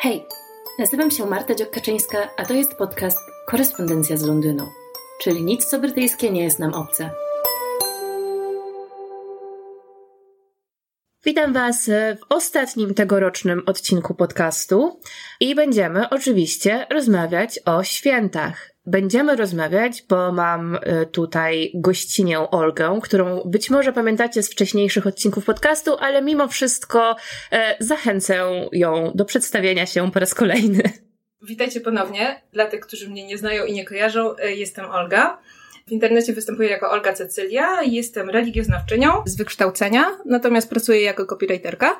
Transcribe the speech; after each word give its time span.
Hej, 0.00 0.26
nazywam 0.78 1.10
się 1.10 1.26
Marta 1.26 1.54
Dziokaczyńska, 1.54 2.30
a 2.36 2.44
to 2.44 2.54
jest 2.54 2.74
podcast 2.74 3.18
Korespondencja 3.46 4.16
z 4.16 4.22
Londynu, 4.22 4.64
czyli 5.20 5.42
nic 5.42 5.64
co 5.64 5.78
brytyjskie 5.78 6.30
nie 6.30 6.44
jest 6.44 6.58
nam 6.58 6.74
obce. 6.74 7.10
Witam 11.24 11.52
Was 11.52 11.90
w 12.20 12.32
ostatnim 12.32 12.94
tegorocznym 12.94 13.62
odcinku 13.66 14.14
podcastu 14.14 15.00
i 15.40 15.54
będziemy 15.54 16.08
oczywiście 16.08 16.86
rozmawiać 16.90 17.60
o 17.64 17.84
świętach. 17.84 18.70
Będziemy 18.88 19.36
rozmawiać, 19.36 20.04
bo 20.08 20.32
mam 20.32 20.74
y, 20.74 21.06
tutaj 21.12 21.70
gościnię 21.74 22.38
Olgę, 22.38 23.00
którą 23.02 23.42
być 23.44 23.70
może 23.70 23.92
pamiętacie 23.92 24.42
z 24.42 24.50
wcześniejszych 24.50 25.06
odcinków 25.06 25.44
podcastu, 25.44 25.96
ale 26.00 26.22
mimo 26.22 26.48
wszystko 26.48 27.16
e, 27.52 27.76
zachęcę 27.80 28.68
ją 28.72 29.12
do 29.14 29.24
przedstawienia 29.24 29.86
się 29.86 30.10
po 30.10 30.20
raz 30.20 30.34
kolejny. 30.34 30.82
Witajcie 31.42 31.80
ponownie. 31.80 32.42
Dla 32.52 32.66
tych, 32.66 32.80
którzy 32.80 33.10
mnie 33.10 33.26
nie 33.26 33.38
znają 33.38 33.64
i 33.64 33.72
nie 33.72 33.84
kojarzą, 33.84 34.36
e, 34.36 34.54
jestem 34.54 34.84
Olga. 34.84 35.38
W 35.88 35.92
internecie 35.92 36.32
występuję 36.32 36.68
jako 36.68 36.90
Olga 36.90 37.12
Cecylia, 37.12 37.82
jestem 37.82 38.30
religioznawczynią 38.30 39.10
z 39.26 39.36
wykształcenia, 39.36 40.04
natomiast 40.24 40.70
pracuję 40.70 41.00
jako 41.02 41.26
copywriterka. 41.26 41.98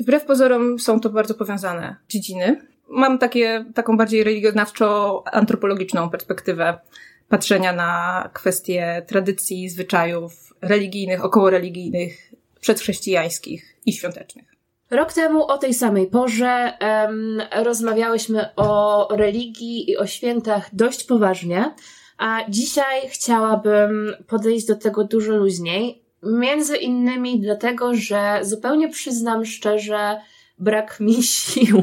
Wbrew 0.00 0.24
pozorom 0.24 0.78
są 0.78 1.00
to 1.00 1.10
bardzo 1.10 1.34
powiązane 1.34 1.96
dziedziny. 2.08 2.75
Mam 2.88 3.18
takie, 3.18 3.64
taką 3.74 3.96
bardziej 3.96 4.24
religioznawczo-antropologiczną 4.24 6.10
perspektywę 6.10 6.78
patrzenia 7.28 7.72
na 7.72 8.30
kwestie 8.32 9.02
tradycji, 9.06 9.68
zwyczajów 9.68 10.54
religijnych, 10.62 11.24
okołoreligijnych, 11.24 12.32
przedchrześcijańskich 12.60 13.76
i 13.86 13.92
świątecznych. 13.92 14.56
Rok 14.90 15.12
temu 15.12 15.46
o 15.46 15.58
tej 15.58 15.74
samej 15.74 16.06
porze 16.06 16.72
um, 16.80 17.42
rozmawiałyśmy 17.64 18.54
o 18.56 19.08
religii 19.16 19.90
i 19.90 19.96
o 19.96 20.06
świętach 20.06 20.74
dość 20.74 21.04
poważnie. 21.04 21.74
A 22.18 22.40
dzisiaj 22.48 23.08
chciałabym 23.08 24.14
podejść 24.26 24.66
do 24.66 24.76
tego 24.76 25.04
dużo 25.04 25.36
luźniej. 25.36 26.02
Między 26.22 26.76
innymi 26.76 27.40
dlatego, 27.40 27.94
że 27.94 28.38
zupełnie 28.42 28.88
przyznam 28.88 29.44
szczerze, 29.44 30.20
brak 30.58 31.00
mi 31.00 31.22
sił. 31.32 31.82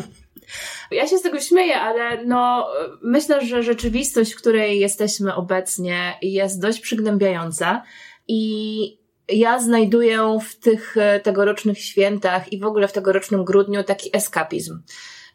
Ja 0.91 1.07
się 1.07 1.17
z 1.17 1.21
tego 1.21 1.39
śmieję, 1.39 1.79
ale 1.79 2.25
no, 2.25 2.67
myślę, 3.01 3.45
że 3.45 3.63
rzeczywistość, 3.63 4.33
w 4.33 4.37
której 4.37 4.79
jesteśmy 4.79 5.35
obecnie 5.35 6.17
jest 6.21 6.61
dość 6.61 6.79
przygnębiająca 6.79 7.83
i 8.27 9.03
ja 9.29 9.59
znajduję 9.59 10.39
w 10.41 10.59
tych 10.59 10.95
tegorocznych 11.23 11.79
świętach 11.79 12.53
i 12.53 12.59
w 12.59 12.65
ogóle 12.65 12.87
w 12.87 12.93
tegorocznym 12.93 13.45
grudniu 13.45 13.83
taki 13.83 14.17
eskapizm. 14.17 14.81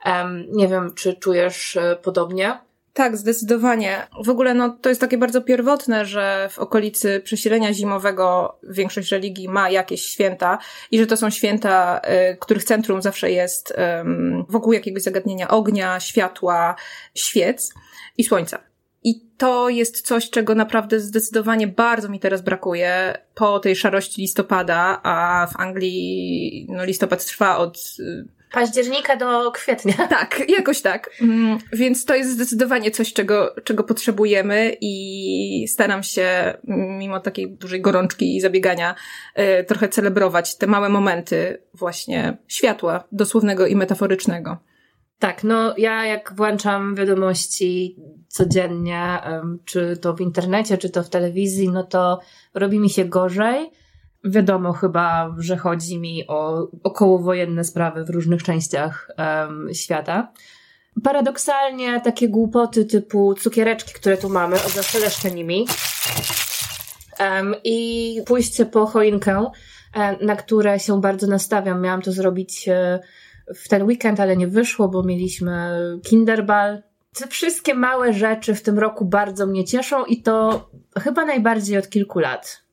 Um, 0.06 0.46
nie 0.52 0.69
wiem, 0.69 0.94
czy 0.94 1.14
czujesz 1.14 1.77
e, 1.77 1.96
podobnie? 2.02 2.58
Tak, 2.99 3.17
zdecydowanie. 3.17 4.07
W 4.25 4.29
ogóle 4.29 4.55
no, 4.55 4.71
to 4.71 4.89
jest 4.89 5.01
takie 5.01 5.19
bardzo 5.19 5.43
pierwotne, 5.43 6.05
że 6.05 6.49
w 6.51 6.59
okolicy 6.59 7.21
przesilenia 7.25 7.73
zimowego 7.73 8.59
większość 8.63 9.13
religii 9.13 9.49
ma 9.49 9.71
jakieś 9.71 10.03
święta 10.05 10.59
i 10.91 10.99
że 10.99 11.07
to 11.07 11.17
są 11.17 11.31
święta, 11.31 12.01
y, 12.33 12.37
których 12.37 12.65
centrum 12.65 13.03
zawsze 13.03 13.31
jest 13.31 13.75
wokół 14.49 14.73
jakiegoś 14.73 15.03
zagadnienia 15.03 15.49
ognia, 15.49 16.01
światła, 16.01 16.77
świec 17.15 17.75
i 18.17 18.25
słońca. 18.25 18.59
I 19.05 19.21
to 19.37 19.69
jest 19.69 20.07
coś, 20.07 20.31
czego 20.31 20.55
naprawdę 20.55 21.01
zdecydowanie 21.01 21.67
bardzo 21.67 22.09
mi 22.09 22.21
teraz 22.21 22.43
brakuje 22.43 23.19
po 23.35 23.59
tej 23.59 23.77
szarości 23.77 24.21
listopada, 24.21 25.01
a 25.03 25.47
w 25.53 25.61
Anglii 25.61 26.67
no, 26.69 26.85
listopad 26.85 27.25
trwa 27.25 27.57
od 27.57 27.97
y, 27.99 28.38
października 28.53 29.17
do 29.17 29.53
kwietnia. 29.53 29.95
Tak, 30.09 30.43
jakoś 30.49 30.83
tak. 30.83 31.11
Mm, 31.23 31.59
więc 31.73 32.05
to 32.05 32.15
jest 32.15 32.31
zdecydowanie 32.31 32.91
coś, 32.91 33.13
czego, 33.13 33.55
czego 33.65 33.85
potrzebujemy 33.85 34.77
i 34.81 35.69
staram 35.69 36.03
się, 36.03 36.55
mimo 36.98 37.20
takiej 37.20 37.51
dużej 37.51 37.81
gorączki 37.81 38.37
i 38.37 38.41
zabiegania, 38.41 38.95
y, 39.61 39.64
trochę 39.64 39.89
celebrować 39.89 40.57
te 40.57 40.67
małe 40.67 40.89
momenty 40.89 41.63
właśnie 41.75 42.37
światła, 42.48 43.05
dosłownego 43.13 43.67
i 43.67 43.77
metaforycznego. 43.77 44.58
Tak, 45.19 45.45
no 45.45 45.75
ja 45.77 46.07
jak 46.07 46.33
włączam 46.37 46.95
wiadomości 46.95 47.97
codziennie, 48.29 49.19
czy 49.64 49.97
to 49.97 50.14
w 50.14 50.20
internecie, 50.20 50.79
czy 50.79 50.91
to 50.91 51.03
w 51.03 51.11
telewizji, 51.11 51.69
no 51.69 51.85
to 51.85 52.20
robi 52.55 52.79
mi 52.79 52.91
się 52.91 53.05
gorzej 53.05 53.70
Wiadomo 54.24 54.73
chyba, 54.73 55.34
że 55.39 55.56
chodzi 55.56 55.98
mi 55.98 56.27
o 56.27 56.68
okołowojenne 56.83 57.64
sprawy 57.64 58.05
w 58.05 58.11
różnych 58.11 58.42
częściach 58.42 59.11
um, 59.18 59.74
świata. 59.74 60.33
Paradoksalnie 61.05 62.01
takie 62.01 62.28
głupoty 62.28 62.84
typu 62.84 63.34
cukiereczki, 63.34 63.95
które 63.95 64.17
tu 64.17 64.28
mamy, 64.28 64.57
o 64.57 65.34
nimi 65.34 65.67
um, 67.20 67.55
i 67.64 68.20
pójście 68.27 68.67
po 68.67 68.86
choinkę, 68.86 69.51
na 70.20 70.36
które 70.36 70.80
się 70.80 71.01
bardzo 71.01 71.27
nastawiam. 71.27 71.83
Miałam 71.83 72.02
to 72.02 72.12
zrobić 72.12 72.68
e, 72.68 73.01
w 73.55 73.68
ten 73.68 73.83
weekend, 73.83 74.20
ale 74.20 74.36
nie 74.36 74.48
wyszło, 74.48 74.89
bo 74.89 75.02
mieliśmy 75.02 75.80
kinderball. 76.05 76.83
Te 77.14 77.27
wszystkie 77.27 77.74
małe 77.74 78.12
rzeczy 78.12 78.55
w 78.55 78.62
tym 78.62 78.78
roku 78.78 79.05
bardzo 79.05 79.46
mnie 79.46 79.64
cieszą 79.64 80.05
i 80.05 80.23
to 80.23 80.68
chyba 80.98 81.24
najbardziej 81.24 81.78
od 81.78 81.89
kilku 81.89 82.18
lat. 82.18 82.67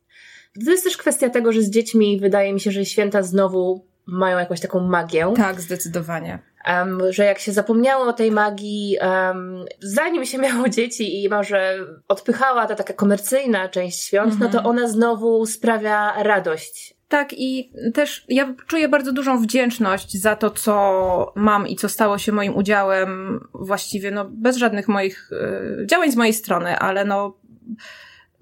To 0.66 0.72
jest 0.72 0.84
też 0.84 0.98
kwestia 0.98 1.30
tego, 1.30 1.52
że 1.52 1.62
z 1.62 1.70
dziećmi 1.70 2.20
wydaje 2.20 2.54
mi 2.54 2.60
się, 2.60 2.72
że 2.72 2.86
święta 2.86 3.24
znowu 3.24 3.86
mają 4.06 4.38
jakąś 4.38 4.60
taką 4.60 4.80
magię. 4.80 5.34
Tak, 5.36 5.62
zdecydowanie. 5.62 6.40
Um, 6.68 7.02
że 7.10 7.26
jak 7.26 7.40
się 7.40 7.52
zapomniało 7.52 8.06
o 8.06 8.14
tej 8.14 8.32
magii, 8.32 8.98
um, 9.02 9.66
zanim 9.80 10.26
się 10.26 10.38
miało 10.38 10.70
dzieci 10.70 11.24
i 11.24 11.30
może 11.30 11.78
odpychała 12.08 12.68
ta 12.68 12.76
taka 12.76 12.94
komercyjna 12.94 13.70
część 13.70 14.04
świąt, 14.04 14.40
no 14.40 14.50
to 14.50 14.58
mhm. 14.58 14.66
ona 14.66 14.88
znowu 14.88 15.46
sprawia 15.46 16.24
radość. 16.24 16.96
Tak, 17.08 17.34
i 17.34 17.72
też 17.94 18.26
ja 18.30 18.54
czuję 18.68 18.90
bardzo 18.90 19.12
dużą 19.12 19.42
wdzięczność 19.42 20.22
za 20.22 20.36
to, 20.36 20.50
co 20.50 21.34
mam 21.36 21.68
i 21.68 21.76
co 21.76 21.90
stało 21.90 22.18
się 22.18 22.32
moim 22.32 22.56
udziałem, 22.56 23.40
właściwie 23.54 24.12
no, 24.12 24.26
bez 24.32 24.58
żadnych 24.58 24.88
moich 24.88 25.32
y, 25.32 25.86
działań 25.86 26.12
z 26.12 26.16
mojej 26.16 26.34
strony, 26.34 26.80
ale 26.80 27.06
no 27.06 27.38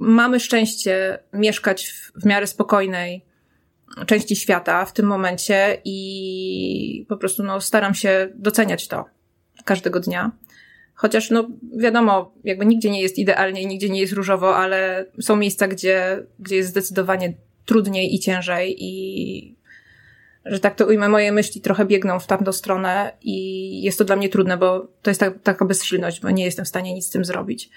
mamy 0.04 0.40
szczęście 0.40 1.20
mieszkać 1.34 1.88
w, 1.88 2.22
w 2.22 2.26
miarę 2.26 2.48
spokojnej 2.48 3.26
części 4.08 4.36
świata 4.36 4.86
w 4.86 4.94
tym 4.94 5.06
momencie 5.06 5.78
i 5.86 7.06
po 7.10 7.18
prostu 7.18 7.44
no, 7.44 7.62
staram 7.62 7.94
się 7.94 8.30
doceniać 8.36 8.88
to 8.88 9.06
każdego 9.66 10.00
dnia. 10.00 10.32
Chociaż 10.96 11.30
no 11.30 11.48
wiadomo, 11.78 12.34
jakby 12.44 12.66
nigdzie 12.66 12.92
nie 12.92 13.02
jest 13.02 13.18
idealnie 13.18 13.62
i 13.62 13.68
nigdzie 13.68 13.90
nie 13.90 14.00
jest 14.00 14.14
różowo, 14.14 14.58
ale 14.58 15.06
są 15.22 15.36
miejsca, 15.36 15.68
gdzie, 15.68 16.24
gdzie 16.40 16.56
jest 16.56 16.70
zdecydowanie 16.70 17.34
trudniej 17.66 18.16
i 18.16 18.20
ciężej 18.20 18.76
i 18.80 19.56
że 20.46 20.60
tak 20.60 20.76
to 20.76 20.86
ujmę, 20.86 21.10
moje 21.10 21.32
myśli 21.32 21.62
trochę 21.62 21.86
biegną 21.86 22.20
w 22.20 22.28
tamtą 22.28 22.52
stronę 22.52 23.12
i 23.22 23.82
jest 23.82 23.98
to 23.98 24.06
dla 24.06 24.16
mnie 24.16 24.30
trudne, 24.30 24.58
bo 24.58 24.88
to 25.02 25.10
jest 25.10 25.20
ta, 25.20 25.32
taka 25.32 25.66
bezsilność, 25.66 26.22
bo 26.22 26.30
nie 26.30 26.46
jestem 26.46 26.66
w 26.66 26.68
stanie 26.68 26.94
nic 26.94 27.06
z 27.06 27.10
tym 27.10 27.26
zrobić. 27.26 27.70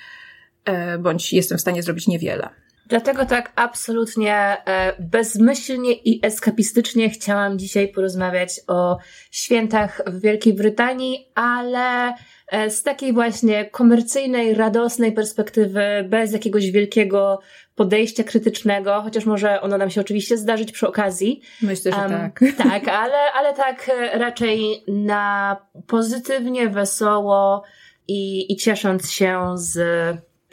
E, 0.66 0.99
bądź 0.99 1.32
jestem 1.32 1.59
w 1.59 1.60
stanie 1.60 1.82
zrobić 1.82 2.06
niewiele. 2.06 2.49
Dlatego 2.88 3.27
tak 3.27 3.53
absolutnie 3.56 4.34
e, 4.34 4.93
bezmyślnie 4.99 5.93
i 5.93 6.27
eskapistycznie 6.27 7.10
chciałam 7.10 7.59
dzisiaj 7.59 7.88
porozmawiać 7.88 8.60
o 8.66 8.99
świętach 9.31 10.00
w 10.06 10.21
Wielkiej 10.21 10.54
Brytanii, 10.54 11.28
ale 11.34 12.15
e, 12.49 12.71
z 12.71 12.82
takiej 12.82 13.12
właśnie 13.12 13.65
komercyjnej, 13.65 14.54
radosnej 14.54 15.12
perspektywy, 15.12 15.84
bez 16.09 16.32
jakiegoś 16.32 16.71
wielkiego 16.71 17.41
podejścia 17.75 18.25
krytycznego, 18.25 19.00
chociaż 19.03 19.25
może 19.25 19.60
ono 19.60 19.78
nam 19.78 19.91
się 19.91 20.00
oczywiście 20.00 20.37
zdarzyć 20.37 20.72
przy 20.72 20.88
okazji. 20.88 21.41
Myślę, 21.62 21.93
że 21.93 21.98
um, 21.98 22.10
tak. 22.10 22.41
Tak, 22.71 22.88
ale, 22.88 23.33
ale 23.34 23.54
tak 23.54 23.91
raczej 24.12 24.84
na 24.89 25.57
pozytywnie, 25.86 26.68
wesoło 26.68 27.63
i, 28.09 28.53
i 28.53 28.57
ciesząc 28.57 29.10
się 29.10 29.54
z 29.54 29.78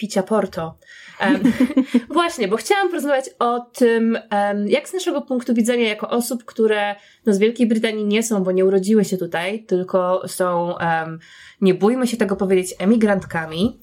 picia 0.04 0.24
Porto. 0.24 0.78
Um, 1.22 1.54
właśnie, 2.20 2.48
bo 2.48 2.58
chciałam 2.58 2.90
porozmawiać 2.90 3.26
o 3.40 3.60
tym, 3.60 4.18
um, 4.32 4.68
jak 4.68 4.90
z 4.90 4.94
naszego 4.94 5.22
punktu 5.22 5.54
widzenia, 5.54 5.88
jako 5.88 6.10
osób, 6.10 6.46
które 6.46 6.96
no, 7.26 7.34
z 7.34 7.38
Wielkiej 7.38 7.68
Brytanii 7.68 8.06
nie 8.06 8.24
są, 8.24 8.44
bo 8.44 8.52
nie 8.52 8.66
urodziły 8.66 9.06
się 9.06 9.18
tutaj, 9.18 9.64
tylko 9.64 10.28
są, 10.28 10.76
um, 10.80 11.20
nie 11.62 11.74
bójmy 11.74 12.08
się 12.08 12.18
tego 12.18 12.36
powiedzieć, 12.36 12.76
emigrantkami, 12.80 13.80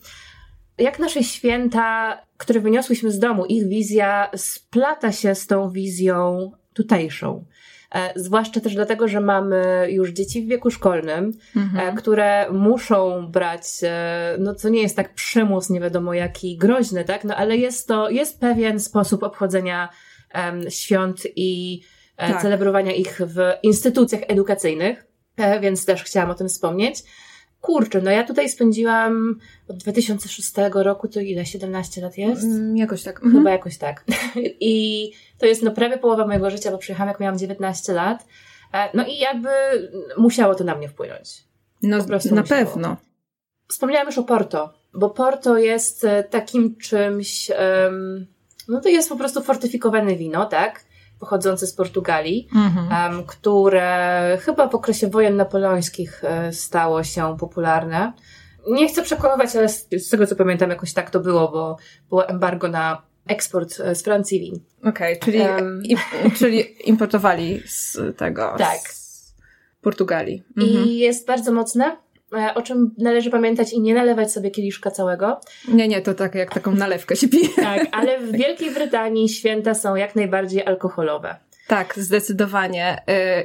jak 0.78 0.98
nasze 0.98 1.24
święta, 1.24 2.18
które 2.36 2.60
wyniosłyśmy 2.60 3.10
z 3.10 3.18
domu, 3.18 3.46
ich 3.46 3.68
wizja 3.68 4.30
splata 4.36 5.12
się 5.12 5.34
z 5.34 5.46
tą 5.46 5.70
wizją 5.70 6.50
tutejszą. 6.74 7.44
E, 7.94 8.12
zwłaszcza 8.16 8.60
też 8.60 8.74
dlatego, 8.74 9.08
że 9.08 9.20
mamy 9.20 9.86
już 9.90 10.10
dzieci 10.10 10.42
w 10.42 10.48
wieku 10.48 10.70
szkolnym, 10.70 11.32
e, 11.56 11.60
mhm. 11.60 11.96
które 11.96 12.52
muszą 12.52 13.26
brać, 13.30 13.62
e, 13.82 14.36
no 14.38 14.54
co 14.54 14.68
nie 14.68 14.82
jest 14.82 14.96
tak 14.96 15.14
przymus, 15.14 15.70
nie 15.70 15.80
wiadomo 15.80 16.14
jaki 16.14 16.56
groźny, 16.56 17.04
tak? 17.04 17.24
No 17.24 17.36
ale 17.36 17.56
jest 17.56 17.88
to, 17.88 18.10
jest 18.10 18.40
pewien 18.40 18.80
sposób 18.80 19.22
obchodzenia 19.22 19.88
um, 20.34 20.70
świąt 20.70 21.22
i 21.36 21.82
tak. 22.16 22.42
celebrowania 22.42 22.92
ich 22.92 23.20
w 23.26 23.52
instytucjach 23.62 24.20
edukacyjnych. 24.28 25.06
więc 25.60 25.84
też 25.84 26.04
chciałam 26.04 26.30
o 26.30 26.34
tym 26.34 26.48
wspomnieć. 26.48 27.02
Kurczę, 27.60 28.00
no 28.02 28.10
ja 28.10 28.24
tutaj 28.24 28.48
spędziłam 28.48 29.40
od 29.68 29.76
2006 29.76 30.52
roku, 30.74 31.08
to 31.08 31.20
ile? 31.20 31.46
17 31.46 32.00
lat 32.00 32.18
jest? 32.18 32.42
Mm, 32.44 32.76
jakoś 32.76 33.02
tak. 33.02 33.18
Chyba 33.20 33.36
Mhm. 33.38 33.46
jakoś 33.52 33.78
tak. 33.78 34.04
I 34.60 35.12
to 35.38 35.46
jest 35.46 35.62
no 35.62 35.70
prawie 35.70 35.98
połowa 35.98 36.26
mojego 36.26 36.50
życia, 36.50 36.70
bo 36.70 36.78
przyjechałam 36.78 37.08
jak 37.08 37.20
miałam 37.20 37.38
19 37.38 37.92
lat. 37.92 38.26
E, 38.74 38.88
No 38.94 39.06
i 39.06 39.18
jakby 39.18 39.48
musiało 40.18 40.54
to 40.54 40.64
na 40.64 40.74
mnie 40.74 40.88
wpłynąć. 40.88 41.44
No, 41.82 41.98
po 41.98 42.04
prostu 42.04 42.34
na 42.34 42.40
musiało. 42.40 42.64
pewno. 42.64 42.96
Wspomniałam 43.68 44.06
już 44.06 44.18
o 44.18 44.22
Porto, 44.22 44.72
bo 44.94 45.10
Porto 45.10 45.58
jest 45.58 46.04
e, 46.04 46.24
takim 46.24 46.76
czymś, 46.76 47.50
em, 47.54 48.26
no 48.68 48.80
to 48.80 48.88
jest 48.88 49.08
po 49.08 49.16
prostu 49.16 49.42
fortyfikowane 49.42 50.16
wino, 50.16 50.46
tak? 50.46 50.84
Pochodzące 51.20 51.66
z 51.66 51.72
Portugalii, 51.72 52.48
Mhm. 52.54 53.12
em, 53.12 53.24
które 53.26 54.38
chyba 54.40 54.68
w 54.68 54.74
okresie 54.74 55.08
wojen 55.08 55.36
napoleońskich 55.36 56.24
e, 56.24 56.52
stało 56.52 57.04
się 57.04 57.36
popularne. 57.40 58.12
Nie 58.70 58.88
chcę 58.88 59.02
przekonywać, 59.02 59.56
ale 59.56 59.68
z, 59.68 59.86
z 59.92 60.08
tego 60.10 60.26
co 60.26 60.36
pamiętam 60.36 60.70
jakoś 60.70 60.92
tak 60.92 61.10
to 61.10 61.20
było, 61.20 61.48
bo 61.48 61.76
było 62.08 62.28
embargo 62.28 62.68
na 62.68 63.02
eksport 63.26 63.80
e, 63.80 63.94
z 63.94 64.02
Francji 64.02 64.40
win. 64.40 64.60
Okej, 64.84 65.18
czyli, 65.18 65.40
Em. 65.40 65.82
i, 65.84 65.96
czyli 66.38 66.88
importowali 66.88 67.62
z 67.66 67.98
tego. 68.16 68.54
Tak. 68.58 68.78
Z 68.78 69.34
Portugalii. 69.82 70.42
Mhm. 70.56 70.84
I 70.86 70.98
jest 70.98 71.26
bardzo 71.26 71.52
mocne, 71.52 71.96
o 72.54 72.62
czym 72.62 72.94
należy 72.98 73.30
pamiętać 73.30 73.72
i 73.72 73.80
nie 73.80 73.94
nalewać 73.94 74.32
sobie 74.32 74.50
kieliszka 74.50 74.90
całego. 74.90 75.40
Nie, 75.68 75.88
nie, 75.88 76.00
to 76.00 76.14
tak 76.14 76.34
jak 76.34 76.54
taką 76.54 76.72
nalewkę 76.72 77.16
się 77.16 77.28
pije. 77.28 77.48
Tak, 77.56 77.88
ale 77.92 78.20
w 78.20 78.32
Wielkiej 78.38 78.70
Brytanii 78.70 79.28
święta 79.28 79.74
są 79.74 79.94
jak 79.94 80.16
najbardziej 80.16 80.66
alkoholowe. 80.66 81.36
Tak, 81.70 81.94
zdecydowanie. 81.98 83.02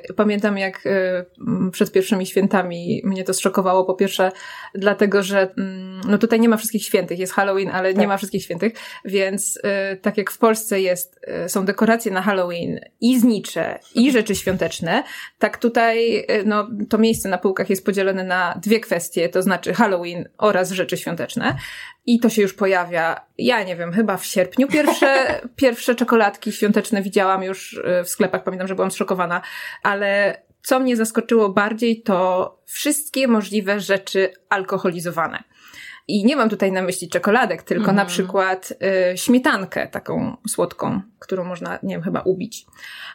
Y, 0.09 0.13
Pamiętam, 0.13 0.57
jak 0.57 0.85
y, 0.85 1.71
przed 1.71 1.91
pierwszymi 1.91 2.25
świętami 2.25 3.01
mnie 3.03 3.23
to 3.23 3.33
zszokowało. 3.33 3.85
Po 3.85 3.93
pierwsze, 3.93 4.31
dlatego, 4.75 5.23
że 5.23 5.53
mm, 5.57 6.01
no 6.07 6.17
tutaj 6.17 6.39
nie 6.39 6.49
ma 6.49 6.57
wszystkich 6.57 6.83
świętych. 6.83 7.19
Jest 7.19 7.33
Halloween, 7.33 7.69
ale 7.69 7.93
nie 7.93 7.99
Tak. 7.99 8.07
ma 8.07 8.17
wszystkich 8.17 8.43
świętych. 8.43 8.73
Więc 9.05 9.57
y, 9.57 9.61
tak 9.97 10.17
jak 10.17 10.31
w 10.31 10.37
Polsce 10.37 10.81
jest, 10.81 11.19
są 11.47 11.65
dekoracje 11.65 12.11
na 12.11 12.21
Halloween 12.21 12.79
i 13.01 13.19
znicze, 13.19 13.79
i 13.95 14.11
rzeczy 14.11 14.35
świąteczne, 14.35 15.03
tak 15.39 15.57
tutaj 15.57 16.27
no, 16.45 16.67
to 16.89 16.97
miejsce 16.97 17.29
na 17.29 17.37
półkach 17.37 17.69
jest 17.69 17.85
podzielone 17.85 18.23
na 18.23 18.59
dwie 18.61 18.79
kwestie, 18.79 19.29
to 19.29 19.41
znaczy 19.41 19.73
Halloween 19.73 20.29
oraz 20.37 20.71
rzeczy 20.71 20.97
świąteczne. 20.97 21.55
I 22.05 22.19
to 22.19 22.29
się 22.29 22.41
już 22.41 22.53
pojawia, 22.53 23.25
ja 23.37 23.63
nie 23.63 23.75
wiem, 23.75 23.93
chyba 23.93 24.17
w 24.17 24.25
sierpniu. 24.25 24.67
Pierwsze, 24.67 25.25
pierwsze 25.55 25.95
czekoladki 25.95 26.51
świąteczne 26.51 27.01
widziałam 27.01 27.43
już 27.43 27.73
y, 27.73 28.03
w 28.03 28.09
sklepach, 28.09 28.43
pamiętam, 28.43 28.67
że 28.67 28.75
byłam 28.75 28.91
zszokowana, 28.91 29.41
ale 29.83 30.41
co 30.63 30.79
mnie 30.79 30.95
zaskoczyło 30.95 31.49
bardziej, 31.49 32.01
to 32.01 32.51
wszystkie 32.65 33.27
możliwe 33.27 33.79
rzeczy 33.79 34.33
alkoholizowane. 34.49 35.43
I 36.07 36.25
nie 36.25 36.35
mam 36.35 36.49
tutaj 36.49 36.71
na 36.71 36.81
myśli 36.81 37.09
czekoladek, 37.09 37.63
tylko 37.63 37.81
Mhm. 37.81 37.95
na 37.95 38.05
przykład 38.05 38.73
y, 39.13 39.17
śmietankę 39.17 39.87
taką 39.87 40.37
słodką, 40.47 41.01
którą 41.19 41.43
można, 41.43 41.79
nie 41.83 41.95
wiem, 41.95 42.03
chyba 42.03 42.21
ubić. 42.21 42.65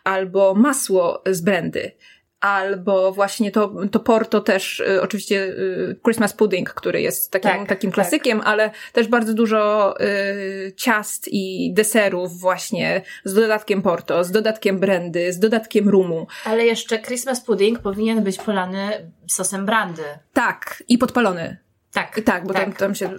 Albo 0.04 0.54
masło 0.54 1.22
z 1.26 1.40
brandy. 1.40 1.92
Albo 2.40 3.12
właśnie 3.12 3.50
to, 3.50 3.72
to 3.90 4.00
Porto 4.00 4.40
też, 4.40 4.80
y, 4.80 5.02
oczywiście 5.02 5.44
y, 5.44 5.96
Christmas 6.04 6.32
pudding, 6.32 6.70
który 6.74 7.00
jest 7.00 7.30
takim, 7.30 7.50
Tak, 7.50 7.68
takim 7.68 7.90
tak. 7.90 7.94
klasykiem, 7.94 8.40
ale 8.44 8.70
też 8.92 9.08
bardzo 9.08 9.34
dużo 9.34 9.94
y, 10.00 10.72
ciast 10.76 11.28
i 11.28 11.72
deserów 11.74 12.40
właśnie 12.40 13.02
z 13.24 13.34
dodatkiem 13.34 13.82
Porto, 13.82 14.24
z 14.24 14.30
dodatkiem 14.30 14.78
brandy, 14.78 15.32
z 15.32 15.38
dodatkiem 15.38 15.88
rumu. 15.88 16.26
Ale 16.44 16.64
jeszcze 16.66 16.98
Christmas 16.98 17.40
pudding 17.40 17.78
powinien 17.78 18.22
być 18.24 18.38
polany 18.38 19.10
sosem 19.28 19.66
brandy. 19.66 20.02
Tak, 20.32 20.82
i 20.88 20.98
podpalony. 20.98 21.56
Tak, 21.92 22.20
Tak, 22.24 22.46
bo 22.46 22.54
Tam, 22.54 22.72
tam 22.72 22.94
się, 22.94 23.10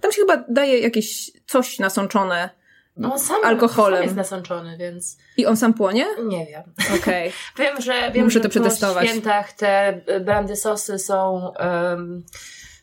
tam 0.00 0.12
się 0.12 0.20
chyba 0.20 0.44
daje 0.48 0.78
jakieś 0.78 1.30
coś 1.46 1.78
nasączone 1.78 2.50
on 3.04 3.18
sam, 3.18 3.36
alkoholem. 3.44 3.96
Sam 3.98 4.04
jest 4.04 4.16
nasączony, 4.16 4.76
więc 4.78 5.18
i 5.36 5.46
on 5.46 5.56
sam 5.56 5.74
płonie? 5.74 6.06
nie 6.28 6.46
wiem. 6.46 6.62
Okej. 7.00 7.32
Wiem, 7.58 7.80
że, 7.80 8.10
wiem, 8.12 8.24
Muszę 8.24 8.34
że 8.34 8.40
to 8.40 8.48
przetestować. 8.48 9.04
po 9.06 9.10
świętach 9.10 9.52
te 9.52 9.68
e, 10.06 10.20
brandy 10.20 10.56
sosy 10.56 10.98
są 10.98 11.52
em, 11.54 12.22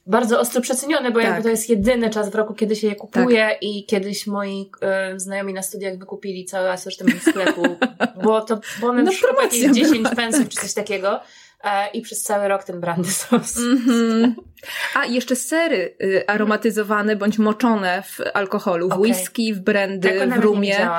bardzo 0.05 0.39
ostro 0.39 0.61
przecenione, 0.61 1.11
bo 1.11 1.19
Tak. 1.19 1.27
jakby 1.29 1.43
to 1.43 1.49
jest 1.49 1.69
jedyny 1.69 2.09
czas 2.09 2.29
w 2.29 2.35
roku, 2.35 2.53
kiedy 2.53 2.75
się 2.75 2.87
je 2.87 2.95
kupuje 2.95 3.57
i 3.61 3.85
kiedyś 3.85 4.27
moi 4.27 4.71
e, 4.81 5.19
znajomi 5.19 5.53
na 5.53 5.61
studiach 5.61 5.97
wykupili 5.97 6.45
cały 6.45 6.69
asortyment 6.71 7.21
sklepu, 7.23 7.61
bo 8.23 8.41
to 8.41 8.59
bo 8.81 8.87
one 8.87 9.03
No, 9.03 9.11
no, 9.11 9.17
promocja 9.21 9.59
jakieś 9.61 9.77
10 9.77 9.97
była. 10.01 10.15
pensów 10.15 10.49
czy 10.49 10.57
coś 10.61 10.73
takiego 10.73 11.19
e, 11.63 11.89
i 11.93 12.01
przez 12.01 12.21
cały 12.21 12.47
rok 12.47 12.63
ten 12.63 12.79
brandy 12.79 13.11
sos. 13.11 13.57
Mhm. 13.57 14.35
A 14.95 15.05
i 15.05 15.13
jeszcze 15.13 15.35
sery 15.35 15.95
y, 16.03 16.23
aromatyzowane 16.27 17.15
bądź 17.15 17.37
moczone 17.37 18.03
w 18.03 18.17
alkoholu, 18.33 18.89
w 18.89 18.93
Okej. 18.93 19.01
whisky, 19.11 19.53
w 19.53 19.59
brandy, 19.59 20.09
Tego 20.09 20.35
w 20.35 20.43
rumie. 20.43 20.89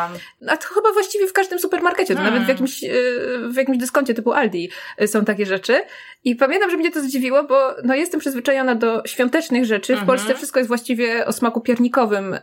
A 0.48 0.56
to 0.56 0.68
chyba 0.74 0.92
właściwie 0.92 1.26
w 1.26 1.32
każdym 1.32 1.58
supermarkecie, 1.58 2.14
to 2.14 2.20
Mm. 2.20 2.32
nawet 2.32 2.46
w 2.46 2.48
jakimś, 2.48 2.84
y, 2.84 2.88
w 3.52 3.56
jakimś 3.56 3.78
dyskoncie 3.78 4.14
typu 4.14 4.32
Aldi 4.32 4.70
y, 5.02 5.08
są 5.08 5.24
takie 5.24 5.46
rzeczy. 5.46 5.82
I 6.24 6.36
pamiętam, 6.36 6.70
że 6.70 6.76
mnie 6.76 6.90
to 6.92 7.00
zdziwiło, 7.00 7.44
bo 7.44 7.74
no, 7.84 7.94
jestem 7.94 8.20
przyzwyczajona 8.20 8.74
do 8.74 9.02
świątecznych 9.06 9.64
rzeczy. 9.64 9.86
W 9.92 10.00
Mhm. 10.00 10.06
Polsce 10.06 10.34
wszystko 10.34 10.60
jest 10.60 10.68
właściwie 10.68 11.26
o 11.26 11.32
smaku 11.32 11.60
piernikowym 11.60 12.34
y, 12.34 12.40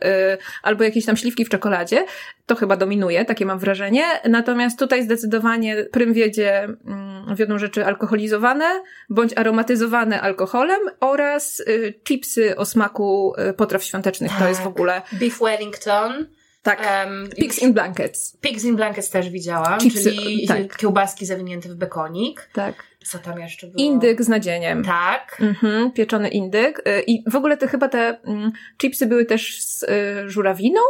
albo 0.63 0.83
jakieś 0.83 1.05
tam 1.05 1.17
śliwki 1.17 1.45
w 1.45 1.49
czekoladzie. 1.49 2.05
To 2.45 2.55
chyba 2.55 2.77
dominuje, 2.77 3.25
takie 3.25 3.45
mam 3.45 3.59
wrażenie. 3.59 4.03
Natomiast 4.29 4.79
tutaj 4.79 5.03
zdecydowanie 5.03 5.85
prym 5.91 6.13
wiedzie 6.13 6.63
mm, 6.63 7.35
wiodą 7.35 7.59
rzeczy 7.59 7.85
alkoholizowane 7.85 8.65
bądź 9.09 9.37
aromatyzowane 9.37 10.21
alkoholem 10.21 10.79
oraz 11.09 11.59
y, 11.59 11.93
chipsy 12.03 12.55
o 12.55 12.65
smaku 12.65 13.33
y, 13.49 13.53
potraw 13.53 13.83
świątecznych. 13.83 14.31
To 14.31 14.39
Tak. 14.39 14.49
jest 14.49 14.61
w 14.61 14.67
ogóle 14.67 15.01
Beef 15.11 15.39
Wellington. 15.39 16.27
tak. 16.63 16.79
em, 16.87 17.29
Pigs 17.37 17.59
in 17.59 17.73
blankets. 17.73 18.37
Pigs 18.41 18.63
in 18.63 18.75
Blankets 18.75 19.09
też 19.09 19.29
widziałam, 19.29 19.79
Chipsy, 19.79 20.03
czyli 20.03 20.47
tak. 20.47 20.77
kiełbaski 20.77 21.25
zawinięte 21.25 21.69
w 21.69 21.75
bekonik. 21.75 22.49
Tak. 22.53 22.75
Co 23.05 23.17
tam 23.19 23.39
jeszcze 23.39 23.67
było? 23.67 23.77
Indyk 23.83 24.23
z 24.23 24.27
nadzieniem. 24.27 24.83
Tak. 24.83 25.37
Mhm, 25.41 25.91
pieczony 25.91 26.29
indyk. 26.29 26.79
Y, 26.87 27.01
I 27.07 27.23
w 27.31 27.35
ogóle 27.35 27.57
te 27.57 27.67
chyba 27.67 27.87
te 27.87 28.17
mm, 28.25 28.51
chipsy 28.77 29.05
były 29.05 29.25
też 29.25 29.61
z 29.63 29.83
y, 29.83 29.87
żurawiną? 30.29 30.81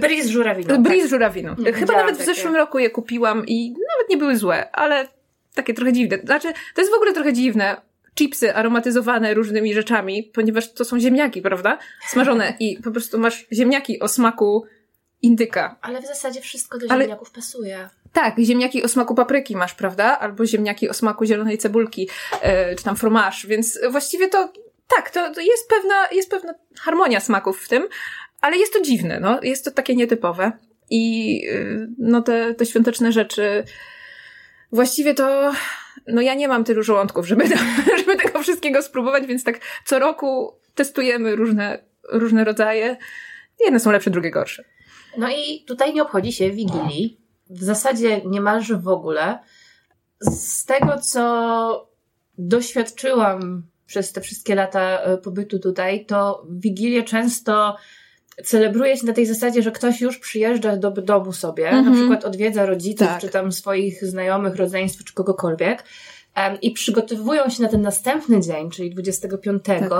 Brie 0.00 0.24
z 0.24 0.28
żurawiną. 0.28 0.82
Brie 0.82 0.98
tak. 1.00 1.06
z 1.06 1.10
żurawiną. 1.10 1.54
Nie, 1.58 1.72
chyba 1.72 1.94
nawet 1.96 2.14
w 2.14 2.18
takie. 2.18 2.34
zeszłym 2.34 2.56
roku 2.56 2.78
je 2.78 2.90
kupiłam 2.90 3.46
i 3.46 3.70
nawet 3.70 4.10
nie 4.10 4.16
były 4.16 4.36
złe, 4.36 4.70
ale 4.72 5.08
takie 5.54 5.74
trochę 5.74 5.92
dziwne. 5.92 6.18
Znaczy, 6.24 6.52
to 6.74 6.80
jest 6.80 6.92
w 6.92 6.94
ogóle 6.94 7.12
trochę 7.12 7.32
dziwne. 7.32 7.76
Chipsy 8.18 8.54
aromatyzowane 8.54 9.34
różnymi 9.34 9.74
rzeczami, 9.74 10.22
ponieważ 10.34 10.72
to 10.72 10.84
są 10.84 11.00
ziemniaki, 11.00 11.42
prawda? 11.42 11.78
Smażone 12.08 12.54
i 12.60 12.82
po 12.82 12.90
prostu 12.90 13.18
masz 13.18 13.46
ziemniaki 13.52 14.00
o 14.00 14.08
smaku 14.08 14.66
indyka. 15.22 15.78
Ale 15.82 16.02
w 16.02 16.06
zasadzie 16.06 16.40
wszystko 16.40 16.78
do 16.78 16.86
Ale- 16.90 17.04
ziemniaków 17.04 17.30
pasuje. 17.30 17.88
Tak, 18.12 18.34
ziemniaki 18.38 18.82
o 18.82 18.88
smaku 18.88 19.14
papryki 19.14 19.56
masz, 19.56 19.74
prawda? 19.74 20.18
Albo 20.18 20.46
ziemniaki 20.46 20.88
o 20.88 20.94
smaku 20.94 21.24
zielonej 21.24 21.58
cebulki, 21.58 22.08
e, 22.40 22.74
czy 22.76 22.84
tam 22.84 22.96
fromage, 22.96 23.36
więc 23.48 23.80
właściwie 23.90 24.28
to 24.28 24.52
tak, 24.96 25.10
to, 25.10 25.34
to 25.34 25.40
jest 25.40 25.68
pewna, 25.68 26.08
jest 26.12 26.30
pewna 26.30 26.54
harmonia 26.80 27.20
smaków 27.20 27.64
w 27.64 27.68
tym, 27.68 27.88
ale 28.40 28.56
jest 28.56 28.72
to 28.72 28.80
dziwne, 28.80 29.20
no, 29.20 29.40
jest 29.42 29.64
to 29.64 29.70
takie 29.70 29.96
nietypowe. 29.96 30.52
I 30.90 31.40
y, 31.48 31.88
no 31.98 32.22
te, 32.22 32.54
te 32.54 32.66
świąteczne 32.66 33.12
rzeczy, 33.12 33.64
właściwie 34.72 35.14
to, 35.14 35.52
no 36.06 36.20
ja 36.20 36.34
nie 36.34 36.48
mam 36.48 36.64
tylu 36.64 36.82
żołądków, 36.82 37.26
żeby, 37.26 37.44
żeby 37.98 38.16
tego 38.16 38.42
wszystkiego 38.42 38.82
spróbować, 38.82 39.26
więc 39.26 39.44
tak 39.44 39.60
co 39.84 39.98
roku 39.98 40.58
testujemy 40.74 41.36
różne, 41.36 41.84
różne 42.12 42.44
rodzaje. 42.44 42.96
Jedne 43.60 43.80
są 43.80 43.90
lepsze, 43.90 44.10
drugie 44.10 44.30
gorsze. 44.30 44.64
No 45.18 45.28
i 45.30 45.64
tutaj 45.66 45.94
nie 45.94 46.02
obchodzi 46.02 46.32
się 46.32 46.50
Wigilii. 46.50 47.20
W 47.50 47.62
zasadzie 47.62 48.20
niemalże 48.24 48.78
w 48.78 48.88
ogóle. 48.88 49.38
Z 50.20 50.64
tego, 50.64 50.98
co 50.98 51.88
doświadczyłam 52.38 53.62
przez 53.86 54.12
te 54.12 54.20
wszystkie 54.20 54.54
lata 54.54 55.00
e, 55.00 55.18
pobytu 55.18 55.58
tutaj, 55.58 56.06
to 56.06 56.46
Wigilię 56.50 57.02
często 57.02 57.76
celebruje 58.44 58.96
się 58.96 59.06
na 59.06 59.12
tej 59.12 59.26
zasadzie, 59.26 59.62
że 59.62 59.70
ktoś 59.72 60.00
już 60.00 60.18
przyjeżdża 60.18 60.76
do 60.76 60.90
domu 60.90 61.32
sobie, 61.32 61.68
Mhm. 61.68 61.84
na 61.86 61.92
przykład 62.00 62.24
odwiedza 62.24 62.66
rodziców, 62.66 63.08
Tak. 63.08 63.20
czy 63.20 63.28
tam 63.28 63.52
swoich 63.52 64.04
znajomych, 64.04 64.56
rodzeństw, 64.56 65.04
czy 65.04 65.14
kogokolwiek. 65.14 65.84
I 66.62 66.70
przygotowują 66.70 67.48
się 67.50 67.62
na 67.62 67.68
ten 67.68 67.82
następny 67.82 68.40
dzień, 68.40 68.70
czyli 68.70 68.90
25. 68.90 69.62
Tak. 69.64 69.90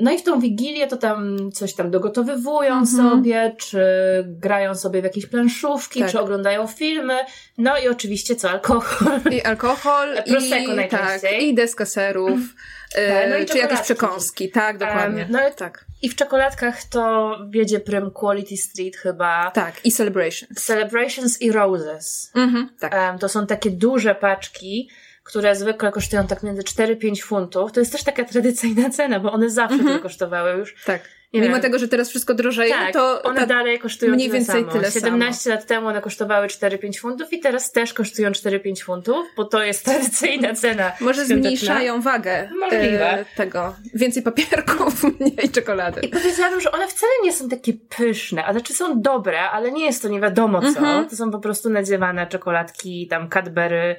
No 0.00 0.12
i 0.12 0.18
w 0.18 0.22
tą 0.22 0.40
wigilię 0.40 0.86
to 0.86 0.96
tam 0.96 1.38
coś 1.52 1.74
tam 1.74 1.90
dogotowywują 1.90 2.74
Mhm. 2.78 2.86
sobie, 2.86 3.54
czy 3.58 3.80
grają 4.26 4.74
sobie 4.74 5.00
w 5.00 5.04
jakieś 5.04 5.26
planszówki, 5.26 6.00
Tak. 6.00 6.10
czy 6.10 6.20
oglądają 6.20 6.66
filmy. 6.66 7.14
No 7.58 7.78
i 7.78 7.88
oczywiście 7.88 8.36
co, 8.36 8.50
alkohol. 8.50 9.20
I 9.30 9.42
alkohol, 9.42 10.08
Prosecco 10.30 10.72
i, 10.72 10.76
najczęściej. 10.76 11.20
tak, 11.32 11.42
i 11.42 11.54
deska 11.54 11.86
serów, 11.86 12.40
Tak, 12.94 13.30
no 13.30 13.36
i 13.36 13.46
czy 13.46 13.58
jakieś 13.58 13.80
przekąski. 13.80 14.50
Tak, 14.50 14.78
dokładnie. 14.78 15.22
Em, 15.22 15.28
no 15.30 15.48
i- 15.48 15.54
tak. 15.56 15.83
I 16.04 16.08
w 16.08 16.14
czekoladkach 16.14 16.84
to 16.84 17.36
wiedzie 17.50 17.80
prym 17.80 18.10
Quality 18.10 18.56
Street 18.56 18.96
chyba. 18.96 19.50
tak, 19.50 19.86
i 19.86 19.92
celebrations. 19.92 20.64
Celebrations 20.64 21.42
i 21.42 21.52
Roses. 21.52 22.30
Mhm, 22.34 22.68
tak. 22.80 22.94
Em, 22.94 23.18
To 23.18 23.28
są 23.28 23.46
takie 23.46 23.70
duże 23.70 24.14
paczki, 24.14 24.90
które 25.22 25.56
zwykle 25.56 25.92
kosztują 25.92 26.26
tak 26.26 26.42
między 26.42 26.62
4-5 26.62 27.22
funtów. 27.22 27.72
To 27.72 27.80
jest 27.80 27.92
też 27.92 28.02
taka 28.02 28.24
tradycyjna 28.24 28.90
cena, 28.90 29.20
bo 29.20 29.32
one 29.32 29.50
zawsze 29.50 29.74
mhm. 29.74 29.88
tyle 29.88 30.02
kosztowały 30.02 30.58
już. 30.58 30.74
Tak. 30.84 31.00
Nie 31.34 31.40
Mimo 31.40 31.52
wiem. 31.52 31.62
tego, 31.62 31.78
że 31.78 31.88
teraz 31.88 32.10
wszystko 32.10 32.34
drożeje, 32.34 32.74
tak, 32.74 32.92
to 32.92 33.22
one 33.22 33.40
ta, 33.40 33.46
dalej 33.46 33.78
kosztują 33.78 34.12
mniej 34.14 34.30
więcej 34.30 34.60
samo. 34.60 34.72
tyle 34.72 34.90
17 34.90 35.42
samo. 35.42 35.56
lat 35.56 35.66
temu 35.66 35.86
one 35.86 36.00
kosztowały 36.00 36.46
4-5 36.46 36.98
funtów 36.98 37.32
i 37.32 37.40
teraz 37.40 37.72
też 37.72 37.94
kosztują 37.94 38.30
4-5 38.30 38.84
funtów, 38.84 39.26
bo 39.36 39.44
to 39.44 39.62
jest 39.62 39.84
tradycyjna 39.84 40.54
cena. 40.54 40.92
Może 41.00 41.26
zmniejszają 41.26 42.00
wagę 42.00 42.48
Możliwe. 42.60 43.18
E, 43.18 43.24
tego. 43.36 43.74
Więcej 43.94 44.22
papierków, 44.22 45.04
mniej 45.20 45.48
czekolady. 45.52 46.00
I 46.00 46.08
powiedziałabym, 46.08 46.60
że 46.60 46.72
one 46.72 46.88
wcale 46.88 47.12
nie 47.24 47.32
są 47.32 47.48
takie 47.48 47.72
pyszne, 47.96 48.44
a 48.44 48.52
znaczy 48.52 48.74
są 48.74 49.00
dobre, 49.00 49.40
ale 49.40 49.72
nie 49.72 49.84
jest 49.84 50.02
to 50.02 50.08
nie 50.08 50.20
wiadomo 50.20 50.60
co. 50.60 50.66
Mhm. 50.66 51.08
To 51.08 51.16
są 51.16 51.30
po 51.30 51.38
prostu 51.38 51.70
nadziewane 51.70 52.26
czekoladki, 52.26 53.08
tam 53.08 53.28
Cadbury, 53.28 53.96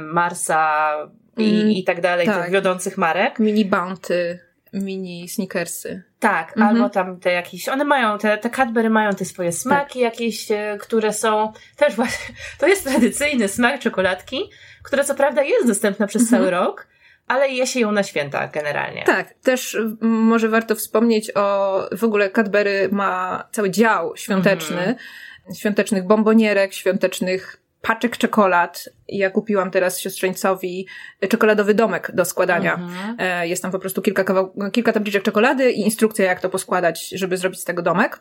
Marsa 0.00 0.92
i, 1.36 1.60
mm, 1.60 1.70
i 1.70 1.84
tak 1.84 2.00
dalej, 2.00 2.26
tak. 2.26 2.42
tych 2.42 2.52
wiodących 2.52 2.98
marek. 2.98 3.38
Mini 3.38 3.64
Bounty 3.64 4.51
mini 4.72 5.28
sneakersy. 5.28 6.02
Tak, 6.20 6.48
mhm. 6.48 6.68
albo 6.68 6.90
tam 6.90 7.20
te 7.20 7.32
jakieś, 7.32 7.68
one 7.68 7.84
mają, 7.84 8.18
te, 8.18 8.38
te 8.38 8.50
Cadbury 8.50 8.90
mają 8.90 9.12
te 9.12 9.24
swoje 9.24 9.52
smaki 9.52 9.86
tak. 9.86 9.96
jakieś, 9.96 10.50
e, 10.50 10.78
które 10.80 11.12
są 11.12 11.52
też 11.76 11.94
właśnie, 11.94 12.34
to 12.60 12.66
jest 12.66 12.84
tradycyjny 12.84 13.48
smak 13.48 13.80
czekoladki, 13.80 14.50
która 14.82 15.04
co 15.04 15.14
prawda 15.14 15.42
jest 15.42 15.66
dostępna 15.66 16.06
przez 16.06 16.22
mhm. 16.22 16.40
cały 16.40 16.50
rok, 16.50 16.86
ale 17.28 17.48
je 17.48 17.66
się 17.66 17.80
ją 17.80 17.92
na 17.92 18.02
święta 18.02 18.48
generalnie. 18.48 19.04
Tak, 19.04 19.34
też 19.34 19.78
może 20.00 20.48
warto 20.48 20.74
wspomnieć 20.74 21.36
o, 21.36 21.80
w 21.92 22.04
ogóle 22.04 22.30
Cadbury 22.30 22.88
ma 22.92 23.44
cały 23.52 23.70
dział 23.70 24.16
świąteczny, 24.16 24.78
mhm. 24.78 24.96
świątecznych 25.54 26.06
bombonierek, 26.06 26.74
świątecznych 26.74 27.61
paczek 27.82 28.16
czekolad. 28.16 28.88
Ja 29.08 29.30
kupiłam 29.30 29.70
teraz 29.70 30.00
siostrzeńcowi 30.00 30.86
czekoladowy 31.28 31.74
domek 31.74 32.10
do 32.14 32.24
składania. 32.24 32.74
Mhm. 32.74 33.16
E, 33.18 33.48
jest 33.48 33.62
tam 33.62 33.72
po 33.72 33.78
prostu 33.78 34.02
kilka, 34.02 34.24
kawał, 34.24 34.54
kilka 34.72 34.92
tabliczek 34.92 35.22
czekolady 35.22 35.72
i 35.72 35.80
instrukcja, 35.80 36.24
jak 36.24 36.40
to 36.40 36.48
poskładać, 36.48 37.08
żeby 37.08 37.36
zrobić 37.36 37.60
z 37.60 37.64
tego 37.64 37.82
domek. 37.82 38.20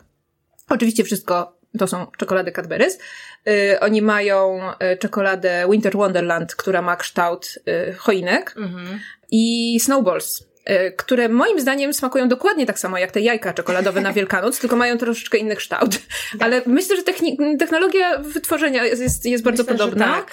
Oczywiście 0.70 1.04
wszystko 1.04 1.58
to 1.80 1.88
są 1.88 2.08
czekolady 2.18 2.52
Cadbury's. 2.52 3.00
Yy, 3.46 3.80
oni 3.80 4.02
mają 4.02 4.60
yy, 4.82 4.98
czekoladę 4.98 5.66
Winter 5.72 5.94
Wonderland, 5.94 6.56
która 6.56 6.82
ma 6.82 6.96
kształt 6.96 7.60
yy, 7.66 7.94
choinek 7.94 8.54
mhm. 8.58 9.00
i 9.32 9.80
Snowballs, 9.80 10.51
E, 10.51 10.51
które 10.98 11.30
moim 11.30 11.60
zdaniem 11.60 11.94
smakują 11.94 12.28
dokładnie 12.28 12.66
tak 12.66 12.80
samo 12.80 12.98
jak 12.98 13.12
te 13.12 13.22
jajka 13.22 13.54
czekoladowe 13.54 14.02
na 14.02 14.14
Wielkanoc, 14.22 14.60
tylko 14.60 14.76
mają 14.76 14.98
troszeczkę 14.98 15.38
inny 15.38 15.56
kształt. 15.56 16.00
Ale 16.40 16.62
myślę, 16.66 16.96
że 16.96 17.04
technologia 17.60 18.20
wytworzenia 18.20 18.86
jest, 18.86 19.02
jest, 19.02 19.26
jest 19.26 19.44
bardzo 19.44 19.64
myślę, 19.64 19.78
podobna. 19.78 20.06
Tak. 20.06 20.32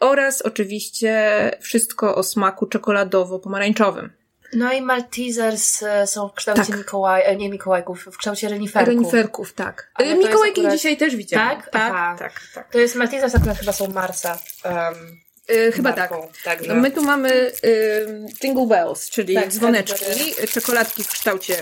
Oraz 0.00 0.42
oczywiście 0.42 1.50
wszystko 1.60 2.14
o 2.14 2.22
smaku 2.22 2.66
czekoladowo-pomarańczowym. 2.66 4.08
No 4.52 4.72
i 4.72 4.82
Maltesers 4.82 5.82
e, 5.82 6.06
są 6.06 6.28
w 6.28 6.34
kształcie 6.34 6.64
tak. 6.64 6.76
Mikołaj, 6.78 7.22
e, 7.24 7.36
nie 7.36 7.50
Mikołajków, 7.50 8.04
w 8.12 8.16
kształcie 8.16 8.48
reniferków. 8.48 8.94
Reniferków, 8.94 9.52
tak. 9.52 9.90
Ale 9.94 10.14
Mikołajki 10.14 10.60
akurat... 10.60 10.76
dzisiaj 10.76 10.96
też 10.96 11.16
widziałam. 11.16 11.48
Tak? 11.48 11.70
Tak, 11.70 11.92
Aha. 11.94 12.16
tak, 12.18 12.32
tak. 12.54 12.72
To 12.72 12.78
jest 12.78 12.94
Maltesers 12.94 13.34
akurat 13.34 13.58
chyba 13.58 13.72
są 13.72 13.88
Marsa. 13.88 14.38
Um, 14.64 15.25
Yy, 15.48 15.72
chyba 15.72 15.92
tak. 15.92 16.10
Także. 16.44 16.74
My 16.74 16.90
tu 16.90 17.02
mamy 17.02 17.52
yy, 17.62 18.26
Jingle 18.42 18.66
Bells, 18.66 19.10
czyli 19.10 19.34
tak, 19.34 19.48
dzwoneczki, 19.48 20.34
tak, 20.40 20.50
czekoladki 20.50 21.04
w 21.04 21.08
kształcie 21.08 21.56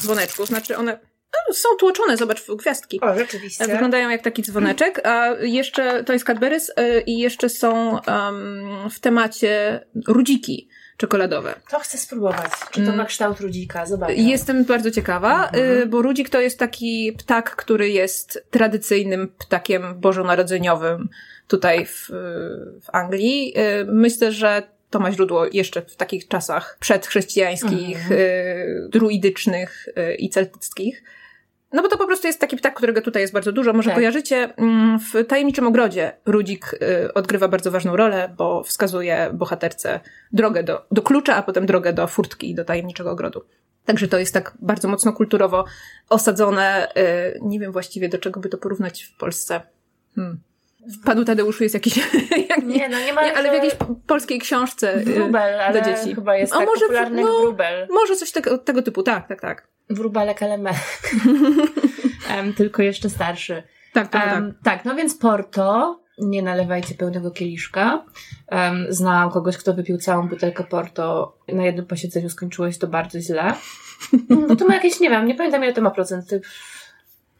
dzwoneczku. 0.00 0.46
Znaczy 0.46 0.76
one 0.76 0.98
no, 1.48 1.54
są 1.54 1.68
tłoczone, 1.78 2.16
zobacz, 2.16 2.40
w 2.40 2.56
gwiazdki. 2.56 3.00
O, 3.00 3.18
rzeczywiście. 3.18 3.66
Wyglądają 3.66 4.08
jak 4.08 4.22
taki 4.22 4.42
dzwoneczek, 4.42 5.06
a 5.06 5.34
jeszcze, 5.40 6.04
to 6.04 6.12
jest 6.12 6.24
Cadbury's 6.24 6.68
yy, 6.76 7.00
i 7.00 7.18
jeszcze 7.18 7.48
są 7.48 8.00
um, 8.06 8.90
w 8.90 9.00
temacie 9.00 9.80
rudziki 10.06 10.68
czekoladowe. 10.98 11.54
To 11.70 11.78
chcę 11.78 11.98
spróbować. 11.98 12.50
Czy 12.70 12.80
to 12.80 12.86
ma 12.86 12.94
mm. 12.94 13.06
kształt 13.06 13.40
rudzika? 13.40 13.86
Zobacz. 13.86 14.16
Jestem 14.16 14.64
bardzo 14.64 14.90
ciekawa, 14.90 15.44
mhm. 15.46 15.78
Y, 15.82 15.86
bo 15.86 16.02
rudzik 16.02 16.30
to 16.30 16.40
jest 16.40 16.58
taki 16.58 17.12
ptak, 17.18 17.56
który 17.56 17.90
jest 17.90 18.44
tradycyjnym 18.50 19.28
ptakiem 19.38 20.00
bożonarodzeniowym 20.00 21.08
tutaj 21.48 21.86
w, 21.86 22.06
w 22.82 22.86
Anglii. 22.92 23.54
Y, 23.58 23.84
myślę, 23.84 24.32
że 24.32 24.62
to 24.90 24.98
ma 24.98 25.12
źródło 25.12 25.46
jeszcze 25.52 25.82
w 25.82 25.96
takich 25.96 26.28
czasach 26.28 26.76
przedchrześcijańskich, 26.80 27.96
mhm. 27.96 28.20
Y, 28.20 28.88
druidycznych 28.90 29.88
i 30.18 30.30
celtyckich. 30.30 31.02
No 31.72 31.82
bo 31.82 31.88
to 31.88 31.98
po 31.98 32.06
prostu 32.06 32.26
jest 32.26 32.40
taki 32.40 32.56
ptak, 32.56 32.74
którego 32.74 33.02
tutaj 33.02 33.22
jest 33.22 33.34
bardzo 33.34 33.52
dużo. 33.52 33.72
Może 33.72 33.90
tak. 33.90 33.96
kojarzycie, 33.96 34.54
mm, 34.56 34.98
w 34.98 35.26
Tajemniczym 35.26 35.66
Ogrodzie 35.66 36.12
Rudzik 36.26 36.74
y, 36.74 37.14
odgrywa 37.14 37.48
bardzo 37.48 37.70
ważną 37.70 37.96
rolę, 37.96 38.34
bo 38.36 38.62
wskazuje 38.62 39.30
bohaterce 39.32 40.00
drogę 40.32 40.62
do, 40.62 40.86
do 40.92 41.02
klucza, 41.02 41.36
a 41.36 41.42
potem 41.42 41.66
drogę 41.66 41.92
do 41.92 42.06
furtki 42.06 42.50
i 42.50 42.54
do 42.54 42.64
Tajemniczego 42.64 43.10
Ogrodu. 43.10 43.44
Także 43.84 44.08
to 44.08 44.18
jest 44.18 44.34
tak 44.34 44.52
bardzo 44.60 44.88
mocno 44.88 45.12
kulturowo 45.12 45.64
osadzone. 46.08 46.88
Y, 46.96 47.38
nie 47.42 47.60
wiem 47.60 47.72
właściwie 47.72 48.08
do 48.08 48.18
czego 48.18 48.40
by 48.40 48.48
to 48.48 48.58
porównać 48.58 49.02
w 49.02 49.16
Polsce. 49.16 49.60
Hmm. 50.14 50.40
W 50.80 51.04
Panu 51.04 51.24
Tadeuszu 51.24 51.62
jest 51.62 51.74
jakiś... 51.74 51.96
nie, 52.66 52.88
no 52.88 52.98
nie 52.98 53.12
ma... 53.12 53.22
Nie, 53.24 53.36
ale 53.36 53.50
w 53.50 53.54
jakiejś 53.54 53.74
polskiej 54.06 54.38
książce 54.38 54.96
y, 54.96 55.04
Wróbel, 55.04 55.60
ale 55.60 55.82
dla 55.82 55.94
dzieci. 55.94 56.14
chyba 56.14 56.36
jest 56.36 56.52
tak 56.52 56.66
może, 56.66 56.80
popularny 56.80 57.22
no, 57.22 57.40
wróbel. 57.40 57.88
Może 57.90 58.16
coś 58.16 58.32
tego, 58.32 58.58
tego 58.58 58.82
typu, 58.82 59.02
tak, 59.02 59.28
tak, 59.28 59.40
tak. 59.40 59.68
Wróbelek 59.90 60.42
elemek. 60.42 60.76
um, 62.38 62.54
tylko 62.56 62.82
jeszcze 62.82 63.10
starszy. 63.10 63.62
Tak, 63.92 64.08
tak, 64.08 64.34
um, 64.34 64.52
tak. 64.52 64.62
Tak, 64.64 64.84
no 64.84 64.94
więc 64.94 65.18
Porto, 65.18 66.00
nie 66.18 66.42
nalewajcie 66.42 66.94
pełnego 66.94 67.30
kieliszka. 67.30 68.04
Um, 68.50 68.86
znałam 68.88 69.30
kogoś, 69.30 69.56
kto 69.56 69.74
wypił 69.74 69.98
całą 69.98 70.28
butelkę 70.28 70.64
Porto. 70.64 71.36
Na 71.48 71.64
jednym 71.64 71.86
posiedzeniu 71.86 72.30
skończyło 72.30 72.72
się 72.72 72.78
to 72.78 72.86
bardzo 72.86 73.20
źle. 73.20 73.54
No 74.48 74.56
to 74.56 74.66
ma 74.66 74.74
jakieś, 74.74 75.00
nie 75.00 75.10
wiem, 75.10 75.26
nie 75.26 75.34
pamiętam 75.34 75.64
ile 75.64 75.72
to 75.72 75.82
ma 75.82 75.90
procenty. 75.90 76.40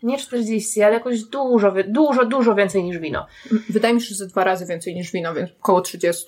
Nie 0.02 0.18
40, 0.18 0.82
ale 0.82 0.94
jakoś 0.94 1.24
dużo, 1.24 1.74
dużo, 1.88 2.24
dużo 2.24 2.54
więcej 2.54 2.84
niż 2.84 2.98
wino. 2.98 3.26
Wydaje 3.68 3.94
mi 3.94 4.00
się, 4.00 4.14
że 4.14 4.26
dwa 4.26 4.44
razy 4.44 4.66
więcej 4.66 4.94
niż 4.94 5.12
wino, 5.12 5.34
więc 5.34 5.50
około 5.60 5.80
30. 5.80 6.24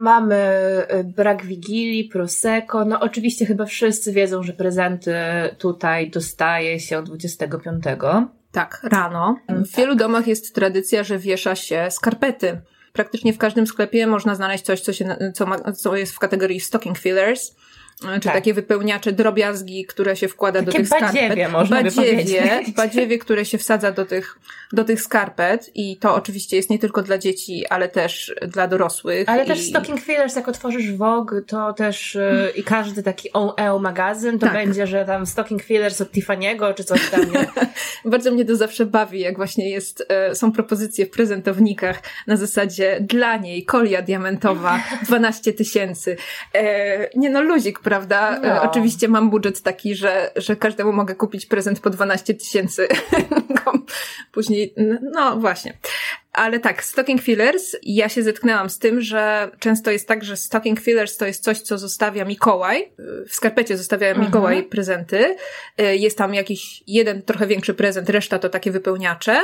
Mamy 0.00 0.36
y, 0.94 1.04
brak 1.04 1.46
wigilii, 1.46 2.04
prosecco. 2.04 2.84
No 2.84 3.00
oczywiście 3.00 3.46
chyba 3.46 3.64
wszyscy 3.64 4.12
wiedzą, 4.12 4.42
że 4.42 4.52
prezenty 4.52 5.14
tutaj 5.58 6.10
dostaje 6.10 6.80
się 6.80 6.98
od 6.98 7.04
25. 7.04 7.84
Tak, 8.52 8.80
rano. 8.82 9.36
W 9.48 9.76
wielu 9.76 9.94
domach 9.94 10.26
jest 10.26 10.54
tradycja, 10.54 11.04
że 11.04 11.18
wiesza 11.18 11.54
się 11.54 11.86
skarpety. 11.90 12.60
Praktycznie 12.92 13.32
w 13.32 13.38
każdym 13.38 13.66
sklepie 13.66 14.06
można 14.06 14.34
znaleźć 14.34 14.64
coś, 14.64 14.80
co, 14.80 14.92
się, 14.92 15.16
co, 15.34 15.46
ma, 15.46 15.72
co 15.72 15.96
jest 15.96 16.12
w 16.12 16.18
kategorii 16.18 16.60
stocking 16.60 16.98
fillers 16.98 17.56
czy 18.00 18.20
tak. 18.20 18.34
takie 18.34 18.54
wypełniacze, 18.54 19.12
drobiazgi, 19.12 19.86
które 19.86 20.16
się 20.16 20.28
wkłada 20.28 20.58
takie 20.58 20.66
do 20.66 20.72
tych 20.72 20.88
badziewie, 20.88 21.26
skarpet. 21.26 21.52
Można 21.52 21.82
badziewie, 21.82 22.62
badziewie, 22.76 23.18
które 23.18 23.44
się 23.44 23.58
wsadza 23.58 23.92
do 23.92 24.06
tych, 24.06 24.38
do 24.72 24.84
tych 24.84 25.02
skarpet 25.02 25.70
i 25.74 25.96
to 25.96 26.14
oczywiście 26.14 26.56
jest 26.56 26.70
nie 26.70 26.78
tylko 26.78 27.02
dla 27.02 27.18
dzieci, 27.18 27.66
ale 27.66 27.88
też 27.88 28.34
dla 28.48 28.68
dorosłych. 28.68 29.28
Ale 29.28 29.44
i... 29.44 29.46
też 29.46 29.68
Stocking 29.68 30.00
Fillers, 30.00 30.36
jak 30.36 30.48
otworzysz 30.48 30.92
Vogue, 30.92 31.40
to 31.46 31.72
też 31.72 32.14
yy, 32.14 32.50
i 32.56 32.64
każdy 32.64 33.02
taki 33.02 33.32
OE 33.32 33.78
magazyn, 33.80 34.38
to 34.38 34.46
tak. 34.46 34.54
będzie, 34.54 34.86
że 34.86 35.04
tam 35.04 35.26
Stocking 35.26 35.62
Fillers 35.62 36.00
od 36.00 36.12
Tiffany'ego, 36.12 36.74
czy 36.74 36.84
coś 36.84 37.10
tam. 37.10 37.20
Bardzo 38.04 38.30
mnie 38.30 38.44
to 38.44 38.56
zawsze 38.56 38.86
bawi, 38.86 39.20
jak 39.20 39.36
właśnie 39.36 39.70
jest, 39.70 40.06
yy, 40.28 40.34
są 40.34 40.52
propozycje 40.52 41.06
w 41.06 41.10
prezentownikach 41.10 42.02
na 42.26 42.36
zasadzie 42.36 42.98
dla 43.00 43.36
niej 43.36 43.64
kolia 43.64 44.02
diamentowa 44.02 44.80
12 45.06 45.52
tysięcy. 45.52 46.16
Yy, 46.54 46.60
nie 47.16 47.30
no, 47.30 47.42
luzik, 47.42 47.80
prawda? 47.90 48.36
E, 48.36 48.54
no. 48.54 48.62
Oczywiście 48.62 49.08
mam 49.08 49.30
budżet 49.30 49.62
taki, 49.62 49.94
że, 49.94 50.30
że 50.36 50.56
każdemu 50.56 50.92
mogę 50.92 51.14
kupić 51.14 51.46
prezent 51.46 51.80
po 51.80 51.90
12 51.90 52.34
tysięcy. 52.34 52.88
Później, 54.32 54.74
no 55.14 55.36
właśnie. 55.36 55.78
Ale 56.32 56.60
tak, 56.60 56.84
stocking 56.84 57.22
fillers, 57.22 57.76
ja 57.82 58.08
się 58.08 58.22
zetknęłam 58.22 58.70
z 58.70 58.78
tym, 58.78 59.00
że 59.00 59.50
często 59.58 59.90
jest 59.90 60.08
tak, 60.08 60.24
że 60.24 60.36
stocking 60.36 60.80
fillers 60.80 61.16
to 61.16 61.26
jest 61.26 61.44
coś, 61.44 61.60
co 61.60 61.78
zostawia 61.78 62.24
Mikołaj. 62.24 62.92
W 63.28 63.34
skarpecie 63.34 63.76
zostawia 63.76 64.08
mhm. 64.08 64.26
Mikołaj 64.26 64.62
prezenty. 64.62 65.36
E, 65.78 65.96
jest 65.96 66.18
tam 66.18 66.34
jakiś 66.34 66.82
jeden 66.86 67.22
trochę 67.22 67.46
większy 67.46 67.74
prezent, 67.74 68.10
reszta 68.10 68.38
to 68.38 68.48
takie 68.48 68.70
wypełniacze 68.70 69.42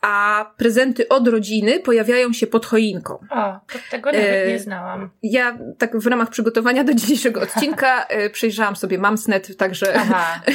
a 0.00 0.46
prezenty 0.56 1.08
od 1.08 1.28
rodziny 1.28 1.80
pojawiają 1.80 2.32
się 2.32 2.46
pod 2.46 2.66
choinką. 2.66 3.18
O, 3.30 3.60
tego 3.90 4.12
nawet 4.12 4.48
nie 4.48 4.54
e, 4.54 4.58
znałam. 4.58 5.10
Ja 5.22 5.58
tak 5.78 5.98
w 5.98 6.06
ramach 6.06 6.30
przygotowania 6.30 6.84
do 6.84 6.94
dzisiejszego 6.94 7.40
odcinka 7.40 8.06
e, 8.06 8.30
przejrzałam 8.30 8.76
sobie 8.76 8.98
Mamsnet, 8.98 9.56
także, 9.56 10.00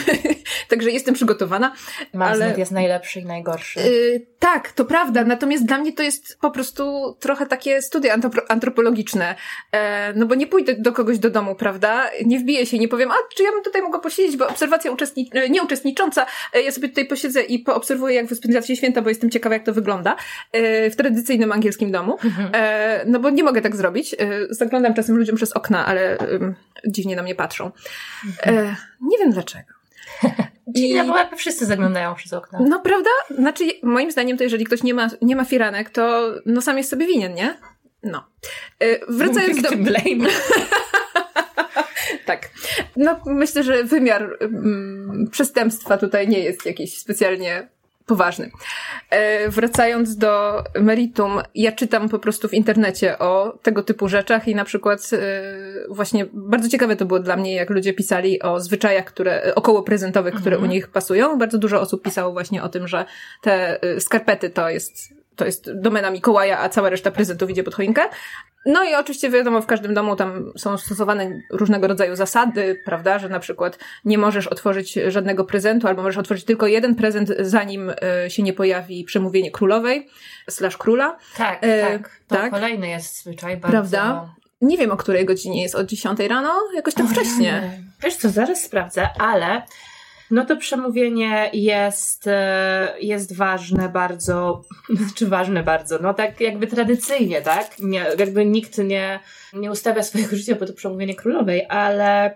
także 0.70 0.92
jestem 0.92 1.14
przygotowana. 1.14 1.74
Mamsnet 2.14 2.50
ale... 2.50 2.60
jest 2.60 2.72
najlepszy 2.72 3.20
i 3.20 3.26
najgorszy. 3.26 3.80
E, 3.80 3.84
tak, 4.40 4.72
to 4.72 4.86
prawda, 4.86 5.24
natomiast 5.24 5.66
dla 5.66 5.78
mnie 5.78 5.94
to 5.94 6.04
jest 6.04 6.38
po 6.42 6.52
prostu 6.52 7.16
trochę 7.20 7.46
takie 7.46 7.82
studia 7.82 8.16
antropologiczne, 8.48 9.36
no 10.16 10.26
bo 10.26 10.36
nie 10.36 10.48
pójdę 10.48 10.76
do 10.78 10.92
kogoś 10.92 11.20
do 11.20 11.30
domu, 11.30 11.56
prawda? 11.56 12.10
Nie 12.26 12.40
wbiję 12.40 12.66
się, 12.66 12.80
nie 12.80 12.88
powiem, 12.88 13.12
a 13.12 13.16
czy 13.36 13.44
ja 13.44 13.52
bym 13.52 13.64
tutaj 13.64 13.82
mogła 13.82 14.00
posiedzieć, 14.00 14.38
bo 14.38 14.48
obserwacja 14.48 14.92
uczestni- 14.92 15.50
nieuczestnicząca, 15.50 16.26
ja 16.66 16.72
sobie 16.72 16.90
tutaj 16.90 17.08
posiedzę 17.08 17.42
i 17.42 17.60
poobserwuję, 17.60 18.16
jak 18.16 18.26
wy 18.26 18.36
spędzacie 18.36 18.76
święta, 18.76 19.02
bo 19.02 19.10
jestem 19.10 19.30
ciekawa, 19.34 19.56
jak 19.56 19.66
to 19.66 19.74
wygląda 19.74 20.16
e, 20.52 20.90
w 20.90 20.96
tradycyjnym 20.96 21.52
angielskim 21.52 21.92
domu. 21.92 22.18
Mhm. 22.24 22.50
E, 22.54 23.04
no 23.06 23.20
bo 23.20 23.30
nie 23.30 23.44
mogę 23.44 23.62
tak 23.62 23.76
zrobić. 23.76 24.16
Zaglądam 24.50 24.94
czasem 24.94 25.18
ludziom 25.18 25.36
przez 25.36 25.52
okna, 25.52 25.86
ale 25.86 26.18
dziwnie 26.88 27.16
na 27.16 27.24
mnie 27.24 27.36
patrzą. 27.36 27.72
Mhm. 28.26 28.76
Nie 29.02 29.18
wiem 29.18 29.32
dlaczego. 29.32 29.74
I... 30.76 30.96
No 30.96 31.06
bo 31.06 31.18
jakby 31.18 31.36
wszyscy 31.36 31.66
zaglądają 31.66 32.16
przez 32.16 32.34
okna. 32.34 32.60
No 32.68 32.80
prawda? 32.80 33.10
Znaczy, 33.30 33.64
moim 33.84 34.12
zdaniem 34.12 34.38
to 34.38 34.44
jeżeli 34.44 34.66
ktoś 34.66 34.84
nie 34.84 34.94
ma, 34.94 35.10
nie 35.22 35.36
ma 35.36 35.46
firanek, 35.46 35.90
to 35.90 36.34
no 36.46 36.62
sam 36.62 36.78
jest 36.78 36.90
sobie 36.90 37.08
winien, 37.08 37.34
nie? 37.34 37.58
No. 38.04 38.28
Wracając 39.10 39.62
do... 39.62 39.70
blame. 39.70 40.30
tak. 42.26 42.50
No, 42.96 43.20
myślę, 43.26 43.64
że 43.64 43.84
wymiar 43.84 44.38
mm, 44.42 45.28
przestępstwa 45.32 45.98
tutaj 45.98 46.28
nie 46.28 46.40
jest 46.40 46.66
jakiś 46.66 46.98
specjalnie 46.98 47.68
poważny. 48.06 48.52
E, 49.10 49.50
wracając 49.50 50.18
do 50.18 50.64
meritum, 50.80 51.42
ja 51.56 51.72
czytam 51.72 52.10
po 52.10 52.20
prostu 52.20 52.48
w 52.50 52.54
internecie 52.54 53.20
o 53.20 53.60
tego 53.62 53.84
typu 53.84 54.08
rzeczach 54.08 54.48
i 54.48 54.56
na 54.56 54.66
przykład 54.66 55.10
e, 55.14 55.18
właśnie 55.90 56.26
bardzo 56.34 56.70
ciekawe 56.70 56.96
to 56.96 57.06
było 57.06 57.20
dla 57.20 57.36
mnie, 57.36 57.56
jak 57.56 57.70
ludzie 57.70 57.94
pisali 57.94 58.42
o 58.42 58.60
zwyczajach, 58.60 59.06
które, 59.06 59.56
około 59.56 59.84
prezentowych, 59.84 60.36
które 60.36 60.56
mhm. 60.56 60.72
u 60.72 60.74
nich 60.74 60.88
pasują. 60.88 61.38
Bardzo 61.38 61.58
dużo 61.58 61.82
osób 61.82 62.04
pisało 62.04 62.34
właśnie 62.34 62.64
o 62.64 62.70
tym, 62.70 62.88
że 62.88 63.06
te 63.42 63.82
e, 63.82 64.00
skarpety 64.00 64.50
to 64.50 64.70
jest 64.70 65.23
to 65.36 65.46
jest 65.46 65.72
domena 65.82 66.12
Mikołaja, 66.12 66.60
a 66.60 66.70
cała 66.70 66.90
reszta 66.90 67.12
prezentów 67.12 67.50
idzie 67.50 67.64
pod 67.64 67.76
choinkę. 67.76 68.02
No 68.66 68.84
i 68.84 68.96
oczywiście 68.96 69.30
wiadomo, 69.30 69.62
w 69.62 69.66
każdym 69.66 69.94
domu 69.94 70.16
tam 70.16 70.52
są 70.58 70.78
stosowane 70.78 71.42
różnego 71.52 71.88
rodzaju 71.88 72.16
zasady, 72.16 72.82
prawda, 72.86 73.20
że 73.20 73.30
na 73.30 73.40
przykład 73.40 73.80
nie 74.06 74.18
możesz 74.18 74.48
otworzyć 74.48 75.00
żadnego 75.08 75.46
prezentu, 75.46 75.88
albo 75.88 76.02
możesz 76.02 76.18
otworzyć 76.18 76.46
tylko 76.46 76.68
jeden 76.68 76.96
prezent, 76.96 77.32
zanim 77.40 77.92
e, 78.02 78.30
się 78.30 78.44
nie 78.44 78.54
pojawi 78.54 79.04
przemówienie 79.04 79.52
królowej 79.52 80.10
slash 80.50 80.78
króla. 80.78 81.18
Tak, 81.38 81.60
e, 81.62 81.82
tak. 81.82 82.20
To 82.28 82.36
tak. 82.36 82.52
kolejny 82.52 82.90
jest 82.90 83.24
zwyczaj 83.24 83.58
bardzo... 83.58 83.72
Prawda? 83.72 84.34
Nie 84.62 84.78
wiem, 84.78 84.92
o 84.92 84.98
której 84.98 85.26
godzinie 85.26 85.62
jest, 85.62 85.76
od 85.76 85.88
10 85.88 86.20
rano? 86.20 86.54
Jakoś 86.76 86.94
tak 86.94 87.06
wcześnie. 87.08 87.80
Wiesz 88.04 88.16
co, 88.16 88.30
zaraz 88.30 88.64
sprawdzę, 88.64 89.10
ale 89.20 89.62
no 90.34 90.46
to 90.46 90.58
przemówienie 90.58 91.50
jest, 91.54 92.28
e, 92.28 92.94
jest 93.00 93.36
ważne 93.36 93.90
bardzo, 93.90 94.62
czy 95.16 95.28
ważne 95.28 95.64
bardzo, 95.64 96.00
no 96.02 96.14
tak 96.14 96.42
jakby 96.42 96.68
tradycyjnie, 96.68 97.42
tak? 97.42 97.80
Nie, 97.80 98.06
jakby 98.20 98.46
nikt 98.46 98.78
nie, 98.78 99.20
nie 99.54 99.72
ustawia 99.72 100.04
swojego 100.04 100.36
życia 100.38 100.56
po 100.56 100.66
to 100.66 100.74
przemówienie 100.74 101.16
królowej, 101.16 101.66
ale 101.70 102.36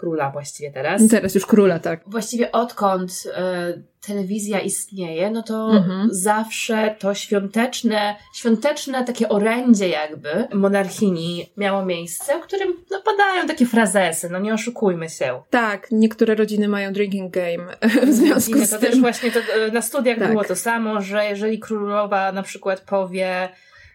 króla 0.00 0.30
właściwie 0.30 0.70
teraz. 0.72 1.08
Teraz 1.08 1.34
już 1.34 1.46
króla, 1.46 1.78
tak. 1.78 2.00
Właściwie 2.06 2.52
odkąd 2.52 3.10
y, 3.10 3.82
telewizja 4.06 4.60
istnieje, 4.60 5.30
no 5.30 5.42
to 5.42 5.70
mhm. 5.70 6.08
zawsze 6.12 6.96
to 6.98 7.14
świąteczne, 7.14 8.16
świąteczne 8.34 9.04
takie 9.04 9.28
orędzie 9.28 9.88
jakby 9.88 10.48
monarchini 10.52 11.52
miało 11.56 11.84
miejsce, 11.84 12.40
w 12.40 12.42
którym 12.42 12.74
no, 12.90 13.02
padają 13.02 13.46
takie 13.46 13.66
frazesy, 13.66 14.30
no 14.30 14.38
nie 14.38 14.54
oszukujmy 14.54 15.08
się. 15.08 15.42
Tak, 15.50 15.88
niektóre 15.90 16.34
rodziny 16.34 16.68
mają 16.68 16.92
drinking 16.92 17.32
game 17.32 17.76
w 18.10 18.12
związku 18.12 18.58
z 18.58 18.70
to 18.70 18.78
tym. 18.78 18.90
też 18.90 19.00
właśnie 19.00 19.30
to, 19.30 19.40
e, 19.40 19.70
na 19.70 19.82
studiach 19.82 20.18
tak. 20.18 20.30
było 20.30 20.44
to 20.44 20.56
samo, 20.56 21.00
że 21.00 21.24
jeżeli 21.24 21.58
królowa 21.58 22.32
na 22.32 22.42
przykład 22.42 22.80
powie 22.80 23.48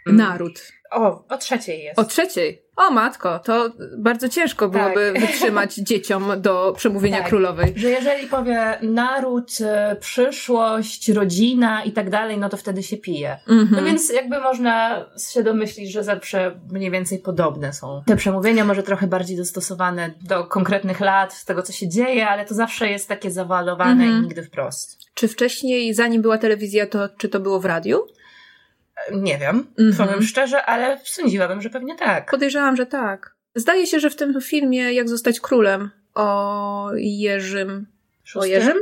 mm, 0.07 0.17
Naród. 0.17 0.71
O, 0.91 1.27
o 1.27 1.37
trzeciej 1.37 1.83
jest. 1.83 1.99
O 1.99 2.03
trzeciej. 2.03 2.64
O 2.75 2.91
matko, 2.91 3.39
to 3.39 3.69
bardzo 3.97 4.29
ciężko 4.29 4.69
byłoby 4.69 5.11
tak. 5.13 5.21
wytrzymać 5.21 5.75
dzieciom 5.89 6.31
do 6.37 6.73
przemówienia 6.77 7.17
tak. 7.17 7.27
królowej. 7.27 7.73
Że 7.75 7.89
jeżeli 7.89 8.27
powie 8.27 8.79
naród, 8.81 9.51
e, 9.61 9.95
przyszłość, 9.99 11.09
rodzina 11.09 11.83
i 11.83 11.91
tak 11.91 12.09
dalej, 12.09 12.37
no 12.37 12.49
to 12.49 12.57
wtedy 12.57 12.83
się 12.83 12.97
pije. 12.97 13.37
Mm-hmm. 13.47 13.67
No 13.71 13.83
więc 13.83 14.13
jakby 14.13 14.39
można 14.39 15.05
się 15.33 15.43
domyślić, 15.43 15.91
że 15.91 16.03
zawsze 16.03 16.59
mniej 16.71 16.91
więcej 16.91 17.19
podobne 17.19 17.73
są. 17.73 18.03
Te 18.05 18.15
przemówienia 18.15 18.65
może 18.65 18.83
trochę 18.83 19.07
bardziej 19.07 19.37
dostosowane 19.37 20.13
do 20.21 20.43
konkretnych 20.43 20.99
lat, 20.99 21.33
z 21.33 21.45
tego 21.45 21.61
co 21.61 21.73
się 21.73 21.89
dzieje, 21.89 22.27
ale 22.27 22.45
to 22.45 22.53
zawsze 22.53 22.89
jest 22.89 23.07
takie 23.07 23.31
zawalowane 23.31 24.05
mm-hmm. 24.05 24.19
i 24.19 24.21
nigdy 24.21 24.43
wprost. 24.43 24.99
Czy 25.13 25.27
wcześniej, 25.27 25.93
zanim 25.93 26.21
była 26.21 26.37
telewizja, 26.37 26.87
to 26.87 27.09
czy 27.17 27.29
to 27.29 27.39
było 27.39 27.59
w 27.59 27.65
radiu? 27.65 28.07
Nie 29.11 29.37
wiem, 29.37 29.67
mm-hmm. 29.79 29.97
powiem 29.97 30.23
szczerze, 30.23 30.65
ale 30.65 30.99
sądziłabym, 31.03 31.61
że 31.61 31.69
pewnie 31.69 31.95
tak. 31.95 32.31
Podejrzewam, 32.31 32.75
że 32.75 32.85
tak. 32.85 33.35
Zdaje 33.55 33.87
się, 33.87 33.99
że 33.99 34.09
w 34.09 34.15
tym 34.15 34.41
filmie 34.41 34.93
Jak 34.93 35.09
zostać 35.09 35.39
królem 35.39 35.89
o 36.15 36.89
Jerzym. 36.95 37.87
Szóstym? 38.23 38.41
O 38.41 38.45
Jerzym? 38.45 38.77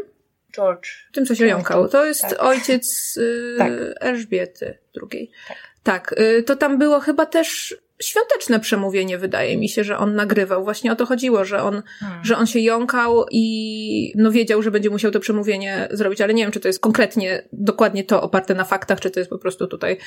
George. 0.56 0.88
Tym, 1.12 1.26
co 1.26 1.36
się 1.36 1.48
jąkał. 1.48 1.90
To 1.90 2.06
jest 2.06 2.22
tak. 2.22 2.44
ojciec 2.44 3.18
y, 3.18 3.56
tak. 3.58 3.72
Elżbiety 4.00 4.78
II. 5.12 5.32
Tak. 5.48 5.58
tak. 5.84 6.20
Y, 6.20 6.44
to 6.44 6.56
tam 6.56 6.78
było 6.78 7.00
chyba 7.00 7.26
też 7.26 7.76
świąteczne 8.02 8.60
przemówienie, 8.60 9.18
wydaje 9.18 9.58
mi 9.58 9.70
się, 9.70 9.84
że 9.84 9.98
on 9.98 10.16
nagrywał. 10.16 10.64
Właśnie 10.64 10.92
o 10.92 10.96
to 10.96 11.06
chodziło, 11.06 11.46
że 11.46 11.64
on, 11.64 11.84
hmm. 12.00 12.26
że 12.26 12.38
on 12.38 12.48
się 12.48 12.60
jąkał 12.60 13.26
i 13.32 14.14
no 14.16 14.32
wiedział, 14.32 14.62
że 14.62 14.72
będzie 14.72 14.90
musiał 14.90 15.12
to 15.12 15.20
przemówienie 15.20 15.88
zrobić, 15.92 16.22
ale 16.22 16.34
nie 16.34 16.44
wiem, 16.44 16.52
czy 16.52 16.60
to 16.60 16.68
jest 16.68 16.80
konkretnie, 16.80 17.44
dokładnie 17.52 18.04
to 18.04 18.22
oparte 18.22 18.56
na 18.56 18.64
faktach, 18.64 19.00
czy 19.00 19.12
to 19.12 19.20
jest 19.20 19.30
po 19.30 19.38
prostu 19.38 19.68
tutaj 19.68 19.98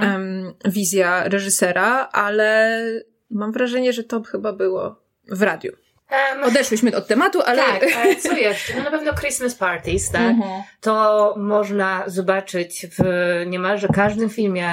um, 0.00 0.54
wizja 0.64 1.28
reżysera, 1.28 2.08
ale 2.12 2.80
mam 3.30 3.52
wrażenie, 3.52 3.92
że 3.92 4.04
to 4.04 4.22
chyba 4.22 4.52
było 4.52 5.02
w 5.28 5.42
radiu. 5.42 5.72
Um, 6.32 6.44
Odeszłyśmy 6.44 6.96
od 6.96 7.06
tematu, 7.06 7.42
ale... 7.42 7.62
Tak, 7.62 7.82
ale 7.96 8.16
co 8.16 8.36
jeszcze? 8.36 8.76
No 8.76 8.82
na 8.82 8.90
pewno 8.90 9.14
Christmas 9.14 9.54
Parties, 9.54 10.10
tak? 10.10 10.30
Mhm. 10.30 10.62
To 10.80 11.34
można 11.38 12.04
zobaczyć 12.06 12.86
w 12.98 13.02
niemalże 13.46 13.88
każdym 13.88 14.30
filmie 14.30 14.68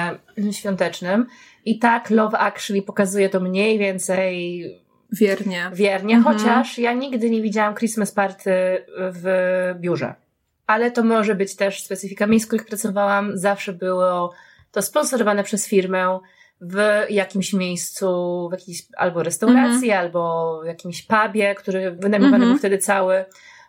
świątecznym. 0.52 1.26
I 1.64 1.78
tak 1.78 2.10
Love 2.10 2.38
Actually 2.38 2.82
pokazuje 2.82 3.28
to 3.28 3.40
mniej 3.40 3.78
więcej 3.78 4.64
wiernie. 5.12 5.70
Wiernie, 5.72 6.14
mhm. 6.14 6.36
chociaż 6.36 6.78
ja 6.78 6.92
nigdy 6.92 7.30
nie 7.30 7.42
widziałam 7.42 7.74
Christmas 7.74 8.12
Party 8.12 8.50
w 8.98 9.24
biurze. 9.80 10.14
Ale 10.66 10.90
to 10.90 11.04
może 11.04 11.34
być 11.34 11.56
też 11.56 11.82
specyfika 11.82 12.26
miejsc, 12.26 12.46
w 12.46 12.48
których 12.48 12.66
pracowałam. 12.66 13.38
Zawsze 13.38 13.72
było 13.72 14.32
to 14.72 14.82
sponsorowane 14.82 15.44
przez 15.44 15.68
firmę 15.68 16.18
w 16.60 17.06
jakimś 17.10 17.52
miejscu, 17.52 18.48
w 18.48 18.52
jakiejś 18.52 18.82
albo 18.96 19.22
restauracji, 19.22 19.90
mhm. 19.90 20.04
albo 20.04 20.60
w 20.62 20.66
jakimś 20.66 21.02
pubie, 21.02 21.54
który 21.54 21.90
wynajmowany 21.90 22.36
mhm. 22.36 22.50
był 22.50 22.58
wtedy 22.58 22.78
cały. 22.78 23.24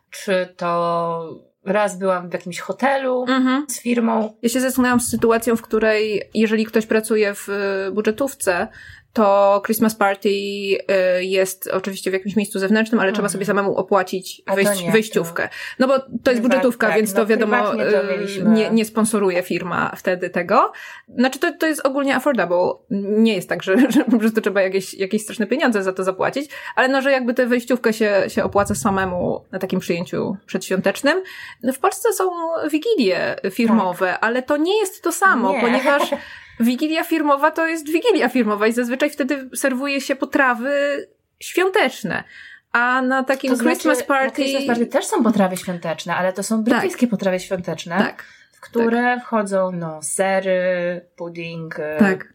Czy 0.10 0.54
to 0.58 1.49
Raz 1.70 1.98
byłam 1.98 2.30
w 2.30 2.34
jakimś 2.34 2.60
hotelu 2.60 3.26
mhm. 3.28 3.66
z 3.70 3.82
firmą. 3.82 4.34
Ja 4.42 4.50
się 4.50 4.62
zastanawiam 4.62 5.00
z 5.00 5.10
sytuacją, 5.10 5.56
w 5.56 5.62
której 5.62 6.24
jeżeli 6.34 6.66
ktoś 6.66 6.86
pracuje 6.86 7.34
w 7.34 7.48
budżetówce, 7.94 8.68
to 9.14 9.62
Christmas 9.66 9.96
Party 9.96 10.30
y, 10.30 11.26
jest 11.26 11.70
oczywiście 11.74 12.10
w 12.10 12.14
jakimś 12.14 12.36
miejscu 12.36 12.60
zewnętrznym, 12.60 13.02
ale 13.02 13.12
trzeba 13.12 13.30
sobie 13.30 13.46
samemu 13.46 13.76
opłacić 13.76 14.42
wejść, 14.56 14.84
nie, 14.84 14.92
wejściówkę. 14.92 15.44
To... 15.44 15.54
No 15.80 15.88
bo 15.88 16.00
to 16.24 16.32
jest 16.32 16.44
budżetówka, 16.44 16.88
tak, 16.88 16.96
więc 16.96 17.14
to 17.14 17.20
no, 17.20 17.26
wiadomo, 17.26 17.72
to 17.72 17.84
y, 17.84 18.44
nie, 18.46 18.70
nie 18.70 18.86
sponsoruje 18.86 19.44
firma 19.44 19.94
wtedy 19.98 20.30
tego. 20.30 20.72
Znaczy 21.18 21.40
to, 21.40 21.54
to 21.60 21.68
jest 21.68 21.86
ogólnie 21.86 22.16
affordable. 22.16 22.72
Nie 22.90 23.36
jest 23.36 23.50
tak, 23.50 23.64
że, 23.64 23.78
że 23.96 24.06
po 24.06 24.20
prostu 24.20 24.42
trzeba 24.42 24.62
jakieś, 24.62 24.94
jakieś 24.94 25.22
straszne 25.22 25.48
pieniądze 25.48 25.84
za 25.84 25.94
to 25.94 26.04
zapłacić, 26.04 26.52
ale 26.76 26.88
no, 26.88 27.02
że 27.02 27.12
jakby 27.12 27.34
tę 27.34 27.46
wejściówkę 27.46 27.94
się, 27.94 28.24
się 28.28 28.44
opłaca 28.44 28.76
samemu 28.76 29.46
na 29.52 29.60
takim 29.60 29.80
przyjęciu 29.80 30.38
przedświątecznym. 30.46 31.24
No 31.64 31.74
w 31.74 31.80
Polsce 31.80 32.14
są 32.14 32.30
wigilie 32.72 33.36
firmowe, 33.52 34.08
tak. 34.08 34.20
ale 34.22 34.44
to 34.44 34.58
nie 34.58 34.80
jest 34.80 35.04
to 35.04 35.12
samo, 35.12 35.52
nie. 35.52 35.62
ponieważ 35.62 36.12
Wigilia 36.60 37.04
firmowa 37.04 37.52
to 37.52 37.68
jest 37.68 37.90
wigilia 37.90 38.30
firmowa 38.30 38.68
i 38.68 38.74
zazwyczaj 38.74 39.10
wtedy 39.10 39.50
serwuje 39.56 40.02
się 40.02 40.16
potrawy 40.16 41.08
świąteczne. 41.40 42.24
A 42.72 43.02
na 43.02 43.24
takim 43.24 43.50
to 43.50 43.56
znaczy, 43.56 43.70
Christmas 43.70 44.04
party... 44.04 44.42
Na 44.42 44.48
Christmas 44.48 44.66
party 44.68 44.86
też 44.86 45.06
są 45.06 45.24
potrawy 45.24 45.58
świąteczne, 45.58 46.16
ale 46.16 46.34
to 46.34 46.44
są 46.44 46.64
brytyjskie 46.64 47.08
tak. 47.08 47.10
potrawy 47.10 47.40
świąteczne. 47.40 47.98
Tak. 47.98 48.24
W 48.52 48.62
które 48.62 49.02
tak. 49.02 49.24
wchodzą, 49.24 49.72
no, 49.72 50.02
sery, 50.02 51.02
pudding, 51.16 51.80
e, 51.80 51.98
tak. 52.00 52.34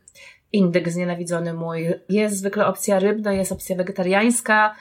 indyk 0.52 0.88
znienawidzony 0.88 1.54
mój. 1.54 1.94
Jest 2.08 2.36
zwykle 2.36 2.66
opcja 2.66 2.98
rybna, 2.98 3.32
jest 3.32 3.52
opcja 3.52 3.76
wegetariańska. 3.76 4.74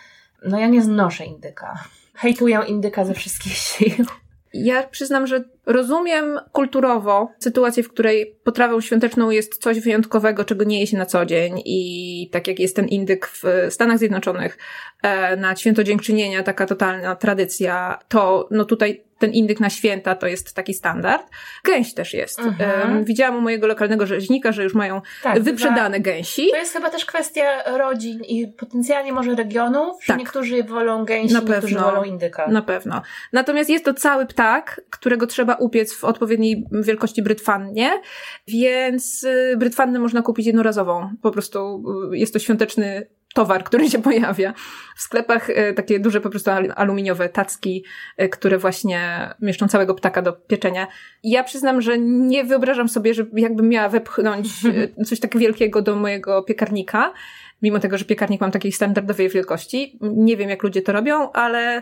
No 0.45 0.59
ja 0.59 0.67
nie 0.67 0.81
znoszę 0.81 1.25
indyka. 1.25 1.83
Hejtuję 2.13 2.61
indyka 2.67 3.05
ze 3.05 3.13
wszystkich 3.13 3.53
sił. 3.53 4.05
Ja 4.53 4.83
przyznam, 4.83 5.27
że 5.27 5.43
rozumiem 5.65 6.39
kulturowo 6.51 7.31
sytuację, 7.39 7.83
w 7.83 7.89
której 7.89 8.35
potrawą 8.43 8.81
świąteczną 8.81 9.29
jest 9.29 9.57
coś 9.57 9.79
wyjątkowego, 9.79 10.45
czego 10.45 10.63
nie 10.63 10.79
je 10.79 10.87
się 10.87 10.97
na 10.97 11.05
co 11.05 11.25
dzień 11.25 11.61
i 11.65 12.29
tak 12.31 12.47
jak 12.47 12.59
jest 12.59 12.75
ten 12.75 12.87
indyk 12.87 13.27
w 13.27 13.43
Stanach 13.69 13.97
Zjednoczonych 13.97 14.57
e, 15.03 15.37
na 15.37 15.55
święto 15.55 15.83
dziękczynienia, 15.83 16.43
taka 16.43 16.65
totalna 16.65 17.15
tradycja, 17.15 17.99
to 18.07 18.47
no 18.51 18.65
tutaj 18.65 19.03
ten 19.23 19.31
indyk 19.31 19.59
na 19.59 19.69
święta 19.69 20.15
to 20.15 20.27
jest 20.27 20.53
taki 20.53 20.73
standard. 20.73 21.29
Gęś 21.63 21.93
też 21.93 22.13
jest. 22.13 22.39
Mhm. 22.39 23.03
Widziałam 23.05 23.35
u 23.35 23.41
mojego 23.41 23.67
lokalnego 23.67 24.07
rzeźnika, 24.07 24.51
że 24.51 24.63
już 24.63 24.73
mają 24.73 25.01
tak, 25.23 25.39
wyprzedane 25.39 25.97
za... 25.97 26.03
gęsi. 26.03 26.49
To 26.51 26.57
jest 26.57 26.73
chyba 26.73 26.89
też 26.89 27.05
kwestia 27.05 27.77
rodzin 27.77 28.21
i 28.21 28.47
potencjalnie 28.47 29.13
może 29.13 29.35
regionów, 29.35 30.03
że 30.03 30.07
tak. 30.07 30.19
niektórzy 30.19 30.63
wolą 30.63 31.05
gęsi, 31.05 31.33
na 31.33 31.39
niektórzy 31.39 31.61
pewno, 31.61 31.91
wolą 31.91 32.03
indyka. 32.03 32.47
Na 32.47 32.61
pewno. 32.61 33.01
Natomiast 33.33 33.69
jest 33.69 33.85
to 33.85 33.93
cały 33.93 34.25
ptak, 34.25 34.81
którego 34.89 35.27
trzeba 35.27 35.52
trzeba 35.53 35.65
upiec 35.65 35.93
w 35.93 36.03
odpowiedniej 36.03 36.65
wielkości 36.71 37.21
brytwannie, 37.21 38.01
więc 38.47 39.23
y, 39.23 39.55
brytwannę 39.57 39.99
można 39.99 40.21
kupić 40.21 40.45
jednorazową. 40.45 41.09
Po 41.21 41.31
prostu 41.31 41.83
y, 42.13 42.17
jest 42.17 42.33
to 42.33 42.39
świąteczny 42.39 43.07
towar, 43.33 43.63
który 43.67 43.89
się 43.89 44.01
pojawia. 44.01 44.53
W 44.95 45.01
sklepach 45.01 45.49
y, 45.49 45.73
takie 45.75 45.99
duże 45.99 46.21
po 46.21 46.29
prostu 46.29 46.51
aluminiowe 46.75 47.29
tacki, 47.29 47.83
które 48.31 48.57
właśnie 48.57 49.29
mieszczą 49.41 49.67
całego 49.67 49.95
ptaka 49.95 50.21
do 50.21 50.33
pieczenia. 50.33 50.87
Ja 51.23 51.43
przyznam, 51.43 51.81
że 51.81 51.97
nie 51.99 52.43
wyobrażam 52.43 52.89
sobie, 52.89 53.13
że 53.13 53.25
jakbym 53.33 53.69
miała 53.69 53.89
wepchnąć 53.89 54.47
coś 55.07 55.19
tak 55.19 55.37
wielkiego 55.37 55.81
do 55.81 55.95
mojego 55.95 56.43
piekarnika, 56.43 57.13
mimo 57.61 57.79
tego, 57.79 57.97
że 57.97 58.05
piekarnik 58.05 58.41
mam 58.41 58.51
takiej 58.51 58.71
standardowej 58.71 59.29
wielkości. 59.29 59.99
Nie 60.01 60.37
wiem, 60.37 60.49
jak 60.49 60.63
ludzie 60.63 60.81
to 60.81 60.91
robią, 60.91 61.31
ale 61.31 61.81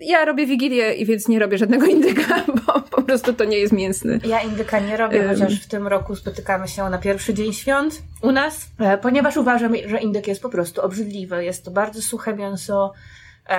ja 0.00 0.24
robię 0.24 0.46
wigilię 0.46 0.94
i 0.94 1.06
więc 1.06 1.28
nie 1.28 1.38
robię 1.38 1.58
żadnego 1.58 1.86
indyka, 1.86 2.44
bo 2.66 2.80
po 2.80 3.02
prostu 3.02 3.32
to 3.32 3.44
nie 3.44 3.58
jest 3.58 3.72
mięsny. 3.72 4.20
Ja 4.24 4.40
indyka 4.40 4.80
nie 4.80 4.96
robię, 4.96 5.20
um. 5.20 5.28
chociaż 5.28 5.60
w 5.60 5.66
tym 5.66 5.86
roku 5.86 6.16
spotykamy 6.16 6.68
się 6.68 6.90
na 6.90 6.98
pierwszy 6.98 7.34
dzień 7.34 7.52
świąt 7.52 8.02
u 8.22 8.32
nas, 8.32 8.66
e, 8.78 8.98
ponieważ 8.98 9.36
uważam, 9.36 9.74
że 9.86 9.98
indyk 9.98 10.28
jest 10.28 10.42
po 10.42 10.48
prostu 10.48 10.82
obrzydliwy. 10.82 11.44
Jest 11.44 11.64
to 11.64 11.70
bardzo 11.70 12.02
suche 12.02 12.34
mięso, 12.34 12.92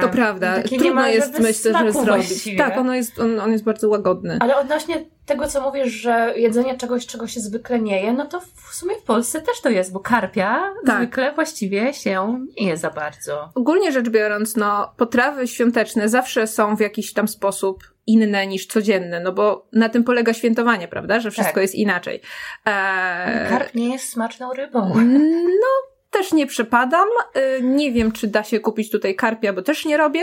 to 0.02 0.10
prawda. 0.10 0.64
Trudno 0.64 1.08
jest, 1.08 1.40
myślę, 1.40 1.74
że 1.74 1.92
zrobić. 1.92 2.28
Właściwie. 2.28 2.58
Tak, 2.58 2.78
ono 2.78 2.96
jest, 2.96 3.20
on, 3.20 3.40
on 3.40 3.52
jest 3.52 3.64
bardzo 3.64 3.90
łagodny. 3.90 4.38
Ale 4.42 4.58
odnośnie 4.58 5.06
tego, 5.26 5.48
co 5.48 5.62
mówisz, 5.62 5.92
że 5.94 6.34
jedzenie 6.36 6.78
czegoś, 6.78 7.06
czego 7.06 7.28
się 7.28 7.40
zwykle 7.40 7.80
nie 7.80 8.02
je, 8.02 8.14
no 8.14 8.26
to 8.26 8.40
w 8.40 8.76
sumie 8.76 8.96
w 8.96 9.04
Polsce 9.04 9.42
też 9.42 9.62
to 9.62 9.70
jest, 9.70 9.94
bo 9.94 10.00
karpia 10.00 10.74
tak. 10.86 10.98
zwykle 10.98 11.32
właściwie 11.32 11.94
się 11.94 12.46
nie 12.60 12.68
je 12.68 12.78
za 12.78 12.90
bardzo. 12.90 13.50
Ogólnie 13.56 13.92
rzecz 13.92 14.10
biorąc, 14.10 14.56
no, 14.56 14.94
potrawy 14.98 15.48
świąteczne 15.48 16.10
zawsze 16.10 16.48
są 16.48 16.76
w 16.76 16.80
jakiś 16.80 17.14
tam 17.14 17.28
sposób 17.28 17.84
inne 18.08 18.48
niż 18.48 18.66
codzienne, 18.66 19.20
no 19.20 19.32
bo 19.32 19.68
na 19.74 19.90
tym 19.90 20.04
polega 20.04 20.34
świętowanie, 20.34 20.88
prawda, 20.88 21.20
że 21.20 21.32
wszystko 21.32 21.54
tak. 21.54 21.62
jest 21.62 21.76
inaczej. 21.76 22.22
Eee... 22.66 23.50
Karp 23.50 23.74
nie 23.76 23.90
jest 23.90 24.10
smaczną 24.10 24.54
rybą. 24.54 24.94
No, 24.96 25.90
też 26.10 26.34
nie 26.34 26.48
przepadam. 26.48 27.08
Y, 27.38 27.64
nie 27.64 27.92
wiem, 27.92 28.12
czy 28.12 28.28
da 28.28 28.44
się 28.44 28.60
kupić 28.60 28.92
tutaj 28.92 29.16
karpia, 29.16 29.54
bo 29.54 29.62
też 29.62 29.86
nie 29.86 29.98
robię, 29.98 30.22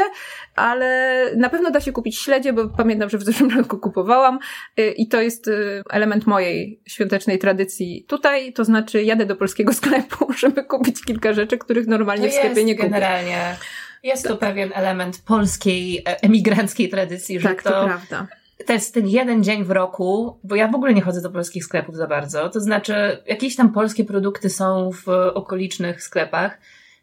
ale 0.57 1.31
na 1.37 1.49
pewno 1.49 1.71
da 1.71 1.81
się 1.81 1.93
kupić 1.93 2.19
śledzie, 2.19 2.53
bo 2.53 2.69
pamiętam, 2.69 3.11
że 3.11 3.19
w 3.19 3.23
zeszłym 3.23 3.51
roku 3.59 3.79
kupowałam 3.79 4.39
y, 4.79 4.91
i 4.91 5.09
to 5.09 5.21
jest 5.21 5.49
y, 5.49 5.83
element 5.91 6.27
mojej 6.27 6.81
świątecznej 6.87 7.39
tradycji 7.39 8.05
tutaj, 8.09 8.53
to 8.53 8.65
znaczy 8.65 9.03
jadę 9.03 9.27
do 9.27 9.37
polskiego 9.37 9.73
sklepu, 9.81 10.33
żeby 10.33 10.65
kupić 10.65 11.05
kilka 11.05 11.33
rzeczy, 11.33 11.59
których 11.59 11.87
normalnie 11.87 12.29
to 12.29 12.33
w 12.33 12.37
sklepie 12.37 12.65
nie 12.65 12.75
kupię. 12.75 12.89
generalnie. 12.89 13.57
Jest 14.03 14.29
to 14.29 14.37
pewien 14.37 14.71
element 14.75 15.23
polskiej, 15.27 15.99
e, 15.99 16.23
emigranckiej 16.23 16.89
tradycji, 16.89 17.41
że 17.41 17.49
tak, 17.49 17.63
to, 17.63 17.71
to 17.71 17.85
prawda 17.85 18.27
to 18.67 18.73
jest 18.73 18.95
ten 18.95 19.09
jeden 19.09 19.45
dzień 19.45 19.65
w 19.65 19.71
roku, 19.71 20.39
bo 20.45 20.55
ja 20.55 20.69
w 20.69 20.75
ogóle 20.75 20.95
nie 20.95 21.03
chodzę 21.03 21.23
do 21.23 21.31
polskich 21.31 21.65
sklepów 21.65 21.97
za 21.97 22.07
bardzo. 22.07 22.49
To 22.49 22.61
znaczy, 22.61 22.95
jakieś 23.27 23.57
tam 23.57 23.73
polskie 23.73 24.05
produkty 24.05 24.51
są 24.51 24.91
w 24.93 25.09
okolicznych 25.35 26.03
sklepach, 26.03 26.59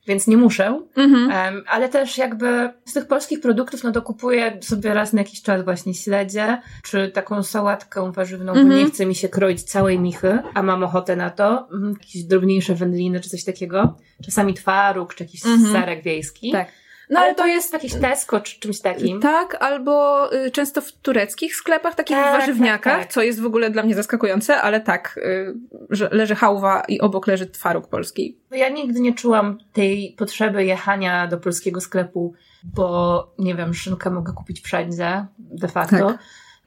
więc 0.08 0.28
nie 0.28 0.38
muszę. 0.38 0.82
Mhm. 0.96 1.54
Um, 1.54 1.64
ale 1.68 1.90
też 1.90 2.18
jakby 2.18 2.70
z 2.86 2.94
tych 2.94 3.08
polskich 3.08 3.42
produktów, 3.42 3.84
no 3.84 3.92
to 3.92 4.02
kupuję 4.02 4.58
sobie 4.62 4.94
raz 4.94 5.14
na 5.14 5.22
jakiś 5.22 5.42
czas 5.42 5.64
właśnie 5.64 5.94
śledzie, 5.94 6.62
czy 6.84 7.12
taką 7.12 7.44
sałatkę 7.44 8.12
warzywną, 8.12 8.52
mhm. 8.52 8.70
bo 8.70 8.76
nie 8.76 8.86
chce 8.86 9.06
mi 9.06 9.16
się 9.16 9.30
kroić 9.30 9.64
całej 9.64 10.00
michy, 10.00 10.40
a 10.54 10.64
mam 10.64 10.84
ochotę 10.84 11.16
na 11.16 11.30
to. 11.30 11.68
Mhm, 11.74 11.96
jakieś 12.00 12.24
drobniejsze 12.24 12.76
wędliny, 12.76 13.20
czy 13.20 13.30
coś 13.30 13.44
takiego. 13.44 13.98
Czasami 14.26 14.54
twaróg, 14.54 15.14
czy 15.16 15.24
jakiś 15.24 15.46
mhm. 15.46 15.74
serek 15.74 16.04
wiejski. 16.04 16.52
Tak. 16.52 16.83
No 17.10 17.20
ale 17.20 17.36
to 17.36 17.46
jest 17.46 17.74
jakiś 17.74 17.94
Tesco 17.94 18.40
czy 18.40 18.60
czymś 18.60 18.80
takim. 18.80 19.22
Tak, 19.22 19.58
albo 19.60 20.28
y, 20.36 20.52
często 20.52 20.82
w 20.82 20.92
tureckich 20.92 21.56
sklepach, 21.56 21.96
takich 21.96 22.18
tak, 22.18 22.40
warzywniakach, 22.40 22.94
tak, 22.94 23.04
tak. 23.04 23.14
co 23.14 23.22
jest 23.22 23.42
w 23.42 23.46
ogóle 23.46 23.70
dla 23.70 23.84
mnie 23.84 23.96
zaskakujące, 23.96 24.62
ale 24.62 24.82
tak, 24.82 25.18
y, 25.18 25.56
że 25.90 26.10
leży 26.12 26.36
hałwa 26.36 26.84
i 26.88 27.00
obok 27.00 27.28
leży 27.28 27.48
twaróg 27.48 27.88
polski. 27.88 28.38
Ja 28.52 28.70
nigdy 28.70 29.00
nie 29.00 29.14
czułam 29.14 29.58
tej 29.74 30.16
potrzeby 30.18 30.66
jechania 30.66 31.28
do 31.28 31.38
polskiego 31.38 31.82
sklepu, 31.82 32.34
bo 32.64 33.28
nie 33.40 33.56
wiem, 33.56 33.74
szynkę 33.74 34.10
mogę 34.10 34.34
kupić 34.34 34.62
wszędzie, 34.62 35.26
de 35.40 35.68
facto, 35.68 36.08
tak. 36.08 36.20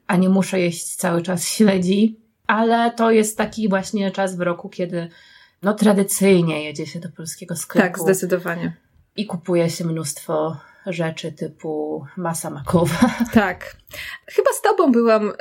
a 0.07 0.17
nie 0.17 0.29
muszę 0.29 0.61
jeść 0.61 0.97
cały 0.97 1.23
czas 1.23 1.49
śledzi. 1.49 2.21
Ale 2.47 2.91
to 2.91 3.11
jest 3.11 3.39
taki 3.39 3.69
właśnie 3.69 4.11
czas 4.11 4.37
w 4.37 4.41
roku, 4.41 4.69
kiedy 4.69 5.09
no 5.63 5.75
tradycyjnie 5.75 6.65
jedzie 6.65 6.87
się 6.87 7.01
do 7.01 7.09
polskiego 7.09 7.57
sklepu. 7.57 7.89
Tak, 7.89 7.99
zdecydowanie 7.99 8.86
i 9.17 9.27
kupuje 9.27 9.71
się 9.71 9.85
mnóstwo 9.85 10.57
rzeczy 10.87 11.33
typu 11.33 12.05
masa 12.17 12.51
makowa. 12.51 13.11
Tak. 13.33 13.77
Chyba 14.27 14.53
z 14.53 14.63
tobą 14.63 14.93
byłam, 14.93 15.29
y, 15.29 15.35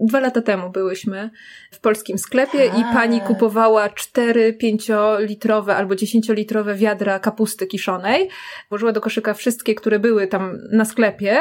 dwa 0.00 0.20
lata 0.20 0.42
temu 0.42 0.70
byłyśmy 0.70 1.30
w 1.70 1.80
polskim 1.80 2.18
sklepie 2.18 2.70
tak. 2.70 2.78
i 2.78 2.82
pani 2.82 3.20
kupowała 3.20 3.88
cztery 3.88 4.52
pięciolitrowe 4.52 5.76
albo 5.76 5.96
dziesięciolitrowe 5.96 6.74
wiadra 6.74 7.18
kapusty 7.18 7.66
kiszonej. 7.66 8.28
Włożyła 8.68 8.92
do 8.92 9.00
koszyka 9.00 9.34
wszystkie, 9.34 9.74
które 9.74 9.98
były 9.98 10.26
tam 10.26 10.58
na 10.70 10.84
sklepie 10.84 11.36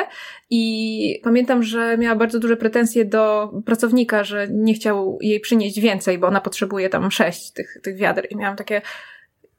i 0.49 1.21
pamiętam, 1.23 1.63
że 1.63 1.97
miała 1.97 2.15
bardzo 2.15 2.39
duże 2.39 2.57
pretensje 2.57 3.05
do 3.05 3.51
pracownika, 3.65 4.23
że 4.23 4.47
nie 4.49 4.73
chciał 4.73 5.17
jej 5.21 5.39
przynieść 5.39 5.79
więcej, 5.79 6.17
bo 6.17 6.27
ona 6.27 6.41
potrzebuje 6.41 6.89
tam 6.89 7.11
sześć 7.11 7.51
tych, 7.51 7.77
tych 7.83 7.97
wiader 7.97 8.27
i 8.29 8.35
miałam 8.35 8.55
takie 8.55 8.81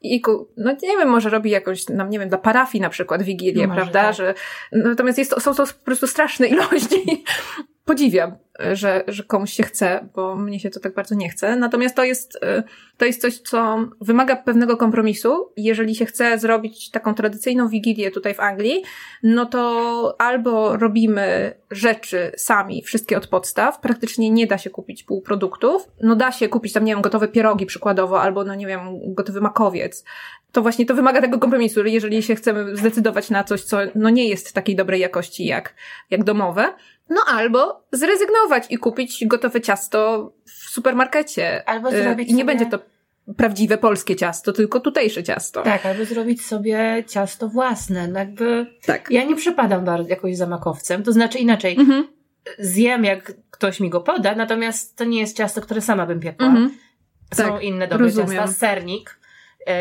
i 0.03 0.21
no 0.57 0.71
nie 0.71 0.97
wiem, 0.97 1.09
może 1.09 1.29
robi 1.29 1.49
jakoś, 1.49 1.89
nam 1.89 2.09
nie 2.09 2.19
wiem, 2.19 2.29
dla 2.29 2.37
parafii 2.37 2.81
na 2.81 2.89
przykład 2.89 3.23
wigilię, 3.23 3.67
no 3.67 3.75
prawda, 3.75 4.03
tak. 4.03 4.15
że 4.15 4.33
natomiast 4.71 5.17
jest 5.17 5.31
to, 5.31 5.39
są 5.39 5.55
to 5.55 5.65
po 5.65 5.85
prostu 5.85 6.07
straszne 6.07 6.47
ilości. 6.47 7.23
Podziwiam, 7.85 8.35
że, 8.73 9.03
że 9.07 9.23
komuś 9.23 9.53
się 9.53 9.63
chce, 9.63 10.09
bo 10.15 10.35
mnie 10.35 10.59
się 10.59 10.69
to 10.69 10.79
tak 10.79 10.93
bardzo 10.93 11.15
nie 11.15 11.29
chce. 11.29 11.55
Natomiast 11.55 11.95
to 11.95 12.03
jest, 12.03 12.35
y, 12.35 12.63
to 12.97 13.05
jest 13.05 13.21
coś, 13.21 13.37
co 13.37 13.77
wymaga 14.01 14.35
pewnego 14.35 14.77
kompromisu. 14.77 15.51
Jeżeli 15.57 15.95
się 15.95 16.05
chce 16.05 16.39
zrobić 16.39 16.91
taką 16.91 17.13
tradycyjną 17.13 17.67
wigilię 17.67 18.11
tutaj 18.11 18.33
w 18.33 18.39
Anglii, 18.39 18.83
no 19.23 19.45
to 19.45 20.15
albo 20.19 20.77
robimy 20.77 21.53
rzeczy 21.71 22.31
sami, 22.37 22.81
wszystkie 22.81 23.17
od 23.17 23.27
podstaw, 23.27 23.79
praktycznie 23.79 24.29
nie 24.29 24.47
da 24.47 24.57
się 24.57 24.69
kupić 24.69 25.03
półproduktów. 25.03 25.87
No 26.01 26.15
da 26.15 26.31
się 26.31 26.49
kupić 26.49 26.73
tam, 26.73 26.85
nie 26.85 26.93
wiem, 26.93 27.01
gotowe 27.01 27.27
pierogi 27.27 27.65
przykładowo, 27.65 28.21
albo 28.21 28.43
no 28.43 28.55
nie 28.55 28.67
wiem, 28.67 29.13
gotowy 29.13 29.41
makowiec. 29.41 30.03
To 30.51 30.61
właśnie 30.61 30.85
to 30.85 30.95
wymaga 30.95 31.21
tego 31.21 31.39
kompromisu, 31.39 31.85
jeżeli 31.85 32.23
się 32.23 32.35
chcemy 32.35 32.77
zdecydować 32.77 33.29
na 33.29 33.43
coś, 33.43 33.61
co 33.61 33.77
no 33.95 34.09
nie 34.09 34.27
jest 34.27 34.53
takiej 34.53 34.75
dobrej 34.75 35.01
jakości 35.01 35.45
jak, 35.45 35.75
jak 36.09 36.23
domowe. 36.23 36.73
No 37.09 37.21
albo 37.27 37.83
zrezygnować 37.91 38.63
i 38.69 38.77
kupić 38.77 39.25
gotowe 39.25 39.61
ciasto 39.61 40.31
w 40.45 40.69
supermarkecie. 40.69 41.69
Albo 41.69 41.93
y, 41.93 42.03
zrobić 42.03 42.29
I 42.29 42.33
nie 42.33 42.43
sobie... 42.43 42.55
będzie 42.55 42.65
to 42.77 42.79
prawdziwe 43.37 43.77
polskie 43.77 44.15
ciasto, 44.15 44.53
tylko 44.53 44.79
tutejsze 44.79 45.23
ciasto. 45.23 45.63
Tak, 45.63 45.85
albo 45.85 46.05
zrobić 46.05 46.45
sobie 46.45 47.03
ciasto 47.07 47.47
własne. 47.49 48.07
No 48.07 48.19
jakby 48.19 48.65
tak. 48.85 49.11
Ja 49.11 49.23
nie 49.23 49.35
przepadam 49.35 49.85
bardzo 49.85 50.09
jakoś 50.09 50.37
za 50.37 50.47
makowcem, 50.47 51.03
to 51.03 51.11
znaczy 51.11 51.39
inaczej. 51.39 51.75
Mhm. 51.79 52.07
Zjem, 52.59 53.03
jak 53.03 53.33
ktoś 53.51 53.79
mi 53.79 53.89
go 53.89 54.01
poda, 54.01 54.35
natomiast 54.35 54.95
to 54.95 55.03
nie 55.03 55.19
jest 55.19 55.37
ciasto, 55.37 55.61
które 55.61 55.81
sama 55.81 56.05
bym 56.05 56.19
piekła. 56.19 56.47
Mhm. 56.47 56.71
Są 57.33 57.43
tak, 57.43 57.63
inne 57.63 57.87
dobre 57.87 58.05
rozumiem. 58.05 58.29
ciasta. 58.29 58.53
Sernik 58.53 59.19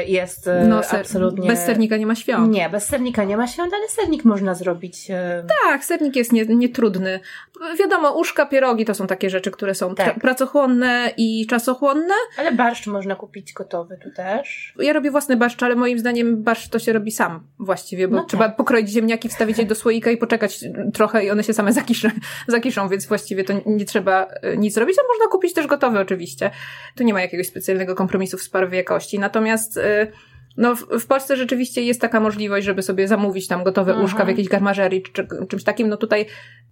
jest 0.06 0.48
e, 0.48 0.66
no, 0.68 0.82
ser, 0.82 1.00
absolutnie... 1.00 1.48
Bez 1.48 1.64
sernika 1.64 1.96
nie 1.96 2.06
ma 2.06 2.14
świąt. 2.14 2.52
Nie, 2.52 2.70
bez 2.70 2.86
sernika 2.86 3.24
nie 3.24 3.36
ma 3.36 3.46
świąt, 3.46 3.74
ale 3.74 3.88
sernik 3.88 4.24
można 4.24 4.54
zrobić. 4.54 5.10
E, 5.10 5.44
tak, 5.64 5.84
sernik 5.84 6.16
jest 6.16 6.32
nietrudny. 6.32 7.10
Nie 7.10 7.76
Wiadomo, 7.78 8.12
uszka, 8.12 8.46
pierogi 8.46 8.84
to 8.84 8.94
są 8.94 9.06
takie 9.06 9.30
rzeczy, 9.30 9.50
które 9.50 9.74
są 9.74 9.94
tak. 9.94 10.20
pracochłonne 10.20 11.12
i 11.16 11.46
czasochłonne. 11.46 12.14
Ale 12.38 12.52
barszcz 12.52 12.86
można 12.86 13.14
kupić 13.14 13.52
gotowy 13.52 13.98
tu 14.02 14.10
też. 14.10 14.74
Ja 14.78 14.92
robię 14.92 15.10
własny 15.10 15.36
barszcz, 15.36 15.62
ale 15.62 15.74
moim 15.74 15.98
zdaniem 15.98 16.42
barszcz 16.42 16.68
to 16.68 16.78
się 16.78 16.92
robi 16.92 17.10
sam 17.10 17.46
właściwie, 17.58 18.08
bo 18.08 18.16
no 18.16 18.24
trzeba 18.24 18.48
tak. 18.48 18.56
pokroić 18.56 18.88
ziemniaki, 18.88 19.28
wstawić 19.28 19.58
je 19.58 19.64
do 19.64 19.74
słoika 19.74 20.10
i 20.10 20.16
poczekać 20.16 20.64
trochę 20.94 21.24
i 21.24 21.30
one 21.30 21.44
się 21.44 21.54
same 21.54 21.72
zakiszą, 21.72 22.08
zakiszą 22.48 22.88
więc 22.88 23.06
właściwie 23.06 23.44
to 23.44 23.52
nie 23.66 23.84
trzeba 23.84 24.28
nic 24.56 24.76
robić, 24.76 24.96
a 24.98 25.02
można 25.12 25.30
kupić 25.30 25.52
też 25.54 25.66
gotowy 25.66 26.00
oczywiście. 26.00 26.50
Tu 26.96 27.04
nie 27.04 27.12
ma 27.12 27.20
jakiegoś 27.20 27.46
specjalnego 27.46 27.94
kompromisu 27.94 28.38
w 28.38 28.42
sprawie 28.42 28.78
jakości. 28.78 29.18
Natomiast 29.18 29.71
Y, 29.76 30.12
no, 30.56 30.74
w 30.74 31.06
Polsce 31.06 31.37
rzeczywiście 31.37 31.82
jest 31.82 32.00
taka 32.00 32.20
możliwość, 32.20 32.66
żeby 32.66 32.82
sobie 32.82 33.08
zamówić 33.08 33.48
tam 33.48 33.64
gotowe 33.64 33.92
Aha. 33.92 34.00
łóżka 34.00 34.24
w 34.24 34.28
jakiejś 34.28 34.48
garmażerii 34.48 35.02
czy 35.02 35.26
czymś 35.48 35.64
takim. 35.64 35.88
No 35.88 35.96
tutaj 35.96 36.26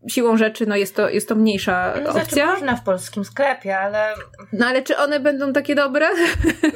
siłą 0.08 0.36
rzeczy, 0.36 0.66
no 0.66 0.76
jest 0.76 0.96
to, 0.96 1.08
jest 1.08 1.28
to 1.28 1.34
mniejsza 1.34 1.94
no, 2.04 2.12
znaczy, 2.12 2.26
opcja. 2.26 2.46
można 2.46 2.76
w 2.76 2.84
polskim 2.84 3.24
sklepie, 3.24 3.78
ale... 3.78 4.14
No 4.52 4.66
ale 4.66 4.82
czy 4.82 4.96
one 4.96 5.20
będą 5.20 5.52
takie 5.52 5.74
dobre? 5.74 6.06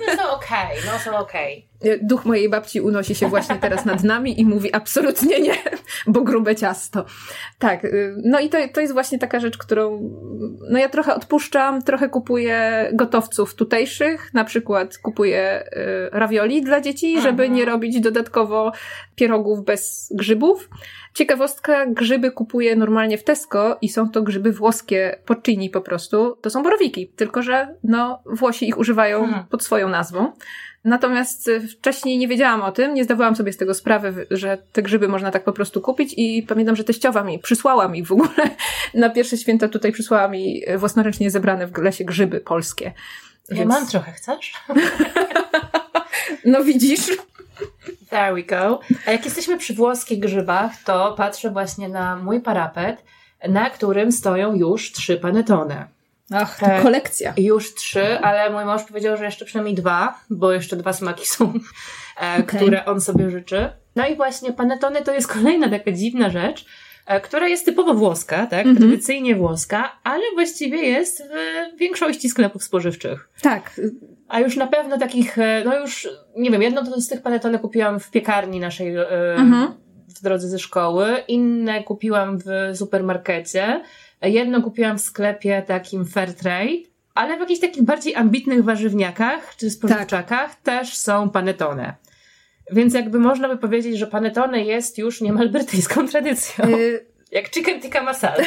No 0.06 0.22
są 0.22 0.30
okej, 0.30 0.78
okay, 0.78 0.92
no 0.92 0.98
są 0.98 1.16
okej. 1.16 1.68
Duch 2.02 2.24
mojej 2.24 2.48
babci 2.48 2.80
unosi 2.80 3.14
się 3.14 3.28
właśnie 3.28 3.56
teraz 3.56 3.84
nad 3.84 4.04
nami 4.04 4.40
i 4.40 4.44
mówi 4.44 4.74
absolutnie 4.74 5.40
nie, 5.40 5.54
bo 6.06 6.20
grube 6.20 6.56
ciasto. 6.56 7.04
Tak, 7.58 7.84
y, 7.84 8.14
no 8.24 8.40
i 8.40 8.48
to, 8.48 8.58
to 8.74 8.80
jest 8.80 8.92
właśnie 8.92 9.18
taka 9.18 9.40
rzecz, 9.40 9.58
którą 9.58 10.10
no 10.70 10.78
ja 10.78 10.88
trochę 10.88 11.14
odpuszczam, 11.14 11.82
trochę 11.82 12.08
kupuję 12.08 12.88
gotowców 12.92 13.54
tutejszych, 13.54 14.34
na 14.34 14.44
przykład 14.44 14.98
kupuję 14.98 15.64
y, 15.66 16.10
ravioli 16.12 16.62
dla 16.62 16.80
dzieci, 16.80 17.20
żeby 17.20 17.48
nie 17.48 17.64
robić 17.64 18.00
dodatkowo 18.00 18.72
pierogów 19.16 19.64
bez 19.64 20.12
grzybów. 20.14 20.68
Ciekawostka, 21.14 21.86
grzyby 21.86 22.30
kupuję 22.30 22.76
normalnie 22.76 23.18
w 23.18 23.24
Tesco 23.24 23.78
i 23.82 23.88
są 23.88 24.10
to 24.10 24.22
grzyby 24.22 24.52
włoskie 24.52 25.18
porcini 25.26 25.70
po 25.70 25.80
prostu. 25.80 26.36
To 26.40 26.50
są 26.50 26.62
borowiki, 26.62 27.08
tylko 27.16 27.42
że 27.42 27.74
no 27.84 28.22
Włosi 28.26 28.68
ich 28.68 28.78
używają 28.78 29.24
hmm. 29.24 29.44
pod 29.46 29.62
swoją 29.62 29.88
nazwą. 29.88 30.32
Natomiast 30.84 31.48
y, 31.48 31.68
wcześniej 31.68 32.18
nie 32.18 32.28
wiedziałam 32.28 32.62
o 32.62 32.72
tym, 32.72 32.94
nie 32.94 33.04
zdawałam 33.04 33.36
sobie 33.36 33.52
z 33.52 33.56
tego 33.56 33.74
sprawy, 33.74 34.26
że 34.30 34.58
te 34.72 34.82
grzyby 34.82 35.08
można 35.08 35.30
tak 35.30 35.44
po 35.44 35.52
prostu 35.52 35.80
kupić 35.80 36.14
i 36.16 36.42
pamiętam, 36.42 36.76
że 36.76 36.84
teściowa 36.84 37.24
mi 37.24 37.38
przysłała 37.38 37.88
mi 37.88 38.04
w 38.04 38.12
ogóle 38.12 38.50
na 38.94 39.10
pierwsze 39.10 39.36
święta 39.36 39.68
tutaj 39.68 39.92
przysłała 39.92 40.28
mi 40.28 40.62
własnoręcznie 40.76 41.30
zebrane 41.30 41.66
w 41.66 41.78
lesie 41.78 42.04
grzyby 42.04 42.40
polskie. 42.40 42.92
Ja 43.48 43.56
Więc... 43.56 43.68
mam 43.68 43.86
trochę, 43.86 44.12
chcesz? 44.12 44.52
no 46.44 46.64
widzisz. 46.64 47.10
There 48.10 48.34
we 48.34 48.42
go. 48.42 48.80
A 49.06 49.10
jak 49.10 49.24
jesteśmy 49.24 49.58
przy 49.58 49.74
włoskich 49.74 50.20
grzybach, 50.20 50.72
to 50.84 51.14
patrzę 51.16 51.50
właśnie 51.50 51.88
na 51.88 52.16
mój 52.16 52.40
parapet, 52.40 53.04
na 53.48 53.70
którym 53.70 54.12
stoją 54.12 54.54
już 54.54 54.92
trzy 54.92 55.16
panetone. 55.16 55.93
Ach, 56.30 56.58
to 56.58 56.66
kolekcja. 56.82 57.34
Już 57.36 57.74
trzy, 57.74 58.18
ale 58.18 58.50
mój 58.50 58.64
mąż 58.64 58.82
powiedział, 58.82 59.16
że 59.16 59.24
jeszcze 59.24 59.44
przynajmniej 59.44 59.74
dwa, 59.74 60.20
bo 60.30 60.52
jeszcze 60.52 60.76
dwa 60.76 60.92
smaki 60.92 61.26
są, 61.26 61.52
e, 62.22 62.42
okay. 62.42 62.42
które 62.42 62.84
on 62.84 63.00
sobie 63.00 63.30
życzy. 63.30 63.70
No 63.96 64.08
i 64.08 64.16
właśnie 64.16 64.52
panetone 64.52 65.02
to 65.02 65.14
jest 65.14 65.28
kolejna 65.28 65.68
taka 65.68 65.92
dziwna 65.92 66.30
rzecz, 66.30 66.66
e, 67.06 67.20
która 67.20 67.48
jest 67.48 67.64
typowo 67.64 67.94
włoska, 67.94 68.46
tak? 68.46 68.66
Mm 68.66 68.76
-hmm. 68.76 68.78
Tradycyjnie 68.78 69.36
włoska, 69.36 70.00
ale 70.04 70.22
właściwie 70.34 70.78
jest 70.78 71.22
w 71.74 71.78
większości 71.78 72.28
sklepów 72.28 72.64
spożywczych. 72.64 73.28
Tak. 73.42 73.80
A 74.28 74.40
już 74.40 74.56
na 74.56 74.66
pewno 74.66 74.98
takich, 74.98 75.38
e, 75.38 75.62
no 75.64 75.78
już, 75.78 76.08
nie 76.36 76.50
wiem, 76.50 76.62
jedno 76.62 77.00
z 77.00 77.08
tych 77.08 77.22
panetone 77.22 77.58
kupiłam 77.58 78.00
w 78.00 78.10
piekarni 78.10 78.60
naszej 78.60 78.96
mm 78.96 79.52
-hmm. 79.52 79.72
w 80.08 80.22
drodze 80.22 80.48
ze 80.48 80.58
szkoły, 80.58 81.16
inne 81.28 81.84
kupiłam 81.84 82.38
w 82.38 82.76
supermarkecie. 82.78 83.82
Jedno 84.24 84.62
kupiłam 84.62 84.98
w 84.98 85.00
sklepie 85.00 85.62
takim 85.66 86.06
Fairtrade, 86.06 86.82
ale 87.14 87.36
w 87.36 87.40
jakichś 87.40 87.60
takich 87.60 87.82
bardziej 87.82 88.14
ambitnych 88.14 88.64
warzywniakach 88.64 89.56
czy 89.56 89.70
spożywczakach 89.70 90.50
tak. 90.50 90.60
też 90.62 90.96
są 90.96 91.30
panetone. 91.30 91.94
Więc 92.72 92.94
jakby 92.94 93.18
można 93.18 93.48
by 93.48 93.56
powiedzieć, 93.56 93.98
że 93.98 94.06
panetone 94.06 94.64
jest 94.64 94.98
już 94.98 95.20
niemal 95.20 95.48
brytyjską 95.48 96.08
tradycją. 96.08 96.64
Y 96.64 97.06
Jak 97.30 97.54
chicken 97.54 97.80
tikka 97.80 98.02
masala. 98.02 98.36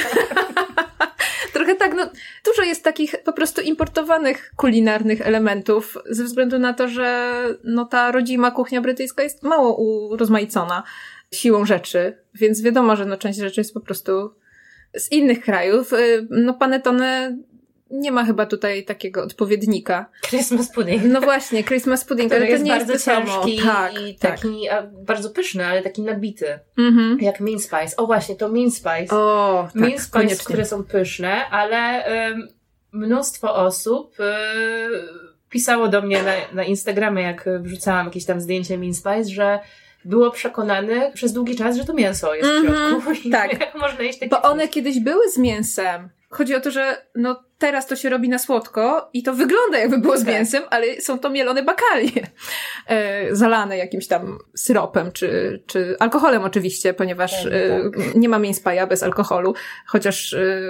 Trochę 1.53 1.75
tak, 1.75 1.95
no 1.95 2.09
dużo 2.45 2.63
jest 2.63 2.83
takich 2.83 3.15
po 3.23 3.33
prostu 3.33 3.61
importowanych 3.61 4.51
kulinarnych 4.55 5.21
elementów 5.21 5.97
ze 6.09 6.23
względu 6.23 6.59
na 6.59 6.73
to, 6.73 6.87
że 6.87 7.31
no 7.63 7.85
ta 7.85 8.11
rodzima 8.11 8.51
kuchnia 8.51 8.81
brytyjska 8.81 9.23
jest 9.23 9.43
mało 9.43 9.77
urozmaicona 10.07 10.83
siłą 11.31 11.65
rzeczy, 11.65 12.17
więc 12.33 12.61
wiadomo, 12.61 12.95
że 12.95 13.05
no 13.05 13.17
część 13.17 13.39
rzeczy 13.39 13.61
jest 13.61 13.73
po 13.73 13.81
prostu 13.81 14.33
z 14.97 15.11
innych 15.11 15.41
krajów, 15.41 15.93
y, 15.93 16.27
no 16.29 16.53
panetone 16.53 17.37
nie 17.91 18.11
ma 18.11 18.25
chyba 18.25 18.45
tutaj 18.45 18.85
takiego 18.85 19.23
odpowiednika. 19.23 20.09
Christmas 20.21 20.71
pudding. 20.71 21.03
No 21.03 21.21
właśnie, 21.21 21.63
Christmas 21.63 22.05
pudding, 22.05 22.31
ale 22.31 22.45
to 22.45 22.51
jest 22.51 22.63
nie 22.63 22.71
bardzo 22.71 22.93
jest 22.93 23.05
ciężki 23.05 23.59
tak, 23.63 24.01
i 24.01 24.15
taki 24.15 24.67
tak. 24.69 25.03
bardzo 25.03 25.29
pyszny, 25.29 25.65
ale 25.65 25.81
taki 25.81 26.01
nabity. 26.01 26.59
Mhm. 26.77 27.19
Jak 27.21 27.39
mean 27.39 27.59
spice. 27.59 27.95
O 27.97 28.05
właśnie, 28.05 28.35
to 28.35 28.49
mean 28.49 28.71
spice. 28.71 29.15
O, 29.15 29.63
tak, 29.73 29.75
mean 29.75 29.91
spice, 29.91 30.09
koniecznie. 30.11 30.45
które 30.45 30.65
są 30.65 30.83
pyszne, 30.83 31.49
ale 31.49 32.03
um, 32.31 32.47
mnóstwo 32.91 33.55
osób 33.55 34.15
um, 34.19 34.27
pisało 35.49 35.87
do 35.87 36.01
mnie 36.01 36.23
na, 36.23 36.33
na 36.53 36.63
Instagramie, 36.63 37.23
jak 37.23 37.49
wrzucałam 37.61 38.05
jakieś 38.05 38.25
tam 38.25 38.41
zdjęcie 38.41 38.77
mean 38.77 38.93
spice, 38.93 39.25
że 39.29 39.59
było 40.05 40.31
przekonane 40.31 41.11
przez 41.13 41.33
długi 41.33 41.55
czas, 41.55 41.77
że 41.77 41.85
to 41.85 41.93
mięso 41.93 42.35
jest 42.35 42.49
mm 42.49 42.63
-hmm, 42.63 42.67
w 42.67 42.93
mhm, 42.93 43.15
środku. 43.15 43.29
tak. 43.39 43.59
Jak 43.59 43.75
można 43.75 44.03
jeść 44.03 44.19
takie 44.19 44.29
Bo 44.29 44.41
one 44.41 44.67
kiedyś 44.67 44.99
były 44.99 45.29
z 45.29 45.37
mięsem. 45.37 46.09
Chodzi 46.29 46.55
o 46.55 46.61
to, 46.61 46.71
że 46.71 47.05
no 47.15 47.43
teraz 47.57 47.87
to 47.87 47.95
się 47.95 48.09
robi 48.09 48.29
na 48.29 48.39
słodko 48.39 49.09
i 49.13 49.23
to 49.23 49.33
wygląda 49.33 49.77
jakby 49.77 49.97
było 49.97 50.17
z 50.17 50.25
tak. 50.25 50.33
mięsem, 50.33 50.63
ale 50.69 51.01
są 51.01 51.19
to 51.19 51.29
mielone 51.29 51.63
bakalie. 51.63 52.11
E, 52.87 53.35
zalane 53.35 53.77
jakimś 53.77 54.07
tam 54.07 54.37
syropem 54.55 55.11
czy, 55.11 55.63
czy 55.65 55.95
alkoholem 55.99 56.43
oczywiście, 56.43 56.93
ponieważ 56.93 57.43
tak, 57.43 57.53
e, 57.53 57.89
tak. 57.89 58.15
nie 58.15 58.29
ma 58.29 58.39
mięspaja 58.39 58.87
bez 58.87 59.03
alkoholu, 59.03 59.53
chociaż 59.85 60.33
e, 60.33 60.61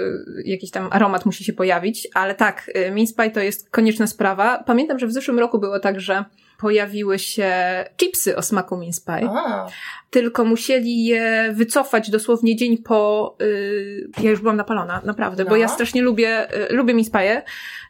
jakiś 0.46 0.72
tam 0.72 0.90
aromat 0.92 1.26
musi 1.26 1.44
się 1.44 1.54
pojawić, 1.54 2.08
ale 2.13 2.36
tak, 2.36 2.72
e, 2.74 2.92
mięspaj 2.92 3.32
to 3.32 3.40
jest 3.40 3.70
konieczna 3.70 4.08
sprawa. 4.08 4.63
Pamiętam, 4.66 5.00
że 5.00 5.08
w 5.08 5.12
zeszłym 5.12 5.40
roku 5.40 5.60
było 5.60 5.80
tak, 5.80 6.02
że 6.02 6.26
pojawiły 6.58 7.20
się 7.20 7.52
chipsy 7.98 8.36
o 8.36 8.41
smaku 8.41 8.78
mince 8.78 9.02
pie. 9.06 9.30
Tylko 10.10 10.46
musieli 10.46 11.06
je 11.06 11.54
wycofać 11.54 12.10
dosłownie 12.10 12.56
dzień 12.56 12.78
po... 12.78 13.36
Yy, 13.39 14.10
ja 14.24 14.30
już 14.30 14.41
byłam 14.41 14.58
napalona, 14.58 15.02
naprawdę, 15.06 15.43
no. 15.43 15.50
bo 15.50 15.56
ja 15.56 15.67
strasznie 15.67 16.02
lubię, 16.02 16.48
yy, 16.70 16.76
lubię 16.76 16.93
mince 16.93 17.12
pie. 17.12 17.43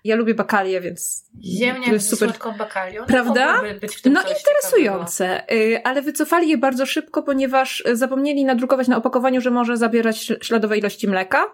Ja 0.04 0.16
lubię 0.16 0.34
bakalię, 0.34 0.82
więc... 0.82 1.30
Ziemniak 1.44 1.88
jest 1.88 2.10
super. 2.10 2.34
bakalią. 2.58 3.06
Prawda? 3.06 3.62
no 4.06 4.22
interesujące. 4.22 5.44
Yy, 5.50 5.84
ale 5.84 6.02
wycofali 6.02 6.50
je 6.50 6.58
bardzo 6.58 6.86
szybko, 6.86 7.24
ponieważ 7.24 7.84
zapomnieli 7.94 8.46
nadrukować 8.46 8.88
na 8.88 8.98
opakowaniu, 8.98 9.42
że 9.42 9.52
może 9.52 9.78
zabierać 9.78 10.34
śladowe 10.42 10.78
ilości 10.78 11.08
mleka. 11.08 11.46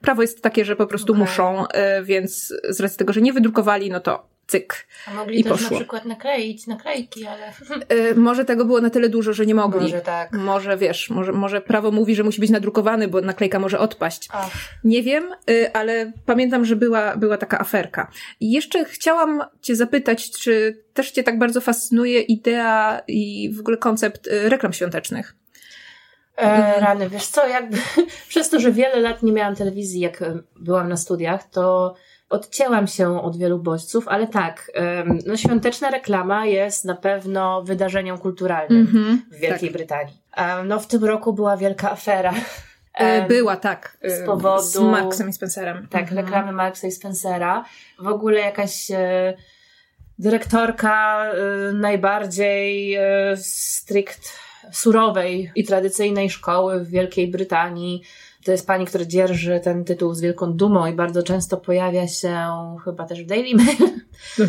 Prawo 0.00 0.22
jest 0.22 0.42
takie, 0.42 0.64
że 0.64 0.76
po 0.76 0.86
prostu 0.86 1.12
okay. 1.12 1.20
muszą, 1.20 1.64
yy, 1.96 2.04
więc 2.04 2.54
z 2.68 2.80
racji 2.80 2.98
tego, 2.98 3.12
że 3.12 3.20
nie 3.20 3.32
wydrukowali, 3.32 3.90
no 3.90 4.00
to 4.00 4.31
cyk. 4.46 4.86
A 5.06 5.14
mogli 5.14 5.40
i 5.40 5.44
też 5.44 5.52
poszło. 5.52 5.70
na 5.70 5.76
przykład 5.76 6.04
nakleić 6.04 6.66
naklejki, 6.66 7.26
ale... 7.26 7.52
Y, 8.10 8.14
może 8.14 8.44
tego 8.44 8.64
było 8.64 8.80
na 8.80 8.90
tyle 8.90 9.08
dużo, 9.08 9.32
że 9.32 9.46
nie 9.46 9.54
mogli. 9.54 9.80
Może 9.80 10.00
tak. 10.00 10.32
Może 10.32 10.76
wiesz, 10.76 11.10
może, 11.10 11.32
może 11.32 11.60
prawo 11.60 11.90
mówi, 11.90 12.14
że 12.14 12.22
musi 12.22 12.40
być 12.40 12.50
nadrukowany, 12.50 13.08
bo 13.08 13.20
naklejka 13.20 13.58
może 13.58 13.78
odpaść. 13.78 14.28
Ach. 14.32 14.50
Nie 14.84 15.02
wiem, 15.02 15.34
y, 15.50 15.72
ale 15.72 16.12
pamiętam, 16.26 16.64
że 16.64 16.76
była, 16.76 17.16
była 17.16 17.38
taka 17.38 17.58
aferka. 17.58 18.10
I 18.40 18.52
jeszcze 18.52 18.84
chciałam 18.84 19.44
cię 19.60 19.76
zapytać, 19.76 20.30
czy 20.30 20.82
też 20.94 21.10
cię 21.10 21.22
tak 21.22 21.38
bardzo 21.38 21.60
fascynuje 21.60 22.20
idea 22.20 23.02
i 23.08 23.50
w 23.56 23.60
ogóle 23.60 23.76
koncept 23.76 24.26
y, 24.26 24.48
reklam 24.48 24.72
świątecznych? 24.72 25.34
E, 26.36 26.80
rany, 26.80 27.08
wiesz 27.08 27.26
co, 27.26 27.48
jakby 27.48 27.78
przez 28.28 28.48
to, 28.48 28.60
że 28.60 28.72
wiele 28.72 29.00
lat 29.00 29.22
nie 29.22 29.32
miałam 29.32 29.56
telewizji, 29.56 30.00
jak 30.00 30.24
byłam 30.56 30.88
na 30.88 30.96
studiach, 30.96 31.50
to 31.50 31.94
odcięłam 32.32 32.86
się 32.86 33.22
od 33.22 33.36
wielu 33.36 33.58
bodźców, 33.58 34.08
ale 34.08 34.26
tak, 34.26 34.70
no 35.26 35.36
świąteczna 35.36 35.90
reklama 35.90 36.46
jest 36.46 36.84
na 36.84 36.94
pewno 36.94 37.62
wydarzeniem 37.62 38.18
kulturalnym 38.18 38.86
mm-hmm, 38.86 39.36
w 39.36 39.40
Wielkiej 39.40 39.68
tak. 39.68 39.76
Brytanii. 39.78 40.14
No 40.64 40.80
w 40.80 40.86
tym 40.86 41.04
roku 41.04 41.32
była 41.32 41.56
wielka 41.56 41.90
afera. 41.90 42.34
E, 42.94 43.28
była, 43.28 43.56
tak. 43.56 43.98
Z 44.04 44.26
powodu... 44.26 44.62
Z 44.62 44.78
Marksem 44.78 45.28
i 45.28 45.32
Spencerem. 45.32 45.86
Tak, 45.90 46.02
mhm. 46.02 46.18
reklamy 46.20 46.52
Marksa 46.52 46.86
i 46.86 46.92
Spencera. 46.92 47.64
W 47.98 48.06
ogóle 48.06 48.40
jakaś 48.40 48.90
e, 48.90 49.34
dyrektorka 50.18 51.24
e, 51.24 51.72
najbardziej 51.72 52.98
strict 53.36 54.38
surowej 54.72 55.52
i 55.56 55.64
tradycyjnej 55.64 56.30
szkoły 56.30 56.84
w 56.84 56.90
Wielkiej 56.90 57.28
Brytanii 57.28 58.02
to 58.44 58.52
jest 58.52 58.66
pani, 58.66 58.86
która 58.86 59.04
dzierży 59.04 59.60
ten 59.64 59.84
tytuł 59.84 60.14
z 60.14 60.20
wielką 60.20 60.52
dumą 60.52 60.86
i 60.86 60.92
bardzo 60.92 61.22
często 61.22 61.56
pojawia 61.56 62.08
się 62.08 62.36
chyba 62.84 63.04
też 63.06 63.22
w 63.22 63.26
Daily 63.26 63.54
Mail. 63.54 64.00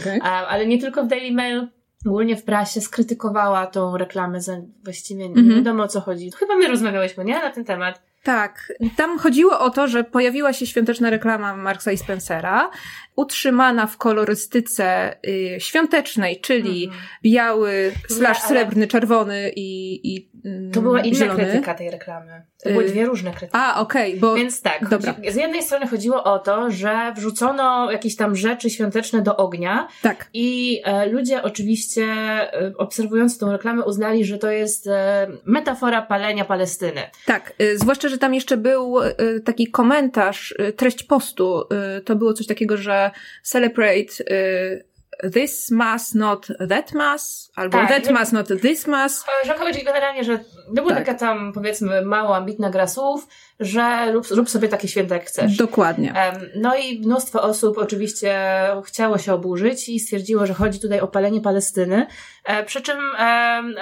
Okay. 0.01 0.21
Ale 0.21 0.65
nie 0.65 0.77
tylko 0.77 1.03
w 1.03 1.07
Daily 1.07 1.31
Mail. 1.31 1.67
Ogólnie 2.05 2.35
w 2.35 2.43
prasie 2.43 2.81
skrytykowała 2.81 3.67
tą 3.67 3.97
reklamę 3.97 4.41
za 4.41 4.53
właściwie 4.83 5.29
nie 5.29 5.35
mm-hmm. 5.35 5.55
wiadomo 5.55 5.83
o 5.83 5.87
co 5.87 6.01
chodzi. 6.01 6.31
Chyba 6.31 6.55
my 6.55 6.67
rozmawiałyśmy, 6.67 7.25
nie? 7.25 7.33
Na 7.33 7.49
ten 7.49 7.65
temat. 7.65 8.01
Tak. 8.23 8.73
Tam 8.97 9.19
chodziło 9.19 9.59
o 9.59 9.69
to, 9.69 9.87
że 9.87 10.03
pojawiła 10.03 10.53
się 10.53 10.65
świąteczna 10.65 11.09
reklama 11.09 11.55
Marksa 11.55 11.91
i 11.91 11.97
Spencera, 11.97 12.71
utrzymana 13.15 13.87
w 13.87 13.97
kolorystyce 13.97 15.15
y, 15.27 15.59
świątecznej, 15.59 16.41
czyli 16.41 16.85
mm. 16.85 16.97
biały, 17.23 17.91
slash 18.07 18.41
srebrny, 18.41 18.87
czerwony 18.87 19.51
i, 19.55 19.99
i 20.13 20.29
To 20.73 20.81
była 20.81 21.01
inna 21.01 21.17
zielony. 21.17 21.43
krytyka 21.43 21.73
tej 21.73 21.91
reklamy. 21.91 22.45
To 22.63 22.69
były 22.69 22.83
y, 22.83 22.87
dwie 22.87 23.05
różne 23.05 23.31
krytyki. 23.31 23.57
A, 23.57 23.81
okej, 23.81 24.09
okay, 24.09 24.19
bo... 24.19 24.35
Więc 24.35 24.61
tak, 24.61 24.89
Dobra. 24.89 25.15
z 25.31 25.35
jednej 25.35 25.63
strony 25.63 25.87
chodziło 25.87 26.23
o 26.23 26.39
to, 26.39 26.71
że 26.71 27.13
wrzucono 27.15 27.91
jakieś 27.91 28.15
tam 28.15 28.35
rzeczy 28.35 28.69
świąteczne 28.69 29.21
do 29.21 29.37
ognia. 29.37 29.87
Tak. 30.01 30.29
I 30.33 30.81
e, 30.85 31.09
ludzie 31.09 31.43
oczywiście 31.43 32.03
e, 32.03 32.73
obserwując 32.77 33.37
tą 33.37 33.51
reklamę 33.51 33.83
uznali, 33.83 34.25
że 34.25 34.37
to 34.37 34.51
jest 34.51 34.87
e, 34.87 35.27
metafora 35.45 36.01
palenia 36.01 36.45
Palestyny. 36.45 37.01
Tak, 37.25 37.53
e, 37.59 37.77
zwłaszcza, 37.77 38.09
że 38.09 38.17
tam 38.17 38.33
jeszcze 38.33 38.57
był 38.57 39.01
e, 39.01 39.13
taki 39.45 39.67
komentarz, 39.67 40.55
e, 40.59 40.73
treść 40.73 41.03
postu. 41.03 41.63
To 42.05 42.15
było 42.15 42.33
coś 42.33 42.47
takiego, 42.47 42.77
że 42.77 43.11
celebrate 43.43 44.13
this 45.33 45.71
mass, 45.71 46.13
not 46.13 46.47
that 46.69 46.93
mass, 46.93 47.51
albo 47.55 47.77
Tak, 47.77 47.89
that 47.89 48.11
mass, 48.11 48.31
not 48.31 48.47
this 48.61 48.87
mass. 48.87 49.25
Że 49.45 49.53
chodzi 49.53 49.83
generalnie, 49.83 50.23
że 50.23 50.37
to 50.39 50.43
była 50.73 50.89
Tak. 50.95 51.05
taka 51.05 51.13
tam, 51.19 51.53
powiedzmy, 51.53 52.01
mało 52.01 52.35
ambitna 52.35 52.69
gra 52.69 52.87
słów, 52.87 53.27
że 53.59 54.11
rób, 54.11 54.25
rób 54.31 54.49
sobie 54.49 54.67
takie 54.67 54.87
święta 54.87 55.15
jak 55.15 55.25
chcesz. 55.25 55.57
Dokładnie. 55.57 56.13
No 56.55 56.75
i 56.75 56.99
mnóstwo 56.99 57.41
osób 57.41 57.77
oczywiście 57.77 58.39
chciało 58.85 59.17
się 59.17 59.33
oburzyć 59.33 59.89
i 59.89 59.99
stwierdziło, 59.99 60.45
że 60.45 60.53
chodzi 60.53 60.79
tutaj 60.79 60.99
o 60.99 61.07
palenie 61.07 61.41
Palestyny. 61.41 62.07
E, 62.45 62.63
Przy 62.63 62.81
czym 62.81 62.97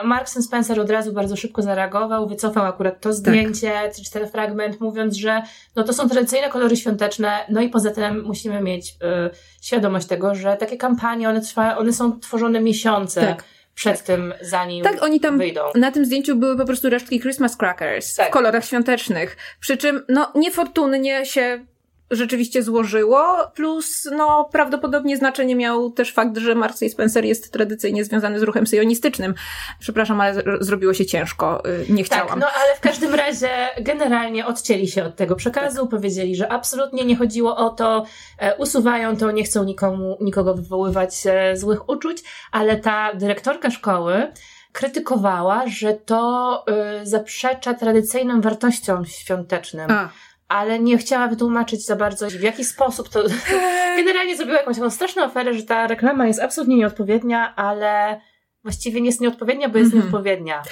Marks 0.03 0.45
Spencer 0.45 0.79
od 0.79 0.89
razu 0.89 1.13
bardzo 1.13 1.35
szybko 1.35 1.61
zareagował, 1.61 2.27
wycofał 2.27 2.65
akurat 2.65 2.93
Tak. 2.93 3.03
to 3.03 3.13
zdjęcie, 3.13 3.73
czy 3.95 4.03
cztery 4.03 4.27
fragment, 4.27 4.79
mówiąc, 4.81 5.15
że 5.15 5.41
no 5.75 5.83
to 5.83 5.93
są 5.93 6.09
tradycyjne 6.09 6.49
kolory 6.49 6.77
świąteczne, 6.77 7.31
no 7.49 7.61
i 7.61 7.69
poza 7.69 7.91
tym 7.91 8.23
musimy 8.23 8.61
mieć 8.61 8.95
e, 9.03 9.29
świadomość 9.61 10.07
tego, 10.07 10.35
że 10.35 10.57
takie 10.57 10.77
kampanie, 10.77 11.29
one, 11.29 11.41
trwa, 11.41 11.77
one 11.77 11.93
są 11.93 12.19
tworzone 12.19 12.61
miesiące 12.61 13.21
Tak. 13.21 13.43
Przed 13.75 14.03
tym, 14.03 14.33
zanim 14.41 14.83
Tak, 14.83 15.03
oni 15.03 15.19
tam 15.19 15.37
wyjdą. 15.37 15.61
na 15.75 15.91
tym 15.91 16.05
zdjęciu 16.05 16.35
były 16.35 16.57
po 16.57 16.65
prostu 16.65 16.89
resztki 16.89 17.19
Christmas 17.19 17.57
crackers 17.57 18.15
Tak. 18.15 18.27
w 18.27 18.31
kolorach 18.31 18.65
świątecznych. 18.65 19.37
Przy 19.59 19.77
czym, 19.77 20.05
no, 20.09 20.31
niefortunnie 20.35 21.25
się 21.25 21.65
rzeczywiście 22.11 22.63
złożyło, 22.63 23.37
plus, 23.55 24.09
no, 24.11 24.49
prawdopodobnie 24.51 25.17
znaczenie 25.17 25.55
miał 25.55 25.91
też 25.91 26.13
fakt, 26.13 26.37
że 26.37 26.55
Marks 26.55 26.81
i 26.81 26.89
Spencer 26.89 27.25
jest 27.25 27.51
tradycyjnie 27.51 28.03
związany 28.05 28.39
z 28.39 28.43
ruchem 28.43 28.67
syjonistycznym. 28.67 29.33
Przepraszam, 29.79 30.21
ale 30.21 30.43
zrobiło 30.59 30.93
się 30.93 31.05
ciężko. 31.05 31.63
y, 31.89 31.93
Nie 31.93 32.03
chciałam. 32.03 32.27
Tak, 32.27 32.39
no 32.39 32.47
ale 32.47 32.75
w 32.75 32.79
każdym 32.79 33.13
razie 33.13 33.49
generalnie 33.81 34.45
odcięli 34.45 34.87
się 34.87 35.03
od 35.03 35.15
tego 35.15 35.35
przekazu, 35.35 35.87
powiedzieli, 35.87 36.35
że 36.35 36.51
absolutnie 36.51 37.05
nie 37.05 37.15
chodziło 37.15 37.57
o 37.57 37.69
to, 37.69 38.05
e, 38.37 38.55
usuwają 38.55 39.17
to, 39.17 39.31
nie 39.31 39.43
chcą 39.43 39.63
nikomu, 39.63 40.17
nikogo 40.21 40.53
wywoływać 40.53 41.13
e, 41.25 41.57
złych 41.57 41.89
uczuć, 41.89 42.17
ale 42.51 42.77
ta 42.77 43.13
dyrektorka 43.13 43.71
szkoły 43.71 44.31
krytykowała, 44.71 45.63
że 45.67 45.93
to 45.93 46.63
e, 46.67 47.05
zaprzecza 47.05 47.73
tradycyjnym 47.73 48.41
wartościom 48.41 49.05
świątecznym, 49.05 49.91
A. 49.91 50.09
ale 50.51 50.79
nie 50.79 50.97
chciała 50.97 51.27
wytłumaczyć 51.27 51.85
za 51.85 51.95
bardzo, 51.95 52.29
w 52.29 52.41
jaki 52.41 52.63
sposób 52.63 53.09
to... 53.09 53.23
Generalnie 53.97 54.37
zrobiła 54.37 54.57
jakąś 54.57 54.75
taką 54.75 54.89
straszną 54.89 55.23
aferę, 55.23 55.53
że 55.53 55.63
ta 55.63 55.87
reklama 55.87 56.27
jest 56.27 56.39
absolutnie 56.41 56.77
nieodpowiednia, 56.77 57.55
ale 57.55 58.21
właściwie 58.63 59.01
nie 59.01 59.07
jest 59.07 59.21
nieodpowiednia, 59.21 59.69
bo 59.69 59.77
jest 59.77 59.93
Mhm. 59.93 60.03
nieodpowiednia. 60.03 60.63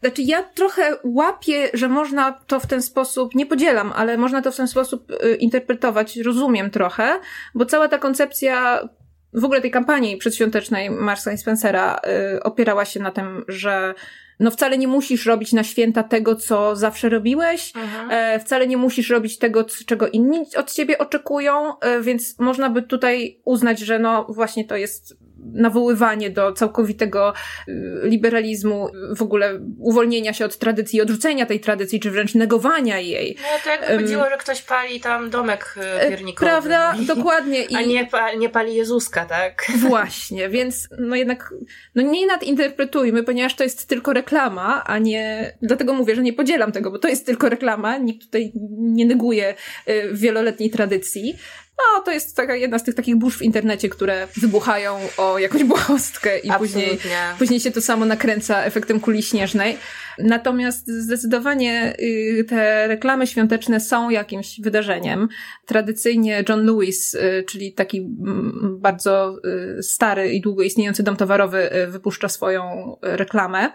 Znaczy, 0.00 0.22
ja 0.22 0.42
trochę 0.42 0.96
łapię, 1.04 1.68
że 1.74 1.88
można 1.88 2.32
to 2.32 2.60
w 2.60 2.66
ten 2.66 2.82
sposób, 2.82 3.34
nie 3.34 3.46
podzielam, 3.46 3.92
ale 3.96 4.16
można 4.18 4.42
to 4.42 4.52
w 4.52 4.56
ten 4.56 4.68
sposób 4.68 5.10
y, 5.10 5.36
interpretować, 5.36 6.16
rozumiem 6.16 6.70
trochę, 6.70 7.20
bo 7.54 7.66
cała 7.66 7.88
ta 7.88 7.98
koncepcja 7.98 8.88
w 9.32 9.44
ogóle 9.44 9.60
tej 9.60 9.70
kampanii 9.70 10.16
przedświątecznej 10.16 10.90
Marsa 10.90 11.32
i 11.32 11.38
Spencera 11.38 12.00
y, 12.36 12.42
opierała 12.42 12.84
się 12.84 13.00
na 13.00 13.10
tym, 13.10 13.44
że 13.48 13.94
no 14.40 14.50
wcale 14.50 14.78
nie 14.78 14.88
musisz 14.88 15.26
robić 15.26 15.52
na 15.52 15.64
święta 15.64 16.02
tego, 16.02 16.36
co 16.36 16.76
zawsze 16.76 17.08
robiłeś, 17.08 17.72
E, 18.10 18.40
wcale 18.40 18.66
nie 18.66 18.76
musisz 18.76 19.10
robić 19.10 19.38
tego, 19.38 19.64
czego 19.86 20.08
inni 20.08 20.44
od 20.56 20.72
ciebie 20.72 20.98
oczekują, 20.98 21.78
e, 21.80 22.00
więc 22.00 22.38
można 22.38 22.70
by 22.70 22.82
tutaj 22.82 23.40
uznać, 23.44 23.78
że 23.78 23.98
no 23.98 24.26
właśnie 24.28 24.64
to 24.64 24.76
jest 24.76 25.16
nawoływanie 25.52 26.30
do 26.30 26.52
całkowitego 26.52 27.32
y, 27.68 27.72
liberalizmu, 28.02 28.88
w 29.16 29.22
ogóle 29.22 29.60
uwolnienia 29.78 30.32
się 30.32 30.44
od 30.44 30.58
tradycji, 30.58 31.00
odrzucenia 31.00 31.46
tej 31.46 31.60
tradycji, 31.60 32.00
czy 32.00 32.10
wręcz 32.10 32.34
negowania 32.34 33.00
jej. 33.00 33.36
No 33.42 33.58
to 33.64 33.70
jakby 33.70 34.02
chodziło, 34.02 34.30
że 34.30 34.36
ktoś 34.36 34.62
pali 34.62 35.00
tam 35.00 35.30
domek 35.30 35.74
e, 35.76 35.96
E, 36.00 36.10
piernikowy. 36.10 36.50
Prawda? 36.50 36.94
Dokładnie. 37.14 37.64
I 37.64 37.76
A 37.76 37.82
nie, 37.82 38.06
pa, 38.06 38.32
nie 38.32 38.48
pali 38.48 38.74
Jezuska, 38.74 39.24
tak? 39.24 39.66
Właśnie, 39.88 40.48
więc 40.48 40.88
no 40.98 41.16
jednak 41.16 41.54
no 41.94 42.02
nie 42.02 42.26
nadinterpretujmy, 42.26 43.22
ponieważ 43.22 43.54
to 43.54 43.64
jest 43.64 43.88
tylko 43.88 44.12
reklama, 44.12 44.84
a 44.84 44.98
nie... 44.98 45.52
Dlatego 45.62 45.94
mówię, 45.94 46.16
że 46.16 46.22
nie 46.22 46.32
podzielam 46.32 46.72
tego, 46.72 46.90
bo 46.90 46.98
to 46.98 47.08
jest 47.08 47.26
tylko 47.26 47.48
reklama, 47.48 47.98
nikt 47.98 48.26
tutaj 48.26 48.52
nie 48.78 49.06
neguje 49.06 49.54
y, 49.88 50.08
wieloletniej 50.12 50.70
tradycji. 50.70 51.36
No, 51.78 52.00
to 52.00 52.10
jest 52.10 52.36
taka 52.36 52.56
jedna 52.56 52.78
z 52.78 52.84
tych 52.84 52.94
takich 52.94 53.16
burz 53.16 53.38
w 53.38 53.42
internecie, 53.42 53.88
które 53.88 54.28
wybuchają 54.36 54.98
o 55.16 55.38
jakąś 55.38 55.64
błahostkę 55.64 56.38
i 56.38 56.52
później 56.58 56.84
Absolutnie. 56.84 57.18
Później 57.38 57.60
się 57.60 57.70
to 57.70 57.80
samo 57.80 58.04
nakręca 58.04 58.64
efektem 58.64 59.00
kuli 59.00 59.22
śnieżnej. 59.22 59.78
Natomiast 60.18 60.88
zdecydowanie 60.88 61.96
y, 62.00 62.44
te 62.48 62.88
reklamy 62.88 63.26
świąteczne 63.26 63.80
są 63.80 64.10
jakimś 64.10 64.60
wydarzeniem. 64.60 65.28
Tradycyjnie 65.66 66.44
John 66.48 66.66
Lewis, 66.66 67.14
y, 67.14 67.44
czyli 67.48 67.72
taki 67.72 67.98
mm, 67.98 68.76
bardzo 68.80 69.38
y, 69.78 69.82
stary 69.82 70.32
i 70.32 70.40
długo 70.40 70.62
istniejący 70.62 71.02
dom 71.02 71.16
towarowy, 71.16 71.70
wypuszcza 71.88 72.28
swoją 72.28 72.62
reklamę. 73.02 73.72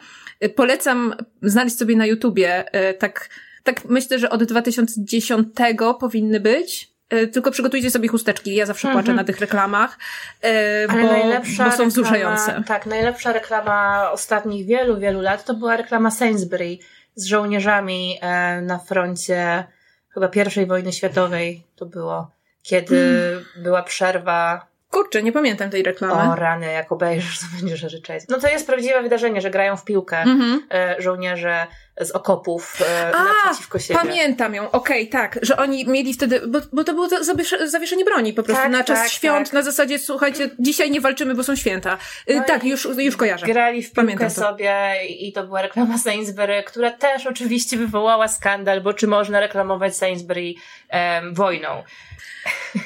Polecam 0.56 1.16
znaleźć 1.42 1.78
sobie 1.78 1.96
na 1.96 2.06
YouTubie, 2.06 2.64
tak, 3.00 3.30
tak 3.64 3.86
myślę, 3.86 4.20
że 4.20 4.30
od 4.30 4.44
2010 4.44 5.48
powinny 6.00 6.40
być. 6.40 6.91
Y, 7.14 7.28
Tylko 7.28 7.52
przygotujcie 7.52 7.92
sobie 7.92 8.10
chusteczki. 8.10 8.56
Ja 8.56 8.66
zawsze 8.66 8.88
Mhm. 8.88 9.04
płaczę 9.06 9.16
na 9.16 9.24
tych 9.24 9.40
reklamach, 9.40 9.98
Ale 10.44 10.88
bo, 10.88 11.04
bo 11.04 11.44
są 11.44 11.64
reklama, 11.64 11.86
wzruszające. 11.86 12.64
Tak, 12.68 12.86
najlepsza 12.86 13.34
reklama 13.34 14.10
ostatnich 14.12 14.66
wielu, 14.66 15.00
wielu 15.00 15.22
lat 15.22 15.46
to 15.46 15.54
była 15.54 15.78
reklama 15.78 16.12
Sainsbury 16.12 16.78
z 17.16 17.26
żołnierzami 17.26 18.18
e, 18.22 18.62
na 18.62 18.78
froncie 18.80 19.64
chyba 20.14 20.28
pierwszej 20.28 20.66
wojny 20.66 20.94
światowej 20.94 21.64
to 21.76 21.86
było, 21.86 22.32
kiedy 22.64 22.96
Hmm. 22.96 23.64
była 23.64 23.84
przerwa 23.84 24.72
Kurczę, 24.90 25.24
nie 25.24 25.32
pamiętam 25.32 25.70
tej 25.70 25.84
reklamy. 25.84 26.32
o 26.32 26.36
rany, 26.36 26.72
jak 26.72 26.92
obejrzysz, 26.92 27.40
to 27.40 27.46
będziesz 27.60 27.84
ryczeć. 27.84 28.24
No 28.30 28.40
to 28.40 28.48
jest 28.50 28.68
prawdziwe 28.68 29.02
wydarzenie, 29.02 29.42
że 29.42 29.50
grają 29.50 29.78
w 29.78 29.86
piłkę 29.86 30.18
Mhm. 30.18 30.64
e, 30.72 30.96
żołnierze 31.00 31.68
z 32.06 32.12
okopów 32.12 32.78
e, 32.82 33.12
A, 33.16 33.24
naprzeciwko 33.24 33.80
siebie. 33.80 34.00
Pamiętam 34.00 34.56
ją, 34.56 34.72
okej, 34.72 35.10
tak, 35.10 35.40
że 35.42 35.58
oni 35.58 35.86
mieli 35.88 36.14
wtedy, 36.14 36.42
bo, 36.48 36.60
bo 36.74 36.84
to 36.84 36.94
było 36.94 37.10
za- 37.10 37.20
zawiesz- 37.34 37.68
zawieszenie 37.68 38.06
broni 38.06 38.34
po 38.34 38.44
prostu 38.44 38.64
Tak, 38.64 38.72
na 38.72 38.84
czas 38.84 39.00
tak, 39.00 39.10
świąt, 39.10 39.48
tak. 39.48 39.54
na 39.54 39.62
zasadzie, 39.62 40.00
słuchajcie, 40.00 40.50
dzisiaj 40.60 40.92
nie 40.92 41.02
walczymy, 41.02 41.36
bo 41.36 41.44
są 41.44 41.56
święta. 41.56 41.98
Y, 42.30 42.36
No 42.36 42.44
tak, 42.48 42.64
już, 42.64 42.88
już 42.98 43.18
kojarzę. 43.18 43.46
Grali 43.46 43.84
w 43.84 43.92
piłkę 43.94 44.30
sobie 44.30 44.96
i 45.10 45.34
to 45.34 45.44
była 45.44 45.62
reklama 45.62 45.98
Sainsbury, 45.98 46.64
która 46.68 46.92
też 46.92 47.28
oczywiście 47.28 47.78
wywołała 47.78 48.28
skandal, 48.28 48.82
bo 48.82 48.94
czy 48.94 49.08
można 49.08 49.40
reklamować 49.40 49.98
Sainsbury 49.98 50.54
em, 50.90 51.34
wojną? 51.34 51.84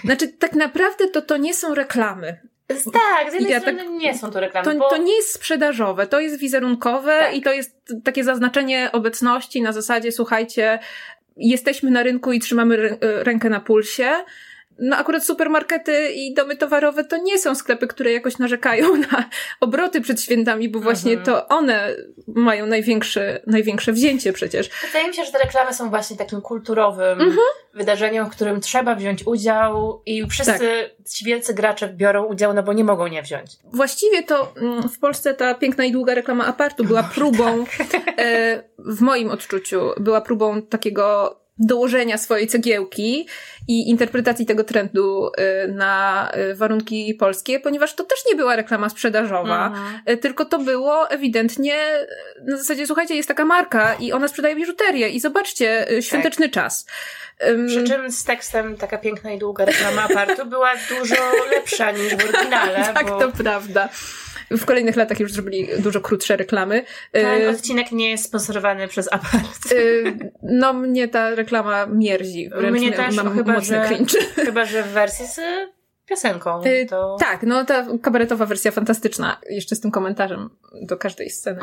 Znaczy, 0.03 0.27
tak 0.27 0.53
naprawdę 0.53 1.07
to 1.07 1.21
to 1.21 1.37
nie 1.37 1.53
są 1.53 1.75
reklamy. 1.75 2.39
Tak, 2.67 3.31
z 3.31 3.33
jednej 3.33 3.51
Ja 3.51 3.59
strony 3.59 3.77
tak- 3.79 3.89
nie 3.89 4.17
są 4.17 4.31
to 4.31 4.39
reklamy, 4.39 4.71
To, 4.73 4.79
bo 4.79 4.89
to 4.89 4.97
nie 4.97 5.15
jest 5.15 5.33
sprzedażowe, 5.33 6.07
to 6.07 6.19
jest 6.19 6.39
wizerunkowe 6.39 7.19
Tak. 7.19 7.35
i 7.35 7.41
to 7.41 7.53
jest 7.53 7.77
takie 8.03 8.23
zaznaczenie 8.23 8.89
obecności 8.91 9.61
na 9.61 9.71
zasadzie, 9.71 10.11
słuchajcie, 10.11 10.79
jesteśmy 11.37 11.91
na 11.91 12.03
rynku 12.03 12.31
i 12.31 12.39
trzymamy 12.39 12.77
rę- 12.77 12.97
rękę 13.01 13.49
na 13.49 13.59
pulsie. 13.59 14.11
No 14.79 14.97
akurat 14.97 15.25
supermarkety 15.25 16.09
i 16.11 16.33
domy 16.33 16.55
towarowe 16.57 17.03
to 17.03 17.17
nie 17.17 17.39
są 17.39 17.55
sklepy, 17.55 17.87
które 17.87 18.11
jakoś 18.13 18.37
narzekają 18.37 18.95
na 19.11 19.29
obroty 19.59 20.01
przed 20.01 20.21
świętami, 20.21 20.69
bo 20.69 20.79
właśnie 20.79 21.11
Mhm. 21.13 21.25
to 21.25 21.47
one 21.47 21.95
mają 22.27 22.65
największe, 22.65 23.39
największe 23.47 23.91
wzięcie 23.93 24.33
przecież. 24.33 24.69
wydaje 24.87 25.07
mi 25.07 25.13
się, 25.13 25.25
że 25.25 25.31
te 25.31 25.37
reklamy 25.39 25.73
są 25.73 25.89
właśnie 25.89 26.17
takim 26.17 26.41
kulturowym 26.41 27.21
Mhm. 27.21 27.37
wydarzeniem, 27.73 28.25
w 28.25 28.29
którym 28.29 28.61
trzeba 28.61 28.95
wziąć 28.95 29.27
udział 29.27 30.01
i 30.05 30.27
wszyscy 30.29 30.51
Tak. 30.51 31.09
ci 31.11 31.25
wielcy 31.25 31.53
gracze 31.53 31.87
biorą 31.89 32.23
udział, 32.25 32.53
no 32.53 32.63
bo 32.63 32.73
nie 32.73 32.83
mogą 32.83 33.07
nie 33.07 33.21
wziąć. 33.23 33.51
Właściwie 33.73 34.23
to 34.23 34.53
mm, 34.61 34.89
w 34.89 34.99
Polsce 34.99 35.33
ta 35.33 35.53
piękna 35.53 35.85
i 35.85 35.91
długa 35.91 36.13
reklama 36.15 36.45
apartu 36.45 36.83
była 36.83 37.03
próbą, 37.03 37.65
e, 38.17 38.63
w 38.77 39.01
moim 39.01 39.31
odczuciu, 39.31 39.81
była 39.99 40.21
próbą 40.21 40.61
takiego 40.61 41.35
dołożenia 41.57 42.17
swojej 42.17 42.47
cegiełki 42.47 43.27
i 43.67 43.89
interpretacji 43.89 44.45
tego 44.45 44.63
trendu 44.63 45.31
e, 45.37 45.67
na 45.67 46.29
e, 46.31 46.55
warunki 46.55 47.13
polskie, 47.13 47.59
ponieważ 47.59 47.93
to 47.95 48.03
też 48.03 48.19
nie 48.29 48.35
była 48.35 48.55
reklama 48.55 48.89
sprzedażowa, 48.89 49.65
Mhm. 49.67 50.01
e, 50.05 50.17
tylko 50.17 50.45
to 50.45 50.59
było 50.59 51.09
ewidentnie 51.09 51.75
na 52.47 52.57
zasadzie, 52.57 52.87
słuchajcie, 52.87 53.15
jest 53.15 53.27
taka 53.27 53.45
marka 53.45 53.93
i 53.99 54.11
ona 54.11 54.27
sprzedaje 54.27 54.55
biżuterię 54.55 55.09
i 55.09 55.19
zobaczcie, 55.19 55.89
e, 55.91 56.01
świąteczny 56.01 56.49
czas. 56.49 56.85
Em, 57.39 57.67
Przy 57.67 57.83
czym 57.83 58.11
z 58.11 58.23
tekstem 58.23 58.77
taka 58.77 58.97
piękna 58.97 59.31
i 59.31 59.39
długa 59.39 59.65
reklama 59.65 60.03
apartu 60.03 60.45
była 60.45 60.71
dużo 60.89 61.15
lepsza 61.51 61.91
niż 61.91 62.15
w 62.15 62.23
oryginale, 62.29 62.83
tak, 62.93 63.09
bo 63.09 63.19
to 63.19 63.31
prawda. 63.31 63.89
W 64.51 64.65
kolejnych 64.65 64.95
latach 64.95 65.19
już 65.19 65.31
zrobili 65.33 65.67
dużo 65.79 66.01
krótsze 66.01 66.37
reklamy. 66.37 66.83
ten 67.11 67.41
E, 67.41 67.49
odcinek 67.49 67.91
nie 67.91 68.09
jest 68.09 68.23
sponsorowany 68.25 68.87
przez 68.87 69.13
apart. 69.13 69.71
Y, 69.71 70.17
No, 70.43 70.73
mnie 70.73 71.07
ta 71.07 71.35
reklama 71.35 71.85
mierzi. 71.85 72.49
Wręcz 72.49 72.77
mnie 72.79 72.91
też, 72.91 73.15
mam 73.15 73.35
chyba, 73.37 73.53
mocny 73.53 73.77
że- 73.77 73.85
cringe. 73.87 74.19
Chyba, 74.35 74.65
że 74.65 74.83
w 74.83 74.87
wersji 74.87 75.25
z 75.27 75.39
piosenką. 76.05 76.63
Y, 76.65 76.85
to... 76.89 77.17
Tak, 77.19 77.43
no 77.43 77.65
ta 77.65 77.87
kabaretowa 78.01 78.45
wersja 78.45 78.71
fantastyczna, 78.71 79.41
jeszcze 79.49 79.75
z 79.75 79.79
tym 79.79 79.91
komentarzem 79.91 80.49
do 80.81 80.97
każdej 80.97 81.29
sceny. 81.29 81.59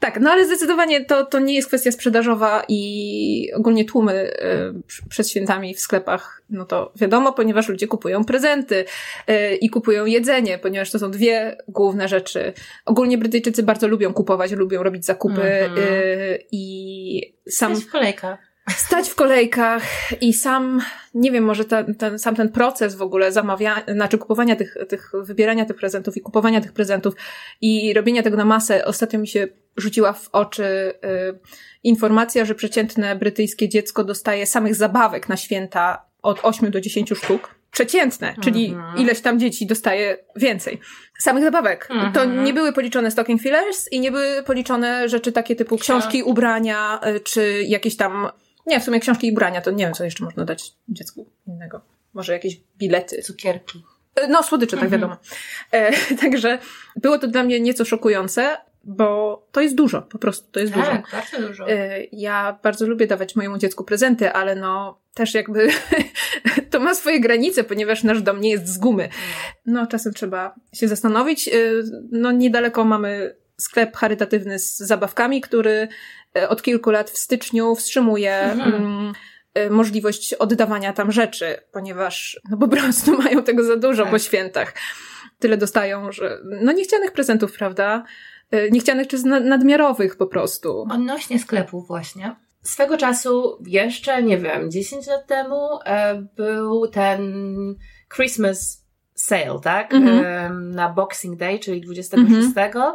Tak, 0.00 0.20
no 0.20 0.30
ale 0.30 0.46
zdecydowanie 0.46 1.04
to, 1.04 1.26
to 1.26 1.38
nie 1.38 1.54
jest 1.54 1.68
kwestia 1.68 1.92
sprzedażowa 1.92 2.64
i 2.68 3.50
ogólnie 3.54 3.84
tłumy 3.84 4.12
y, 4.12 5.08
przed 5.08 5.28
świętami 5.30 5.74
w 5.74 5.80
sklepach, 5.80 6.42
no 6.50 6.64
to 6.64 6.92
wiadomo, 6.96 7.32
ponieważ 7.32 7.68
ludzie 7.68 7.86
kupują 7.86 8.24
prezenty 8.24 8.84
y, 9.30 9.56
i 9.56 9.70
kupują 9.70 10.06
jedzenie, 10.06 10.58
ponieważ 10.58 10.90
to 10.90 10.98
są 10.98 11.10
dwie 11.10 11.56
główne 11.68 12.08
rzeczy. 12.08 12.52
Ogólnie 12.84 13.18
Brytyjczycy 13.18 13.62
bardzo 13.62 13.88
lubią 13.88 14.12
kupować, 14.12 14.52
lubią 14.52 14.82
robić 14.82 15.04
zakupy 15.04 15.42
Mhm. 15.42 15.78
y, 15.78 16.38
i 16.52 17.34
sam 17.48 17.76
w 17.76 17.90
kolejkach. 17.90 18.38
Stać 18.70 19.08
w 19.08 19.14
kolejkach 19.14 19.82
i 20.20 20.32
sam, 20.32 20.80
nie 21.14 21.32
wiem, 21.32 21.44
może 21.44 21.64
ten, 21.64 21.94
ten, 21.94 22.18
sam 22.18 22.34
ten 22.34 22.48
proces 22.48 22.94
w 22.94 23.02
ogóle 23.02 23.32
zamawiania, 23.32 23.82
znaczy 23.88 24.18
kupowania 24.18 24.56
tych, 24.56 24.76
tych, 24.88 25.12
wybierania 25.22 25.64
tych 25.64 25.76
prezentów 25.76 26.16
i 26.16 26.20
kupowania 26.20 26.60
tych 26.60 26.72
prezentów 26.72 27.14
i 27.60 27.94
robienia 27.94 28.22
tego 28.22 28.36
na 28.36 28.44
masę, 28.44 28.84
ostatnio 28.84 29.18
mi 29.18 29.28
się 29.28 29.48
rzuciła 29.76 30.12
w 30.12 30.28
oczy 30.32 30.64
y, 30.64 31.38
informacja, 31.82 32.44
że 32.44 32.54
przeciętne 32.54 33.16
brytyjskie 33.16 33.68
dziecko 33.68 34.04
dostaje 34.04 34.46
samych 34.46 34.74
zabawek 34.74 35.28
na 35.28 35.36
święta 35.36 36.04
od 36.22 36.40
8 36.42 36.70
do 36.70 36.80
10 36.80 37.12
sztuk. 37.16 37.54
Przeciętne, 37.70 38.34
czyli 38.42 38.66
Mhm. 38.66 38.98
ileś 38.98 39.20
tam 39.20 39.38
dzieci 39.38 39.66
dostaje 39.66 40.18
więcej. 40.36 40.80
Samych 41.18 41.44
zabawek. 41.44 41.88
Mhm. 41.90 42.12
To 42.12 42.24
nie 42.24 42.54
były 42.54 42.72
policzone 42.72 43.10
stocking 43.10 43.42
fillers 43.42 43.92
i 43.92 44.00
nie 44.00 44.10
były 44.10 44.42
policzone 44.42 45.08
rzeczy 45.08 45.32
takie 45.32 45.56
typu 45.56 45.76
książki, 45.76 46.22
ubrania, 46.22 47.00
y, 47.16 47.20
czy 47.20 47.62
jakieś 47.62 47.96
tam 47.96 48.28
nie, 48.66 48.80
w 48.80 48.84
sumie 48.84 49.00
książki 49.00 49.26
i 49.28 49.32
ubrania, 49.32 49.60
to 49.60 49.70
nie 49.70 49.84
wiem, 49.84 49.94
co 49.94 50.04
jeszcze 50.04 50.24
można 50.24 50.44
dać 50.44 50.72
dziecku 50.88 51.30
innego. 51.46 51.80
Może 52.14 52.32
jakieś 52.32 52.60
bilety. 52.78 53.22
Cukierki. 53.22 53.84
E, 54.14 54.28
No, 54.28 54.42
słodycze, 54.42 54.76
tak 54.76 54.84
Mhm. 54.84 55.00
wiadomo. 55.00 55.20
E, 55.72 55.92
także 56.22 56.58
było 56.96 57.18
to 57.18 57.26
dla 57.28 57.42
mnie 57.42 57.60
nieco 57.60 57.84
szokujące, 57.84 58.56
bo 58.84 59.46
to 59.52 59.60
jest 59.60 59.74
dużo, 59.74 60.02
po 60.02 60.18
prostu 60.18 60.52
to 60.52 60.60
jest 60.60 60.72
dużo. 60.72 60.86
Tak, 60.86 61.04
bardzo 61.12 61.48
dużo. 61.48 61.68
E, 61.70 62.04
Ja 62.12 62.58
bardzo 62.62 62.86
lubię 62.86 63.06
dawać 63.06 63.36
mojemu 63.36 63.58
dziecku 63.58 63.84
prezenty, 63.84 64.32
ale 64.32 64.54
no 64.56 65.00
też 65.14 65.34
jakby 65.34 65.68
to 66.70 66.80
ma 66.80 66.94
swoje 66.94 67.20
granice, 67.20 67.64
ponieważ 67.64 68.02
nasz 68.02 68.22
dom 68.22 68.40
nie 68.40 68.50
jest 68.50 68.68
z 68.68 68.78
gumy. 68.78 69.08
No 69.66 69.86
czasem 69.86 70.12
trzeba 70.14 70.54
się 70.74 70.88
zastanowić. 70.88 71.48
E, 71.48 71.52
No 72.12 72.32
niedaleko 72.32 72.84
mamy 72.84 73.36
sklep 73.60 73.96
charytatywny 73.96 74.58
z 74.58 74.76
zabawkami, 74.76 75.40
który 75.40 75.88
od 76.48 76.62
kilku 76.62 76.90
lat 76.90 77.10
w 77.10 77.18
styczniu 77.18 77.74
wstrzymuje 77.74 78.36
Mhm. 78.40 78.74
mm, 78.74 79.12
e, 79.54 79.70
możliwość 79.70 80.34
oddawania 80.34 80.92
tam 80.92 81.12
rzeczy, 81.12 81.56
ponieważ 81.72 82.40
no 82.50 82.56
po 82.56 82.68
prostu 82.68 83.16
mają 83.22 83.42
tego 83.42 83.64
za 83.64 83.76
dużo 83.76 84.02
Tak. 84.02 84.12
po 84.12 84.18
świętach. 84.18 84.74
Tyle 85.38 85.56
dostają, 85.56 86.12
że 86.12 86.38
no 86.44 86.72
niechcianych 86.72 87.12
prezentów, 87.12 87.52
prawda? 87.52 88.04
E, 88.50 88.70
Niechcianych 88.70 89.08
czy 89.08 89.22
nadmiarowych 89.24 90.16
po 90.16 90.26
prostu. 90.26 90.86
Odnośnie 90.90 91.38
sklepów 91.38 91.86
właśnie. 91.88 92.36
Swego 92.62 92.96
czasu, 92.96 93.58
jeszcze 93.66 94.22
nie 94.22 94.38
wiem, 94.38 94.70
10 94.70 95.06
lat 95.06 95.26
temu 95.26 95.68
e, 95.86 96.14
był 96.36 96.88
ten 96.88 97.44
Christmas 98.16 98.83
sale, 99.14 99.60
tak? 99.62 99.94
Mhm. 99.94 100.70
Na 100.70 100.88
Boxing 100.88 101.38
Day, 101.38 101.58
czyli 101.58 101.80
26. 101.80 102.48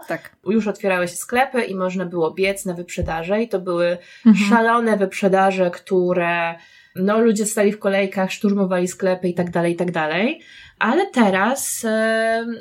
Tak. 0.07 0.35
Już 0.45 0.67
otwierały 0.67 1.07
się 1.07 1.15
sklepy 1.15 1.61
i 1.63 1.75
można 1.75 2.05
było 2.05 2.31
biec 2.31 2.65
na 2.65 2.73
wyprzedaże 2.73 3.41
i 3.41 3.47
to 3.49 3.59
były 3.59 3.97
Mhm. 4.25 4.49
szalone 4.49 4.97
wyprzedaże, 4.97 5.71
które 5.71 6.55
no 6.95 7.19
ludzie 7.19 7.45
stali 7.45 7.71
w 7.71 7.79
kolejkach, 7.79 8.31
szturmowali 8.31 8.87
sklepy 8.87 9.27
i 9.27 9.33
tak 9.33 9.49
dalej, 9.51 9.73
i 9.73 9.75
tak 9.75 9.91
dalej. 9.91 10.41
Ale 10.79 11.05
teraz, 11.07 11.85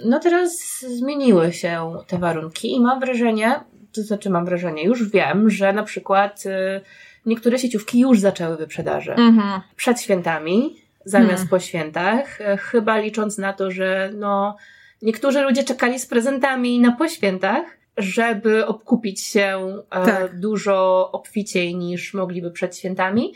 no 0.05 0.19
teraz 0.19 0.81
zmieniły 0.81 1.53
się 1.53 1.93
te 2.07 2.19
warunki 2.19 2.73
i 2.73 2.81
mam 2.81 3.01
wrażenie, 3.01 3.61
to 3.95 4.03
znaczy 4.03 4.31
mam 4.31 4.45
wrażenie, 4.45 4.85
już 4.85 5.11
wiem, 5.11 5.51
że 5.51 5.73
na 5.73 5.83
przykład 5.83 6.43
e, 6.47 6.81
niektóre 7.27 7.59
sieciówki 7.59 8.01
już 8.01 8.21
zaczęły 8.21 8.57
wyprzedaże 8.57 9.15
Mhm. 9.15 9.61
przed 9.77 10.01
świętami, 10.01 10.77
zamiast 11.11 11.33
Hmm. 11.33 11.49
po 11.49 11.59
świętach, 11.61 12.41
e, 12.41 12.57
chyba 12.57 12.99
licząc 12.99 13.39
na 13.39 13.53
to, 13.53 13.71
że 13.71 14.11
no 14.15 14.57
niektórzy 15.03 15.41
ludzie 15.43 15.65
czekali 15.65 15.99
z 15.99 16.07
prezentami 16.07 16.81
na 16.81 16.93
po 16.93 17.09
świętach, 17.09 17.65
żeby 17.97 18.67
obkupić 18.67 19.21
się 19.21 19.77
e, 19.91 20.05
Tak. 20.07 20.41
dużo 20.41 21.09
obficiej 21.13 21.77
niż 21.77 22.15
mogliby 22.15 22.51
przed 22.51 22.77
świętami. 22.79 23.33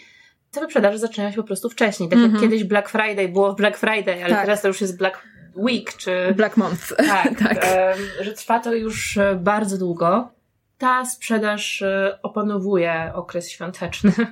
Te 0.50 0.60
wyprzedaże 0.60 0.98
zaczynają 0.98 1.30
się 1.30 1.36
po 1.36 1.42
prostu 1.46 1.68
wcześniej. 1.70 2.08
Tak 2.08 2.18
Mhm. 2.18 2.32
jak 2.34 2.42
kiedyś 2.42 2.64
Black 2.64 2.88
Friday 2.88 3.28
było 3.28 3.52
w 3.52 3.56
Black 3.56 3.76
Friday, 3.78 4.24
ale 4.24 4.34
Tak. 4.34 4.42
teraz 4.44 4.62
to 4.62 4.68
już 4.68 4.80
jest 4.80 4.98
Black 4.98 5.22
Week, 5.56 5.96
czy 5.96 6.34
Black 6.36 6.56
Month. 6.56 6.96
tak, 7.08 7.38
tak. 7.48 7.66
że 8.20 8.32
trwa 8.32 8.60
to 8.60 8.74
już 8.74 9.16
e, 9.18 9.38
bardzo 9.40 9.78
długo. 9.78 10.28
Ta 10.78 11.04
sprzedaż 11.04 11.84
opanowuje 12.22 13.10
okres 13.14 13.50
świąteczny 13.50 14.12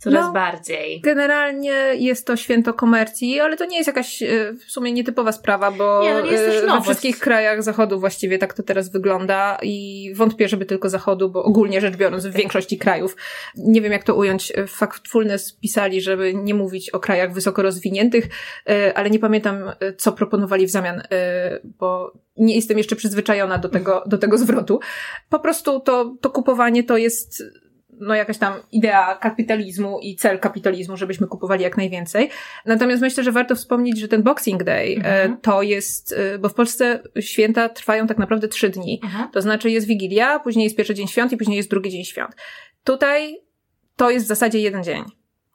coraz 0.00 0.26
No. 0.26 0.32
bardziej. 0.32 1.00
Generalnie 1.00 1.72
jest 1.94 2.26
to 2.26 2.36
święto 2.36 2.74
komercji, 2.74 3.40
ale 3.40 3.56
to 3.56 3.64
nie 3.64 3.76
jest 3.76 3.86
jakaś 3.86 4.22
e, 4.22 4.52
w 4.52 4.70
sumie 4.72 4.92
nietypowa 4.92 5.32
sprawa, 5.32 5.70
bo 5.70 6.02
Nie, 6.02 6.14
no 6.14 6.20
nie 6.20 6.30
jest 6.30 6.64
e, 6.64 6.66
we 6.66 6.82
wszystkich 6.82 7.18
krajach 7.18 7.62
zachodu 7.62 8.00
właściwie 8.00 8.38
tak 8.38 8.54
to 8.54 8.62
teraz 8.62 8.92
wygląda 8.92 9.58
i 9.62 10.10
wątpię, 10.14 10.48
żeby 10.48 10.66
tylko 10.66 10.88
zachodu, 10.88 11.30
bo 11.30 11.44
ogólnie 11.44 11.80
rzecz 11.80 11.96
biorąc 11.96 12.26
w 12.26 12.32
większości 12.32 12.78
krajów, 12.78 13.16
nie 13.56 13.80
wiem 13.80 13.92
jak 13.92 14.04
to 14.04 14.14
ująć, 14.14 14.52
e, 14.56 14.66
Factfulness 14.66 15.52
pisali, 15.52 16.00
żeby 16.00 16.34
nie 16.34 16.54
mówić 16.54 16.90
o 16.90 17.00
krajach 17.00 17.32
wysoko 17.32 17.62
rozwiniętych, 17.62 18.28
ale 18.94 19.10
nie 19.10 19.18
pamiętam 19.18 19.72
co 19.96 20.12
proponowali 20.12 20.66
w 20.66 20.70
zamian, 20.70 21.02
bo 21.64 22.12
nie 22.36 22.54
jestem 22.54 22.78
jeszcze 22.78 22.96
przyzwyczajona 22.96 23.58
do 23.58 23.68
tego, 23.68 24.04
do 24.06 24.18
tego 24.18 24.38
zwrotu. 24.38 24.80
Po 25.28 25.40
prostu 25.40 25.80
to, 25.80 26.16
to 26.20 26.30
kupowanie 26.30 26.84
to 26.84 26.96
jest 26.96 27.42
no 28.00 28.14
jakaś 28.14 28.38
tam 28.38 28.54
idea 28.72 29.14
kapitalizmu 29.14 29.98
i 30.02 30.16
cel 30.16 30.38
kapitalizmu, 30.38 30.96
żebyśmy 30.96 31.26
kupowali 31.26 31.62
jak 31.62 31.76
najwięcej. 31.76 32.30
Natomiast 32.66 33.02
myślę, 33.02 33.24
że 33.24 33.32
warto 33.32 33.54
wspomnieć, 33.54 33.98
że 33.98 34.08
ten 34.08 34.22
Boxing 34.22 34.64
Day 34.64 34.94
Mhm. 34.96 35.32
e, 35.32 35.36
to 35.42 35.62
jest, 35.62 36.12
e, 36.12 36.38
bo 36.38 36.48
w 36.48 36.54
Polsce 36.54 37.02
święta 37.20 37.68
trwają 37.68 38.06
tak 38.06 38.18
naprawdę 38.18 38.48
trzy 38.48 38.68
dni. 38.68 39.00
To 39.32 39.42
znaczy 39.42 39.70
jest 39.70 39.86
Wigilia, 39.86 40.38
później 40.38 40.64
jest 40.64 40.76
pierwszy 40.76 40.94
dzień 40.94 41.08
świąt 41.08 41.32
i 41.32 41.36
później 41.36 41.56
jest 41.56 41.70
drugi 41.70 41.90
dzień 41.90 42.04
świąt. 42.04 42.36
Tutaj 42.84 43.36
to 43.96 44.10
jest 44.10 44.26
w 44.26 44.28
zasadzie 44.28 44.60
jeden 44.60 44.84
dzień. 44.84 45.02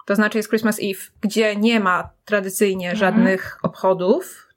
To 0.06 0.16
znaczy 0.16 0.38
jest 0.38 0.50
Christmas 0.50 0.80
Eve, 0.80 1.00
gdzie 1.22 1.56
nie 1.56 1.80
ma 1.80 2.10
tradycyjnie 2.26 2.92
Mhm. 2.92 2.98
żadnych 3.00 3.58
obchodów, 3.64 4.48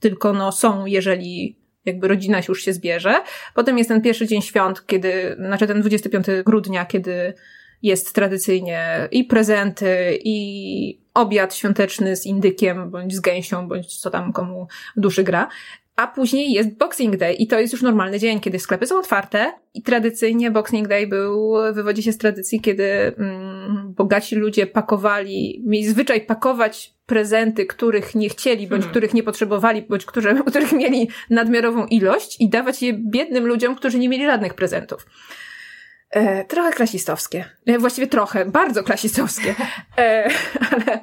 tylko 0.00 0.32
no 0.32 0.52
są, 0.52 0.86
jeżeli 0.86 1.59
jakby 1.90 2.08
rodzina 2.08 2.40
już 2.48 2.64
się 2.64 2.72
zbierze. 2.72 3.14
Potem 3.54 3.78
jest 3.78 3.88
ten 3.88 4.02
pierwszy 4.02 4.26
dzień 4.26 4.42
świąt, 4.42 4.86
kiedy, 4.86 5.36
znaczy 5.38 5.66
ten 5.66 5.80
25 5.80 6.26
grudnia, 6.44 6.86
kiedy 6.86 7.34
jest 7.82 8.14
tradycyjnie 8.14 9.08
i 9.10 9.24
prezenty, 9.24 10.18
i 10.24 11.00
obiad 11.14 11.54
świąteczny 11.54 12.16
z 12.16 12.26
indykiem, 12.26 12.90
bądź 12.90 13.14
z 13.14 13.20
gęsią, 13.20 13.68
bądź 13.68 13.96
co 13.96 14.10
tam 14.10 14.32
komu 14.32 14.66
duszy 14.96 15.24
gra. 15.24 15.48
A 16.00 16.06
później 16.06 16.52
jest 16.52 16.78
Boxing 16.78 17.16
Day 17.16 17.34
i 17.34 17.46
to 17.46 17.60
jest 17.60 17.72
już 17.72 17.82
normalny 17.82 18.18
dzień, 18.18 18.40
kiedy 18.40 18.58
sklepy 18.58 18.86
są 18.86 18.98
otwarte 18.98 19.52
i 19.74 19.82
tradycyjnie 19.82 20.50
Boxing 20.50 20.88
Day 20.88 21.06
był, 21.06 21.54
wywodzi 21.72 22.02
się 22.02 22.12
z 22.12 22.18
tradycji, 22.18 22.60
kiedy 22.60 22.84
mm, 23.18 23.94
bogaci 23.96 24.36
ludzie 24.36 24.66
pakowali, 24.66 25.62
mieli 25.66 25.86
zwyczaj 25.86 26.20
pakować 26.20 26.94
prezenty, 27.06 27.66
których 27.66 28.14
nie 28.14 28.28
chcieli, 28.28 28.66
bądź 28.66 28.80
Hmm. 28.80 28.90
których 28.90 29.14
nie 29.14 29.22
potrzebowali, 29.22 29.82
bądź 29.82 30.04
które, 30.04 30.34
których 30.50 30.72
mieli 30.72 31.08
nadmiarową 31.30 31.86
ilość 31.86 32.40
i 32.40 32.48
dawać 32.48 32.82
je 32.82 32.92
biednym 32.92 33.46
ludziom, 33.46 33.74
którzy 33.74 33.98
nie 33.98 34.08
mieli 34.08 34.26
żadnych 34.26 34.54
prezentów. 34.54 35.06
E, 36.10 36.44
trochę 36.44 36.72
klasistowskie. 36.72 37.44
E, 37.66 37.78
właściwie 37.78 38.06
trochę, 38.06 38.44
bardzo 38.44 38.82
klasistowskie. 38.82 39.54
E, 39.98 40.30
ale 40.70 41.00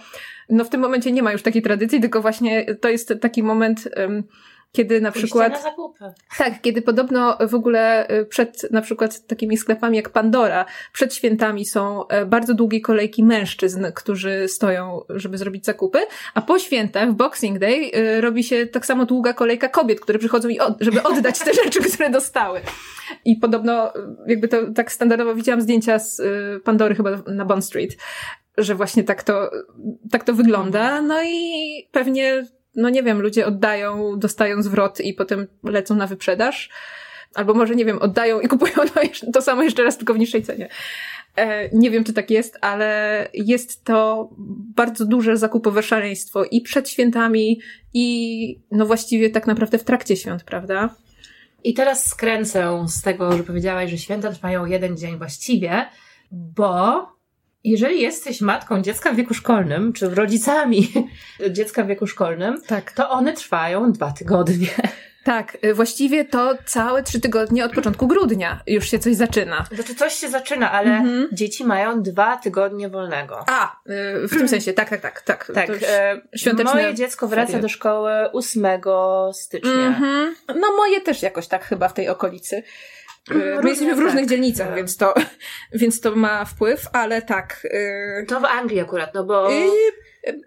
no 0.50 0.64
w 0.66 0.70
tym 0.70 0.82
momencie 0.82 1.12
nie 1.12 1.24
ma 1.24 1.32
już 1.32 1.42
takiej 1.42 1.62
tradycji, 1.62 2.02
tylko 2.02 2.22
właśnie 2.22 2.76
to 2.76 2.90
jest 2.90 3.14
taki 3.22 3.44
moment, 3.44 3.90
em, 3.94 4.24
kiedy 4.78 5.02
na 5.02 5.12
Pójście 5.12 5.28
przykład... 5.28 5.52
na 5.52 5.62
zakupy. 5.62 6.06
Tak, 6.38 6.62
kiedy 6.62 6.82
podobno 6.82 7.38
w 7.48 7.56
ogóle 7.56 8.10
y, 8.12 8.26
przed 8.26 8.72
na 8.72 8.82
przykład 8.82 9.28
takimi 9.28 9.58
sklepami 9.58 9.98
jak 9.98 10.10
Pandora, 10.10 10.66
przed 10.94 11.14
świętami 11.14 11.66
są 11.66 12.08
e, 12.08 12.26
bardzo 12.26 12.54
długie 12.54 12.82
kolejki 12.82 13.24
mężczyzn, 13.24 13.86
którzy 13.96 14.48
stoją, 14.48 15.02
żeby 15.10 15.38
zrobić 15.38 15.66
zakupy, 15.66 16.00
a 16.34 16.42
po 16.42 16.60
świętach, 16.60 17.12
w 17.12 17.14
Boxing 17.14 17.60
Day, 17.60 17.92
y, 17.96 18.22
robi 18.22 18.44
się 18.44 18.68
tak 18.68 18.86
samo 18.86 19.06
długa 19.06 19.34
kolejka 19.34 19.70
kobiet, 19.70 20.00
które 20.00 20.20
przychodzą, 20.20 20.50
i 20.50 20.60
od, 20.60 20.78
żeby 20.80 21.04
oddać 21.04 21.40
te 21.40 21.54
rzeczy, 21.54 21.80
które 21.94 22.10
dostały. 22.10 22.62
I 23.26 23.36
podobno, 23.36 23.96
y, 23.96 24.00
jakby 24.28 24.48
to 24.48 24.58
tak 24.76 24.92
standardowo 24.92 25.36
widziałam 25.36 25.62
zdjęcia 25.62 26.00
z 26.00 26.20
y, 26.20 26.60
Pandory 26.64 26.96
chyba 26.96 27.10
na 27.28 27.46
Bond 27.46 27.66
Street, 27.66 27.98
że 28.58 28.76
właśnie 28.76 29.04
tak 29.04 29.24
to, 29.24 29.52
tak 30.12 30.24
to 30.24 30.34
wygląda. 30.34 31.02
No 31.02 31.24
i 31.24 31.90
pewnie 31.92 32.46
no 32.78 32.90
nie 32.90 33.04
wiem, 33.04 33.22
ludzie 33.22 33.46
oddają, 33.46 34.20
dostają 34.20 34.62
zwrot 34.62 35.00
i 35.00 35.14
potem 35.14 35.48
lecą 35.64 35.96
na 35.96 36.08
wyprzedaż. 36.08 36.70
Albo 37.36 37.54
może, 37.54 37.76
nie 37.76 37.86
wiem, 37.86 38.00
oddają 38.00 38.40
i 38.40 38.48
kupują 38.48 38.74
to, 38.74 39.02
to 39.34 39.42
samo 39.42 39.64
jeszcze 39.64 39.84
raz, 39.84 39.98
tylko 39.98 40.14
w 40.14 40.20
niższej 40.20 40.44
cenie. 40.44 40.70
E, 41.36 41.70
nie 41.74 41.92
wiem, 41.92 42.04
czy 42.04 42.14
tak 42.14 42.32
jest, 42.32 42.58
ale 42.62 43.30
jest 43.34 43.84
to 43.84 44.30
bardzo 44.76 45.06
duże 45.06 45.38
zakupowe 45.38 45.84
szaleństwo 45.84 46.44
i 46.44 46.62
przed 46.62 46.90
świętami, 46.90 47.62
i 47.94 48.60
no 48.72 48.86
właściwie 48.86 49.30
tak 49.30 49.48
naprawdę 49.48 49.78
w 49.78 49.84
trakcie 49.84 50.16
świąt, 50.16 50.44
prawda? 50.44 50.96
I 51.64 51.74
teraz 51.74 52.08
skręcę 52.08 52.86
z 52.88 53.02
tego, 53.02 53.38
że 53.38 53.44
powiedziałaś, 53.44 53.92
że 53.92 53.98
święta 53.98 54.32
trwają 54.32 54.66
jeden 54.66 54.98
dzień 54.98 55.18
właściwie, 55.18 55.86
bo 56.32 57.17
jeżeli 57.64 58.02
jesteś 58.02 58.42
matką 58.42 58.82
dziecka 58.82 59.12
w 59.12 59.16
wieku 59.16 59.34
szkolnym, 59.34 59.94
czy 59.94 60.10
rodzicami 60.10 60.94
dziecka 61.56 61.84
w 61.84 61.88
wieku 61.88 62.08
szkolnym, 62.08 62.62
tak. 62.68 62.92
to 62.92 63.10
one 63.10 63.34
trwają 63.34 63.92
dwa 63.92 64.12
tygodnie. 64.12 64.68
Tak, 65.28 65.58
y, 65.64 65.74
właściwie 65.74 66.26
to 66.26 66.58
całe 66.66 67.04
trzy 67.04 67.20
tygodnie 67.20 67.66
od 67.66 67.74
początku 67.74 68.08
grudnia 68.08 68.62
już 68.68 68.92
się 68.92 69.00
coś 69.00 69.16
zaczyna. 69.16 69.66
Znaczy 69.72 69.96
coś 69.96 70.14
się 70.14 70.30
zaczyna, 70.30 70.72
ale 70.72 70.90
mhm. 70.90 71.28
dzieci 71.32 71.66
mają 71.66 72.02
dwa 72.02 72.38
tygodnie 72.38 72.90
wolnego. 72.90 73.44
A, 73.48 73.76
y, 74.24 74.28
w 74.28 74.30
tym 74.30 74.48
sensie, 74.48 74.74
tak, 74.74 74.90
tak, 74.90 75.02
tak. 75.02 75.22
Tak, 75.22 75.52
tak 75.54 75.70
e, 75.70 76.22
świąteczne 76.36 76.74
moje 76.74 76.94
dziecko 76.94 77.28
wraca 77.28 77.48
ferie. 77.48 77.62
do 77.62 77.70
szkoły 77.70 78.12
8 78.32 78.66
stycznia. 79.34 79.88
Mhm. 79.88 80.36
No 80.48 80.76
moje 80.78 81.02
też 81.02 81.22
jakoś 81.22 81.48
tak 81.48 81.66
chyba 81.66 81.88
w 81.88 81.94
tej 81.94 82.10
okolicy. 82.10 82.64
My 83.30 83.60
My 83.64 83.70
jesteśmy 83.70 83.96
w 83.96 84.00
różnych 84.00 84.24
tak. 84.24 84.30
dzielnicach, 84.30 84.76
więc 84.76 84.98
to, 84.98 85.14
więc 85.82 86.02
to 86.02 86.16
ma 86.16 86.46
wpływ, 86.46 86.88
ale 86.94 87.22
tak. 87.22 87.68
To 88.28 88.40
w 88.40 88.46
Anglii 88.46 88.80
akurat, 88.80 89.14
no 89.14 89.24
bo. 89.24 89.50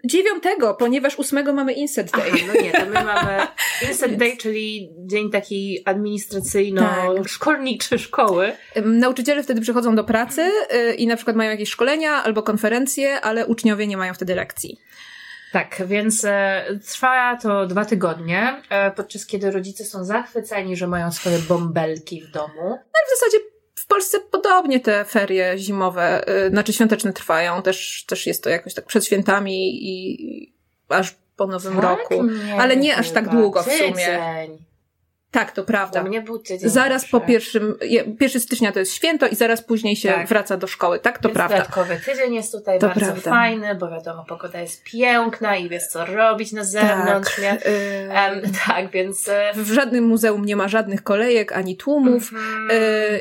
Dziewiątego, 0.05 0.73
ponieważ 0.73 1.19
ósmego 1.19 1.53
mamy 1.53 1.73
Insert 1.73 2.11
Day. 2.11 2.31
Aha, 2.33 2.43
no 2.47 2.53
nie, 2.61 2.71
to 2.71 2.85
my 2.85 2.93
mamy 2.93 3.47
Insert 3.89 4.13
Day, 4.13 4.37
czyli 4.37 4.91
dzień 4.97 5.31
taki 5.31 5.83
administracyjno-szkolniczy 5.85 7.89
tak. 7.89 7.99
szkoły. 7.99 8.51
Nauczyciele 8.85 9.43
wtedy 9.43 9.61
przychodzą 9.61 9.95
do 9.95 10.03
pracy 10.03 10.41
y, 10.41 10.93
i 10.93 11.07
na 11.07 11.15
przykład 11.15 11.35
mają 11.35 11.51
jakieś 11.51 11.69
szkolenia 11.69 12.11
albo 12.11 12.43
konferencje, 12.43 13.21
ale 13.21 13.47
uczniowie 13.47 13.87
nie 13.87 13.97
mają 13.97 14.13
wtedy 14.13 14.35
lekcji. 14.35 14.81
Tak, 15.51 15.81
więc 15.85 16.25
e, 16.25 16.65
trwa 16.91 17.37
to 17.41 17.67
dwa 17.67 17.85
tygodnie, 17.85 18.61
e, 18.69 18.91
podczas 18.91 19.25
kiedy 19.25 19.51
rodzice 19.51 19.85
są 19.85 20.03
zachwyceni, 20.05 20.75
że 20.75 20.87
mają 20.87 21.11
swoje 21.11 21.39
bąbelki 21.39 22.21
w 22.21 22.31
domu. 22.31 22.69
No 22.69 22.99
w 23.07 23.19
zasadzie 23.19 23.37
w 23.75 23.87
Polsce 23.87 24.19
podobnie 24.19 24.79
te 24.79 25.05
ferie 25.05 25.57
zimowe, 25.57 26.29
y, 26.45 26.49
znaczy 26.49 26.73
świąteczne 26.73 27.13
trwają. 27.13 27.61
Też, 27.61 28.05
też 28.07 28.27
jest 28.27 28.43
to 28.43 28.49
jakoś 28.49 28.73
tak 28.73 28.85
przed 28.85 29.05
świętami 29.05 29.85
i 29.89 30.53
aż 30.89 31.15
po 31.35 31.47
nowym 31.47 31.75
tak? 31.75 31.83
roku. 31.83 32.23
Nie, 32.23 32.61
Ale 32.61 32.77
nie 32.77 32.97
aż 32.97 33.11
tak 33.11 33.29
długo 33.29 33.63
w 33.63 33.65
sumie. 33.65 33.93
Tydzień. 33.93 34.70
Tak, 35.31 35.51
to 35.51 35.63
prawda. 35.63 36.03
Mnie 36.03 36.21
był 36.21 36.39
tydzień. 36.39 36.69
Zaraz 36.69 37.09
po 37.09 37.21
pierwszym, 37.21 37.75
pierwszy 38.19 38.39
stycznia 38.39 38.71
to 38.71 38.79
jest 38.79 38.93
święto 38.93 39.27
i 39.27 39.35
zaraz 39.35 39.61
później 39.61 39.95
się 39.95 40.09
tak. 40.09 40.27
wraca 40.27 40.57
do 40.57 40.67
szkoły, 40.67 40.99
tak? 40.99 41.19
To 41.19 41.29
Więc 41.29 41.35
prawda. 41.35 41.57
Dodatkowy 41.57 41.99
tydzień 42.05 42.35
jest 42.35 42.51
tutaj 42.51 42.79
to 42.79 42.87
bardzo 42.87 43.05
prawda. 43.05 43.31
fajny, 43.31 43.75
bo 43.75 43.89
wiadomo, 43.89 44.25
pogoda 44.25 44.61
jest 44.61 44.83
piękna 44.83 45.57
i 45.57 45.69
wiesz 45.69 45.87
co 45.87 46.05
robić 46.05 46.51
na 46.51 46.63
zewnątrz, 46.63 47.35
tak. 47.35 47.43
nie? 47.43 47.51
Um, 47.51 48.51
tak, 48.67 48.91
więc... 48.91 49.27
E, 49.27 49.51
w 49.55 49.71
żadnym 49.71 50.03
muzeum 50.03 50.45
nie 50.45 50.55
ma 50.55 50.67
żadnych 50.67 51.03
kolejek 51.03 51.51
ani 51.51 51.77
tłumów. 51.77 52.31
Mm. 52.33 52.69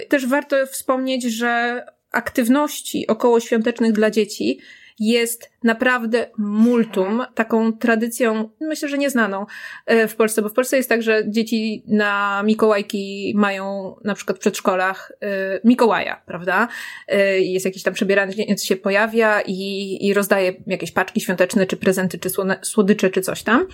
Też 0.09 0.27
warto 0.27 0.67
wspomnieć, 0.67 1.25
że 1.25 1.85
aktywności 2.13 3.07
okołoświątecznych 3.07 3.93
dla 3.93 4.11
dzieci 4.11 4.61
jest 5.01 5.51
naprawdę 5.65 6.27
multum, 6.39 7.25
taką 7.35 7.73
tradycją, 7.73 8.51
myślę, 8.61 8.89
że 8.89 8.99
nieznaną 8.99 9.47
e, 9.87 10.09
w 10.09 10.17
Polsce, 10.17 10.43
bo 10.43 10.49
w 10.49 10.53
Polsce 10.53 10.77
jest 10.77 10.89
tak, 10.89 11.03
że 11.03 11.23
dzieci 11.27 11.85
na 11.87 12.43
Mikołajki 12.45 13.33
mają 13.37 13.95
na 14.05 14.15
przykład 14.15 14.37
w 14.37 14.41
przedszkolach 14.41 15.13
e, 15.21 15.61
Mikołaja, 15.65 16.23
prawda? 16.27 16.69
E, 17.09 17.41
jest 17.41 17.67
jakiś 17.67 17.83
tam 17.83 17.95
przebieraniec 17.95 18.65
się 18.65 18.77
pojawia 18.77 19.41
i, 19.41 19.99
i 20.07 20.15
rozdaje 20.15 20.53
jakieś 20.67 20.93
paczki 20.93 21.21
świąteczne, 21.21 21.67
czy 21.67 21.77
prezenty, 21.77 22.19
czy 22.19 22.31
słodycze, 22.63 23.11
czy 23.11 23.21
coś 23.21 23.43
tam. 23.43 23.67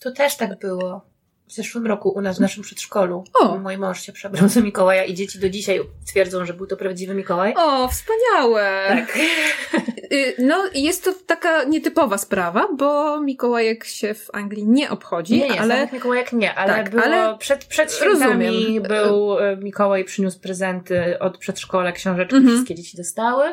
To 0.00 0.10
też 0.10 0.36
tak 0.36 0.58
było 0.58 1.11
w 1.52 1.54
zeszłym 1.54 1.86
roku 1.86 2.08
u 2.08 2.20
nas 2.20 2.38
w 2.38 2.40
naszym 2.40 2.62
przedszkolu. 2.62 3.24
O. 3.40 3.58
Mój 3.58 3.78
mąż 3.78 4.02
się 4.02 4.12
przebrał 4.12 4.48
za 4.48 4.60
Mikołaja 4.60 5.04
i 5.04 5.14
dzieci 5.14 5.38
do 5.38 5.48
dzisiaj 5.48 5.80
twierdzą, 6.06 6.44
że 6.44 6.54
był 6.54 6.66
to 6.66 6.76
prawdziwy 6.76 7.14
Mikołaj. 7.14 7.54
O, 7.56 7.88
wspaniałe! 7.88 8.84
Tak. 8.88 9.18
Y, 10.12 10.34
no, 10.38 10.64
jest 10.74 11.04
to 11.04 11.12
taka 11.26 11.64
nietypowa 11.64 12.18
sprawa, 12.18 12.68
bo 12.78 13.20
Mikołajek 13.20 13.84
się 13.84 14.14
w 14.14 14.30
Anglii 14.32 14.66
nie 14.66 14.90
obchodzi, 14.90 15.38
nie, 15.38 15.48
nie, 15.48 15.60
ale... 15.60 15.88
Mikołajek 15.92 16.32
nie, 16.32 16.54
ale, 16.54 16.74
tak, 16.74 16.90
było 16.90 17.02
ale... 17.02 17.38
przed, 17.38 17.64
przed 17.64 17.92
świętami 17.92 18.46
Rozumiem. 18.46 18.82
był 18.82 19.38
y, 19.38 19.56
Mikołaj 19.56 20.04
przyniósł 20.04 20.40
prezenty 20.40 21.18
od 21.18 21.38
przedszkola, 21.38 21.92
książeczki 21.92 22.36
mhm. 22.36 22.54
wszystkie 22.54 22.74
dzieci 22.74 22.96
dostały. 22.96 23.44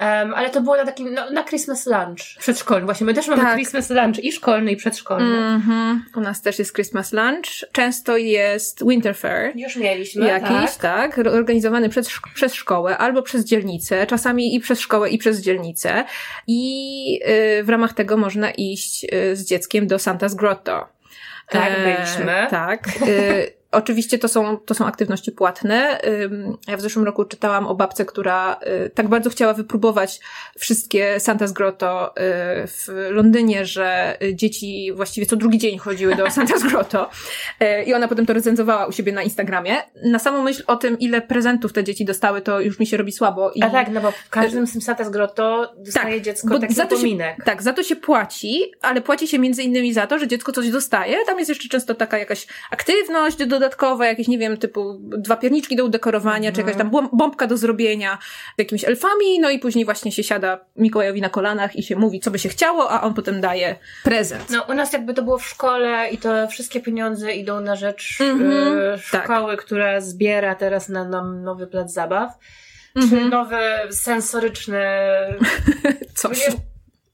Um, 0.00 0.34
ale 0.34 0.50
to 0.50 0.60
było 0.60 0.76
na 0.76 0.84
takim, 0.84 1.14
no, 1.14 1.30
na 1.30 1.44
Christmas 1.44 1.86
lunch 1.86 2.38
przedszkolny. 2.38 2.84
Właśnie 2.84 3.06
my 3.06 3.14
też 3.14 3.28
mamy 3.28 3.42
tak. 3.42 3.54
Christmas 3.54 3.90
lunch 3.90 4.24
i 4.24 4.32
szkolny, 4.32 4.72
i 4.72 4.76
przedszkolny. 4.76 5.36
Mm 5.36 5.60
-hmm. 5.60 6.18
U 6.18 6.20
nas 6.20 6.42
też 6.42 6.58
jest 6.58 6.74
Christmas 6.74 7.12
lunch. 7.12 7.72
Często 7.72 8.16
jest 8.16 8.88
Winter 8.88 9.16
Fair. 9.16 9.52
Już 9.56 9.76
mieliśmy, 9.76 10.26
Jakiś, 10.26 10.76
tak. 10.76 11.14
tak 11.14 11.18
organizowany 11.18 11.88
przez, 11.88 12.10
przez 12.34 12.54
szkołę 12.54 12.98
albo 12.98 13.22
przez 13.22 13.44
dzielnicę, 13.44 14.06
czasami 14.06 14.54
i 14.54 14.60
przez 14.60 14.80
szkołę 14.80 15.10
i 15.10 15.18
przez 15.18 15.40
dzielnicę. 15.40 16.04
I 16.46 17.20
y, 17.60 17.64
w 17.64 17.68
ramach 17.68 17.92
tego 17.92 18.16
można 18.16 18.50
iść 18.50 19.04
y, 19.04 19.36
z 19.36 19.44
dzieckiem 19.44 19.86
do 19.86 19.96
Santa's 19.96 20.34
Grotto. 20.36 20.88
Tak, 21.48 21.72
e, 21.76 21.84
byliśmy. 21.84 22.32
E, 22.32 22.46
tak. 22.50 22.88
Y, 23.08 23.57
Oczywiście 23.72 24.18
to 24.18 24.28
są, 24.28 24.56
to 24.56 24.74
są 24.74 24.86
aktywności 24.86 25.32
płatne. 25.32 26.00
Ja 26.68 26.76
w 26.76 26.80
zeszłym 26.80 27.04
roku 27.04 27.24
czytałam 27.24 27.66
o 27.66 27.74
babce, 27.74 28.04
która 28.04 28.60
y, 28.86 28.90
tak 28.90 29.08
bardzo 29.08 29.30
chciała 29.30 29.54
wypróbować 29.54 30.20
wszystkie 30.58 31.16
Santa's 31.18 31.52
Grotto 31.52 32.10
y, 32.10 32.12
w 32.66 32.88
Londynie, 33.10 33.66
że 33.66 34.18
dzieci 34.32 34.92
właściwie 34.94 35.26
co 35.26 35.36
drugi 35.36 35.58
dzień 35.58 35.78
chodziły 35.78 36.14
do 36.14 36.24
Santa's 36.36 36.68
Grotto 36.68 37.10
y, 37.62 37.84
i 37.84 37.94
ona 37.94 38.08
potem 38.08 38.26
to 38.26 38.32
recenzowała 38.32 38.86
u 38.86 38.92
siebie 38.92 39.12
na 39.12 39.22
Instagramie. 39.22 39.76
Na 40.04 40.18
samą 40.18 40.42
myśl 40.42 40.62
o 40.66 40.76
tym, 40.76 40.98
ile 40.98 41.22
prezentów 41.22 41.72
te 41.72 41.84
dzieci 41.84 42.04
dostały, 42.04 42.40
to 42.40 42.60
już 42.60 42.78
mi 42.78 42.86
się 42.86 42.96
robi 42.96 43.12
słabo. 43.12 43.50
I... 43.54 43.62
A 43.62 43.70
tak, 43.70 43.88
no 43.90 44.00
bo 44.00 44.10
w 44.10 44.30
każdym 44.30 44.66
z 44.66 44.72
tym 44.72 44.80
Santa's 44.80 45.10
Grotto 45.10 45.74
dostaje 45.78 46.14
tak, 46.14 46.24
dziecko 46.24 46.58
taki 46.58 46.74
za 46.74 46.86
to 46.86 46.96
się, 46.96 47.18
Tak, 47.44 47.62
za 47.62 47.72
to 47.72 47.82
się 47.82 47.96
płaci, 47.96 48.72
ale 48.82 49.00
płaci 49.00 49.28
się 49.28 49.38
między 49.38 49.62
innymi 49.62 49.92
za 49.94 50.06
to, 50.06 50.18
że 50.18 50.28
dziecko 50.28 50.52
coś 50.52 50.70
dostaje. 50.70 51.16
Tam 51.26 51.38
jest 51.38 51.48
jeszcze 51.48 51.68
często 51.68 51.94
taka 51.94 52.18
jakaś 52.18 52.46
aktywność 52.70 53.46
do 53.46 53.57
dodatkowe, 53.58 54.06
jakieś, 54.06 54.28
nie 54.28 54.38
wiem, 54.38 54.56
typu 54.56 54.98
dwa 55.00 55.36
pierniczki 55.36 55.76
do 55.76 55.84
udekorowania, 55.84 56.52
czy 56.52 56.60
jakaś 56.60 56.76
tam 56.76 56.90
bombka 57.12 57.46
do 57.46 57.56
zrobienia 57.56 58.18
z 58.56 58.58
jakimiś 58.58 58.84
elfami, 58.84 59.40
no 59.40 59.50
i 59.50 59.58
później 59.58 59.84
właśnie 59.84 60.12
się 60.12 60.22
siada 60.22 60.60
Mikołajowi 60.76 61.20
na 61.20 61.28
kolanach 61.28 61.76
i 61.76 61.82
się 61.82 61.96
mówi, 61.96 62.20
co 62.20 62.30
by 62.30 62.38
się 62.38 62.48
chciało, 62.48 62.90
a 62.90 63.02
on 63.02 63.14
potem 63.14 63.40
daje 63.40 63.76
prezent. 64.04 64.50
No 64.50 64.64
u 64.68 64.74
nas 64.74 64.92
jakby 64.92 65.14
to 65.14 65.22
było 65.22 65.38
w 65.38 65.46
szkole 65.46 66.08
i 66.10 66.18
to 66.18 66.48
wszystkie 66.48 66.80
pieniądze 66.80 67.32
idą 67.32 67.60
na 67.60 67.76
rzecz 67.76 68.20
y, 68.20 68.98
szkoły, 68.98 69.56
tak. 69.56 69.64
która 69.64 70.00
zbiera 70.00 70.54
teraz 70.54 70.88
na 70.88 71.04
nam 71.04 71.42
nowy 71.42 71.66
plac 71.66 71.92
zabaw. 71.92 72.38
Czy 72.94 73.02
mhm. 73.02 73.28
nowy 73.28 73.58
sensoryczny... 73.90 74.80
Coś. 76.14 76.50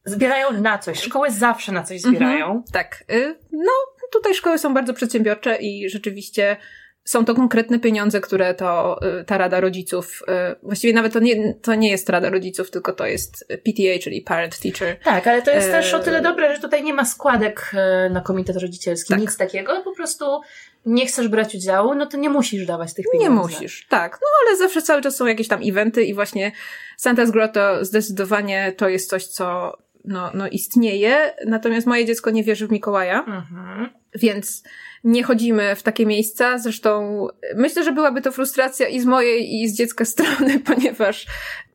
Zbierają 0.05 0.53
na 0.53 0.79
coś. 0.79 1.01
Szkoły 1.01 1.31
zawsze 1.31 1.73
na 1.73 1.83
coś 1.83 2.01
zbierają. 2.01 2.63
Mm-hmm, 2.67 2.73
tak. 2.73 3.05
Y, 3.11 3.39
no, 3.53 3.73
tutaj 4.19 4.35
szkoły 4.35 4.59
są 4.59 4.75
bardzo 4.75 4.95
przedsiębiorcze 4.95 5.57
i 5.57 5.91
rzeczywiście 5.91 6.57
są 7.05 7.25
to 7.25 7.35
konkretne 7.35 7.79
pieniądze, 7.79 8.21
które 8.21 8.55
to 8.55 8.99
y, 9.21 9.25
ta 9.25 9.39
Rada 9.39 9.61
Rodziców, 9.61 10.23
y, 10.53 10.57
właściwie 10.63 10.93
nawet 10.93 11.13
to 11.13 11.21
nie, 11.21 11.55
to 11.55 11.75
nie 11.75 11.91
jest 11.91 12.09
Rada 12.09 12.31
Rodziców, 12.31 12.71
tylko 12.71 12.93
to 12.93 13.07
jest 13.07 13.49
PTA, 13.49 13.99
czyli 14.03 14.23
Parent 14.23 14.59
Teacher. 14.59 14.97
Tak, 15.05 15.27
ale 15.27 15.43
to 15.43 15.51
jest 15.51 15.71
też 15.71 15.95
o 15.95 15.99
tyle 15.99 16.23
dobre, 16.23 16.55
że 16.55 16.63
tutaj 16.63 16.83
nie 16.85 16.95
ma 16.95 17.05
składek 17.05 17.71
y, 18.07 18.11
na 18.11 18.21
komitet 18.21 18.57
rodzicielski, 18.57 19.09
tak. 19.09 19.21
nic 19.21 19.37
takiego, 19.37 19.83
po 19.83 19.93
prostu 19.93 20.41
nie 20.87 21.07
chcesz 21.07 21.29
brać 21.29 21.55
udziału, 21.55 21.95
no 21.95 22.07
to 22.07 22.17
nie 22.17 22.31
musisz 22.31 22.67
dawać 22.67 22.95
tych 22.95 23.07
pieniędzy. 23.13 23.35
Nie 23.35 23.43
musisz, 23.43 23.87
tak. 23.89 24.19
No 24.23 24.29
ale 24.47 24.57
zawsze 24.57 24.83
cały 24.83 25.03
czas 25.03 25.17
są 25.17 25.27
jakieś 25.27 25.49
tam 25.49 25.61
eventy 25.65 26.05
i 26.05 26.15
właśnie 26.15 26.53
Santa's 27.01 27.31
Grotto 27.31 27.85
zdecydowanie 27.85 28.73
to 28.77 28.89
jest 28.89 29.11
coś, 29.11 29.27
co 29.27 29.77
no, 30.05 30.31
no 30.35 30.49
istnieje, 30.49 31.35
natomiast 31.47 31.87
moje 31.87 32.05
dziecko 32.05 32.31
nie 32.31 32.45
wierzy 32.45 32.67
w 32.67 32.71
Mikołaja. 32.71 33.19
Mhm. 33.19 33.89
Więc 34.15 34.63
nie 35.05 35.23
chodzimy 35.23 35.77
w 35.77 35.83
takie 35.83 36.07
miejsca. 36.07 36.59
Zresztą 36.59 37.27
myślę, 37.55 37.85
że 37.85 37.93
byłaby 37.93 38.23
to 38.23 38.33
frustracja 38.33 38.89
i 38.89 39.01
z 39.01 39.05
mojej, 39.05 39.55
i 39.55 39.69
z 39.69 39.77
dziecka 39.77 40.05
strony, 40.15 40.61
ponieważ 40.61 41.27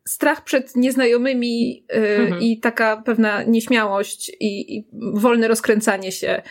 strach 0.07 0.43
przed 0.43 0.75
nieznajomymi 0.75 1.83
yy, 1.93 2.17
mhm. 2.17 2.41
i 2.41 2.59
taka 2.59 2.97
pewna 2.97 3.43
nieśmiałość 3.43 4.31
i, 4.39 4.77
i 4.77 4.87
wolne 5.13 5.47
rozkręcanie 5.47 6.11
się. 6.11 6.41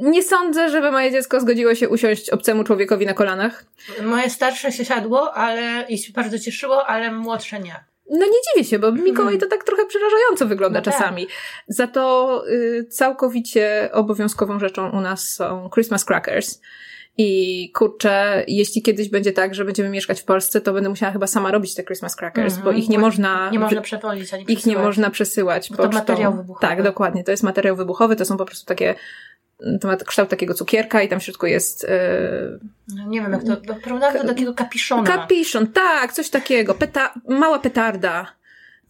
Nie 0.00 0.22
sądzę, 0.22 0.70
żeby 0.70 0.92
moje 0.92 1.10
dziecko 1.10 1.40
zgodziło 1.40 1.74
się 1.74 1.88
usiąść 1.88 2.30
obcemu 2.30 2.64
człowiekowi 2.64 3.06
na 3.06 3.14
kolanach. 3.14 3.64
Moje 4.02 4.30
starsze 4.30 4.72
się 4.72 4.84
siadło, 4.84 5.34
ale 5.34 5.86
i 5.88 5.98
się 5.98 6.12
bardzo 6.12 6.38
cieszyło, 6.38 6.86
ale 6.86 7.12
młodsze 7.12 7.60
nie. 7.60 7.91
No 8.10 8.26
nie 8.26 8.32
dziwię 8.54 8.68
się, 8.68 8.78
bo 8.78 8.92
Mikołaj 8.92 9.38
to 9.38 9.46
tak 9.46 9.64
trochę 9.64 9.86
przerażająco 9.86 10.46
wygląda 10.46 10.78
no 10.78 10.84
tak. 10.84 10.94
czasami. 10.94 11.26
Tak. 11.26 11.34
Za 11.68 11.86
to 11.86 12.44
y, 12.48 12.86
całkowicie 12.90 13.90
obowiązkową 13.92 14.58
rzeczą 14.58 14.90
u 14.90 15.00
nas 15.00 15.28
są 15.28 15.70
Christmas 15.74 16.04
crackers. 16.04 16.60
I 17.18 17.70
kurczę, 17.74 18.44
jeśli 18.48 18.82
kiedyś 18.82 19.08
będzie 19.08 19.32
tak, 19.32 19.54
że 19.54 19.64
będziemy 19.64 19.88
mieszkać 19.88 20.20
w 20.20 20.24
Polsce, 20.24 20.60
to 20.60 20.72
będę 20.72 20.88
musiała 20.88 21.12
chyba 21.12 21.26
sama 21.26 21.50
robić 21.50 21.74
te 21.74 21.84
Christmas 21.84 22.16
crackers, 22.16 22.54
mm 22.54 22.62
-hmm. 22.62 22.64
bo 22.64 22.72
ich 22.72 22.88
nie 22.88 22.98
można... 22.98 23.50
Nie 23.50 23.58
można 23.58 23.80
przewozić 23.80 24.34
ani 24.34 24.44
Ich 24.48 24.66
nie 24.66 24.78
można 24.78 25.10
przesyłać. 25.10 25.70
Bo 25.70 25.76
to 25.76 25.88
materiał 25.88 26.36
wybuchowy. 26.36 26.66
Tak, 26.66 26.82
dokładnie. 26.82 27.24
To 27.24 27.30
jest 27.30 27.42
materiał 27.42 27.76
wybuchowy, 27.76 28.16
to 28.16 28.24
są 28.24 28.36
po 28.36 28.44
prostu 28.44 28.66
takie 28.66 28.94
to 29.80 29.88
ma 29.88 29.96
kształt 29.96 30.28
takiego 30.28 30.54
cukierka 30.54 31.02
i 31.02 31.08
tam 31.08 31.20
w 31.20 31.22
środku 31.22 31.46
jest... 31.46 31.82
Yy... 31.82 32.60
No 32.96 33.06
nie 33.06 33.20
wiem, 33.20 33.32
jak 33.32 33.44
to... 33.44 33.56
Porównam 33.84 34.12
do 34.12 34.24
takiego 34.24 34.54
kapiszona. 34.54 35.02
Kapiszon, 35.02 35.66
tak, 35.66 36.12
coś 36.12 36.30
takiego. 36.30 36.74
Peta, 36.74 37.14
mała 37.28 37.58
petarda. 37.58 38.41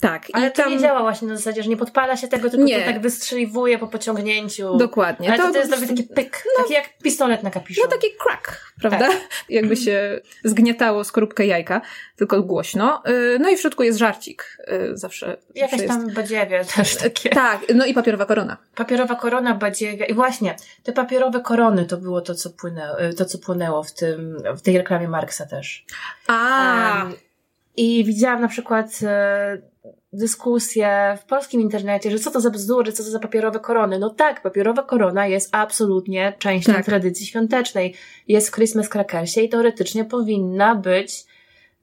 Tak. 0.02 0.26
Ale 0.32 0.48
I 0.48 0.52
to 0.52 0.62
tam... 0.62 0.72
nie 0.72 0.78
działa 0.78 1.00
właśnie 1.00 1.28
na 1.28 1.36
zasadzie, 1.36 1.62
że 1.62 1.68
nie 1.68 1.76
podpala 1.76 2.16
się 2.16 2.28
tego, 2.28 2.50
tylko 2.50 2.66
nie. 2.66 2.80
to 2.80 2.86
tak 2.86 3.00
wystrzeliwuje 3.00 3.78
po 3.78 3.86
pociągnięciu. 3.86 4.76
Dokładnie. 4.76 5.28
Ale 5.28 5.38
to, 5.38 5.46
to, 5.46 5.52
to 5.52 5.58
jest 5.58 5.70
prostu... 5.70 5.88
taki 5.88 6.02
pyk, 6.02 6.44
no, 6.58 6.62
taki 6.62 6.74
jak 6.74 6.98
pistolet 6.98 7.42
na 7.42 7.50
kapiszon. 7.50 7.84
No 7.84 7.90
taki 7.90 8.06
crack, 8.22 8.60
prawda? 8.80 8.98
Tak. 8.98 9.20
Jakby 9.48 9.76
się 9.76 10.20
zgniatało 10.44 11.04
skorupkę 11.04 11.46
jajka, 11.46 11.80
tylko 12.16 12.42
głośno. 12.42 13.02
Y, 13.08 13.38
no 13.40 13.50
i 13.50 13.56
w 13.56 13.60
środku 13.60 13.82
jest 13.82 13.98
żarcik. 13.98 14.58
Y, 14.72 14.96
zawsze. 14.96 15.36
Jakaś 15.54 15.70
zawsze 15.70 15.88
tam 15.88 16.02
jest... 16.02 16.16
badziewie 16.16 16.64
też 16.76 16.96
takie. 16.96 17.30
Tak, 17.30 17.60
no 17.74 17.86
i 17.86 17.94
papierowa 17.94 18.26
korona. 18.26 18.56
Papierowa 18.74 19.14
korona, 19.14 19.54
badziewia. 19.54 20.06
I 20.06 20.14
właśnie, 20.14 20.56
te 20.82 20.92
papierowe 20.92 21.40
korony 21.40 21.86
to 21.86 21.96
było 21.96 22.20
to, 22.20 22.34
co 22.34 22.50
płynęło, 22.50 22.96
to, 23.18 23.24
co 23.24 23.38
płynęło 23.38 23.82
w 23.82 23.92
tym, 23.92 24.36
w 24.56 24.62
tej 24.62 24.78
reklamie 24.78 25.08
Marksa 25.08 25.46
też. 25.46 25.84
A. 26.26 27.04
Um, 27.04 27.14
I 27.76 28.04
widziałam 28.04 28.40
na 28.40 28.48
przykład 28.48 29.00
e, 29.02 29.58
dyskusję 30.12 31.18
w 31.20 31.24
polskim 31.24 31.60
internecie, 31.60 32.10
że 32.10 32.18
co 32.18 32.30
to 32.30 32.40
za 32.40 32.50
bzdury, 32.50 32.92
co 32.92 33.04
to 33.04 33.10
za 33.10 33.18
papierowe 33.18 33.60
korony. 33.60 33.98
No 33.98 34.10
tak, 34.10 34.42
papierowa 34.42 34.82
korona 34.82 35.26
jest 35.26 35.48
absolutnie 35.52 36.32
częścią 36.38 36.72
tak. 36.72 36.84
tradycji 36.84 37.26
świątecznej. 37.26 37.94
Jest 38.28 38.48
w 38.48 38.54
Christmas 38.54 38.88
Crackersie 38.88 39.40
i 39.40 39.48
teoretycznie 39.48 40.04
powinna 40.04 40.74
być 40.74 41.24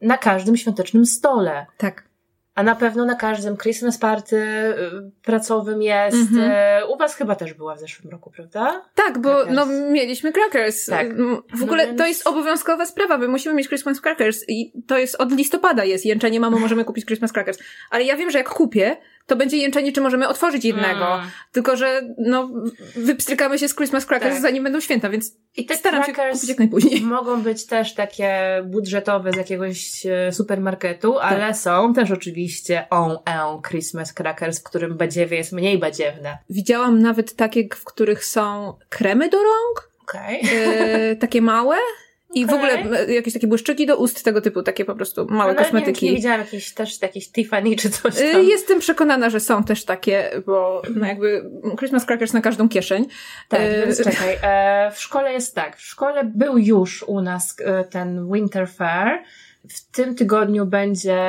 na 0.02 0.18
każdym 0.18 0.58
świątecznym 0.58 1.06
stole. 1.06 1.66
Tak 1.78 2.09
a 2.56 2.64
na 2.64 2.76
pewno 2.76 3.06
na 3.06 3.16
każdym 3.16 3.58
Christmas 3.58 3.98
party 3.98 4.38
y, 4.38 4.76
pracowym 5.24 5.82
jest. 5.82 6.18
Mm 6.18 6.28
-hmm. 6.28 6.82
U 6.90 6.98
was 6.98 7.16
chyba 7.16 7.36
też 7.36 7.54
była 7.54 7.76
w 7.76 7.80
zeszłym 7.80 8.12
roku, 8.12 8.32
prawda? 8.32 8.86
Tak, 8.96 9.18
bo 9.18 9.30
crackers. 9.30 9.56
no 9.56 9.66
mieliśmy 9.92 10.32
crackers. 10.32 10.86
Tak. 10.86 11.08
W 11.54 11.64
ogóle 11.64 11.84
no 11.84 11.88
więc... 11.88 11.98
to 11.98 12.08
jest 12.08 12.28
obowiązkowa 12.28 12.86
sprawa, 12.86 13.18
my 13.18 13.28
musimy 13.28 13.56
mieć 13.56 13.68
Christmas 13.68 14.02
crackers 14.02 14.46
i 14.48 14.74
to 14.88 14.98
jest 14.98 15.16
od 15.16 15.32
listopada 15.32 15.84
jest 15.84 16.06
jęczenie, 16.06 16.40
mamo, 16.40 16.60
możemy 16.60 16.86
kupić 16.86 17.06
Christmas 17.06 17.32
crackers. 17.32 17.60
Ale 17.90 18.04
ja 18.04 18.18
wiem, 18.18 18.32
że 18.32 18.38
jak 18.38 18.50
kupię, 18.50 18.98
to 19.30 19.36
będzie 19.36 19.58
jęczenie, 19.58 19.92
czy 19.92 20.02
możemy 20.02 20.28
otworzyć 20.28 20.66
jednego. 20.66 21.16
Mm. 21.16 21.28
Tylko, 21.52 21.76
że 21.76 22.02
no, 22.18 22.50
wypstrykamy 22.96 23.60
się 23.60 23.68
z 23.68 23.76
Christmas 23.76 24.06
crackers, 24.06 24.34
tak. 24.34 24.42
zanim 24.42 24.64
będą 24.64 24.80
święta, 24.80 25.10
więc 25.10 25.32
I 25.58 25.66
te 25.66 25.76
staram 25.76 26.04
się 26.04 26.14
kupić 26.14 26.50
jak 26.50 26.60
najpóźniej. 26.60 27.02
Mogą 27.18 27.42
być 27.42 27.66
też 27.66 27.94
takie 27.94 28.62
budżetowe 28.66 29.32
z 29.32 29.36
jakiegoś 29.36 30.06
e, 30.06 30.32
supermarketu, 30.32 31.14
tak. 31.14 31.24
ale 31.24 31.54
są 31.54 31.94
też 31.94 32.12
oczywiście 32.12 32.88
on 32.90 33.12
en 33.12 33.62
Christmas 33.70 34.14
crackers, 34.14 34.60
w 34.60 34.64
którym 34.64 34.98
badziewie 34.98 35.38
jest 35.38 35.52
mniej 35.52 35.78
badziewne. 35.78 36.38
Widziałam 36.50 37.02
nawet 37.02 37.36
takie, 37.36 37.68
w 37.76 37.84
których 37.84 38.26
są 38.26 38.74
kremy 38.90 39.30
do 39.30 39.38
rąk. 39.38 39.90
Okay. 40.04 40.40
E, 40.52 41.16
takie 41.16 41.42
małe. 41.42 41.76
I 42.34 42.46
okay. 42.46 42.56
w 42.56 42.60
ogóle 42.60 43.06
jakieś 43.14 43.34
takie 43.34 43.48
błyszczyki 43.48 43.86
do 43.86 43.98
ust, 43.98 44.24
tego 44.24 44.42
typu, 44.42 44.64
takie 44.64 44.86
po 44.86 44.96
prostu 44.96 45.28
małe 45.30 45.52
Ale 45.52 45.56
kosmetyki. 45.56 46.06
Nie, 46.06 46.12
nie 46.12 46.18
widziałam 46.18 46.40
jakieś 46.40 46.74
też 46.74 47.02
jakieś 47.02 47.32
Tiffany 47.32 47.76
czy 47.76 47.90
coś 47.90 48.18
y, 48.18 48.32
tam. 48.32 48.44
Jestem 48.44 48.80
przekonana, 48.80 49.30
że 49.30 49.40
są 49.40 49.64
też 49.64 49.86
takie, 49.86 50.32
bo 50.46 50.82
no 50.96 51.08
jakby 51.08 51.50
Christmas 51.78 52.06
crackers 52.06 52.34
na 52.34 52.42
każdą 52.42 52.70
kieszeń. 52.70 53.06
Tak, 53.48 53.62
y 53.62 53.86
więc 53.86 54.04
czekaj. 54.10 54.38
E, 54.42 54.92
w 54.92 55.00
szkole 55.00 55.34
jest 55.34 55.56
tak. 55.56 55.78
W 55.78 55.82
szkole 55.82 56.24
był 56.36 56.58
już 56.58 57.04
u 57.04 57.22
nas 57.22 57.56
e, 57.66 57.84
ten 57.84 58.32
Winter 58.34 58.70
Fair. 58.70 59.24
W 59.70 59.92
tym 59.92 60.16
tygodniu 60.16 60.66
będzie 60.66 61.22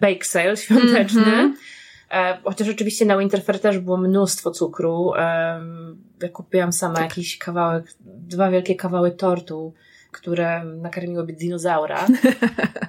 bake 0.00 0.24
sale 0.24 0.56
świąteczny. 0.56 1.22
Mm 1.22 1.52
-hmm. 1.52 1.76
Chociaż 2.44 2.68
oczywiście 2.68 3.06
na 3.06 3.18
Winterfair 3.18 3.60
też 3.60 3.78
było 3.78 3.96
mnóstwo 3.96 4.50
cukru. 4.50 5.12
Ja 6.22 6.28
kupiłam 6.32 6.72
sama 6.72 6.94
tak. 6.94 7.04
jakiś 7.04 7.38
kawałek, 7.38 7.84
dwa 8.00 8.50
wielkie 8.50 8.74
kawały 8.74 9.10
tortu 9.10 9.74
które 10.16 10.64
nakarmiłyby 10.64 11.32
dinozaura. 11.32 12.06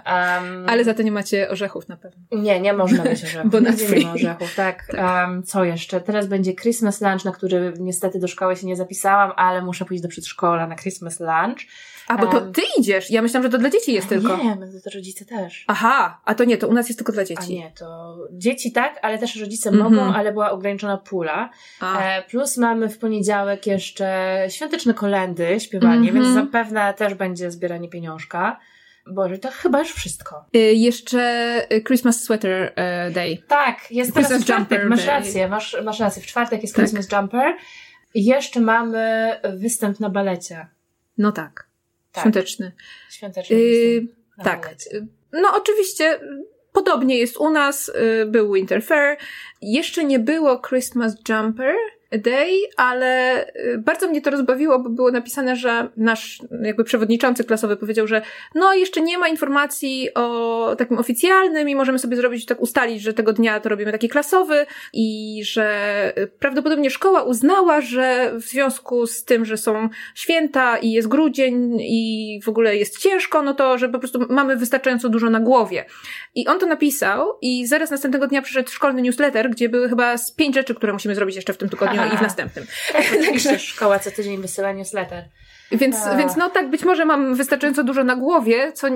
Um, 0.08 0.66
Ale 0.70 0.84
za 0.84 0.94
to 0.94 1.04
nie 1.04 1.12
macie 1.12 1.50
orzechów 1.50 1.88
na 1.88 1.98
pewno. 1.98 2.24
Nie, 2.32 2.60
nie 2.60 2.74
można 2.74 3.04
mieć 3.04 3.24
orzechów. 3.26 3.52
Bo 3.52 3.62
na 3.62 3.70
nie 3.70 4.06
ma 4.06 4.14
orzechów, 4.14 4.56
tak. 4.56 4.88
tak. 4.88 5.28
Um, 5.28 5.44
co 5.44 5.64
jeszcze? 5.64 6.02
Teraz 6.02 6.28
będzie 6.28 6.56
Christmas 6.56 7.02
lunch, 7.02 7.26
na 7.26 7.32
który 7.32 7.74
niestety 7.80 8.20
do 8.20 8.28
szkoły 8.28 8.56
się 8.56 8.68
nie 8.68 8.76
zapisałam, 8.76 9.32
ale 9.36 9.62
muszę 9.62 9.86
pójść 9.86 10.04
do 10.04 10.10
przedszkola 10.10 10.68
na 10.68 10.76
Christmas 10.76 11.20
lunch. 11.20 11.60
A, 12.08 12.18
bo 12.18 12.28
to 12.28 12.42
ty 12.42 12.62
idziesz. 12.80 13.12
Ja 13.12 13.22
myślałam, 13.22 13.44
że 13.44 13.50
to 13.50 13.58
dla 13.58 13.70
dzieci 13.70 13.94
jest 13.94 14.10
tylko. 14.10 14.38
Nie, 14.38 14.58
to 14.84 14.90
rodzice 14.96 15.26
też. 15.26 15.66
Aha, 15.68 16.22
a 16.26 16.36
to 16.36 16.44
nie, 16.44 16.58
to 16.58 16.68
u 16.68 16.74
nas 16.74 16.90
jest 16.90 17.00
tylko 17.00 17.12
dla 17.12 17.26
dzieci. 17.26 17.60
A 17.60 17.64
nie, 17.64 17.72
to 17.72 18.18
dzieci 18.32 18.72
tak, 18.72 19.00
ale 19.02 19.18
też 19.18 19.36
rodzice 19.36 19.72
-hmm. 19.72 19.84
mogą, 19.84 20.14
ale 20.14 20.32
była 20.32 20.52
ograniczona 20.52 20.98
pula. 20.98 21.50
E, 21.82 22.22
plus 22.22 22.58
mamy 22.58 22.90
w 22.90 22.98
poniedziałek 22.98 23.68
jeszcze 23.68 24.38
świąteczne 24.50 24.94
kolendy, 24.94 25.60
śpiewanie, 25.60 26.12
-hmm. 26.12 26.14
więc 26.14 26.28
zapewne 26.28 26.94
też 26.94 27.14
będzie 27.14 27.52
zbieranie 27.52 27.90
pieniążka. 27.90 28.60
Boże, 29.10 29.38
to 29.38 29.50
chyba 29.52 29.80
już 29.80 29.92
wszystko. 29.94 30.46
Y, 30.56 30.60
jeszcze 30.60 31.22
y, 31.72 31.82
Christmas 31.82 32.24
Sweater 32.24 32.74
y, 33.10 33.12
Day. 33.12 33.44
Tak, 33.48 33.92
jest 33.92 34.14
Christmas 34.14 34.28
teraz 34.28 34.42
w 34.42 34.46
czwartek, 34.46 34.70
Jumper 34.72 34.90
masz 34.90 35.06
rację, 35.06 35.48
masz, 35.48 35.78
masz 35.84 36.00
rację. 36.00 36.22
W 36.22 36.26
czwartek 36.26 36.62
jest 36.62 36.76
tak. 36.76 36.86
Christmas 36.86 37.12
Jumper. 37.12 37.56
I 38.14 38.26
jeszcze 38.26 38.60
mamy 38.60 39.32
występ 39.54 40.00
na 40.00 40.10
balecie. 40.10 40.68
No 41.18 41.32
tak. 41.32 41.67
Tak. 42.18 42.24
Świąteczny. 42.24 42.72
Świąteczny 43.10 43.56
yy, 43.58 44.08
Tak. 44.44 44.62
Balecie. 44.62 45.08
No 45.34 45.50
oczywiście 45.56 46.20
podobnie 46.72 47.18
jest 47.18 47.38
u 47.38 47.50
nas, 47.50 47.92
był 48.26 48.54
Winter 48.54 48.84
Fair. 48.84 49.18
Jeszcze 49.62 50.04
nie 50.04 50.20
było 50.20 50.62
Christmas 50.62 51.16
Jumper, 51.30 51.76
Day, 52.12 52.52
ale 52.78 53.44
y, 53.48 53.78
bardzo 53.78 54.08
mnie 54.08 54.22
to 54.22 54.30
rozbawiło, 54.30 54.80
bo 54.80 54.90
było 54.90 55.12
napisane, 55.12 55.56
że 55.56 55.90
nasz 55.98 56.42
jakby 56.62 56.84
przewodniczący 56.84 57.44
klasowy 57.44 57.78
powiedział, 57.78 58.08
że 58.08 58.22
no 58.56 58.74
jeszcze 58.74 59.02
nie 59.02 59.18
ma 59.18 59.28
informacji 59.28 60.14
o 60.14 60.76
takim 60.78 60.98
oficjalnym 60.98 61.70
i 61.70 61.76
możemy 61.76 62.00
sobie 62.00 62.18
zrobić, 62.18 62.46
tak 62.46 62.62
ustalić, 62.62 63.02
że 63.02 63.14
tego 63.14 63.34
dnia 63.34 63.60
to 63.60 63.70
robimy 63.70 63.92
taki 63.92 64.10
klasowy 64.10 64.66
i 64.94 65.40
że 65.44 66.14
y, 66.18 66.28
prawdopodobnie 66.28 66.90
szkoła 66.90 67.24
uznała, 67.24 67.82
że 67.82 68.32
w 68.36 68.44
związku 68.44 69.08
z 69.08 69.24
tym, 69.24 69.46
że 69.46 69.58
są 69.58 69.90
święta 70.16 70.78
i 70.78 70.92
jest 70.92 71.08
grudzień 71.08 71.78
i 71.82 72.42
w 72.44 72.50
ogóle 72.50 72.76
jest 72.76 73.00
ciężko, 73.00 73.42
no 73.42 73.54
to, 73.54 73.78
że 73.78 73.90
po 73.90 74.00
prostu 74.00 74.26
mamy 74.30 74.58
wystarczająco 74.58 75.10
dużo 75.10 75.30
na 75.30 75.40
głowie. 75.40 75.86
I 76.36 76.48
on 76.48 76.60
to 76.60 76.66
napisał 76.66 77.38
i 77.42 77.68
zaraz 77.68 77.92
następnego 77.92 78.28
dnia 78.28 78.42
przyszedł 78.42 78.70
szkolny 78.70 79.02
newsletter, 79.02 79.50
gdzie 79.50 79.70
były 79.70 79.90
chyba 79.90 80.18
z 80.18 80.32
pięć 80.32 80.56
rzeczy, 80.56 80.76
które 80.76 80.94
musimy 80.94 81.16
zrobić 81.16 81.36
jeszcze 81.36 81.54
w 81.54 81.58
tym 81.58 81.70
tygodniu 81.70 81.97
i 82.06 82.18
w 82.18 82.22
następnym. 82.22 82.66
Także 83.26 83.60
szkoła 83.60 84.00
co 84.00 84.12
tydzień 84.12 84.42
wysyła 84.42 84.72
newsletter. 84.72 85.24
Więc, 85.72 85.96
więc 86.18 86.36
no 86.36 86.50
tak, 86.50 86.70
być 86.70 86.84
może 86.84 87.06
mam 87.06 87.36
wystarczająco 87.36 87.84
dużo 87.84 88.04
na 88.04 88.16
głowie, 88.16 88.72
co 88.72 88.88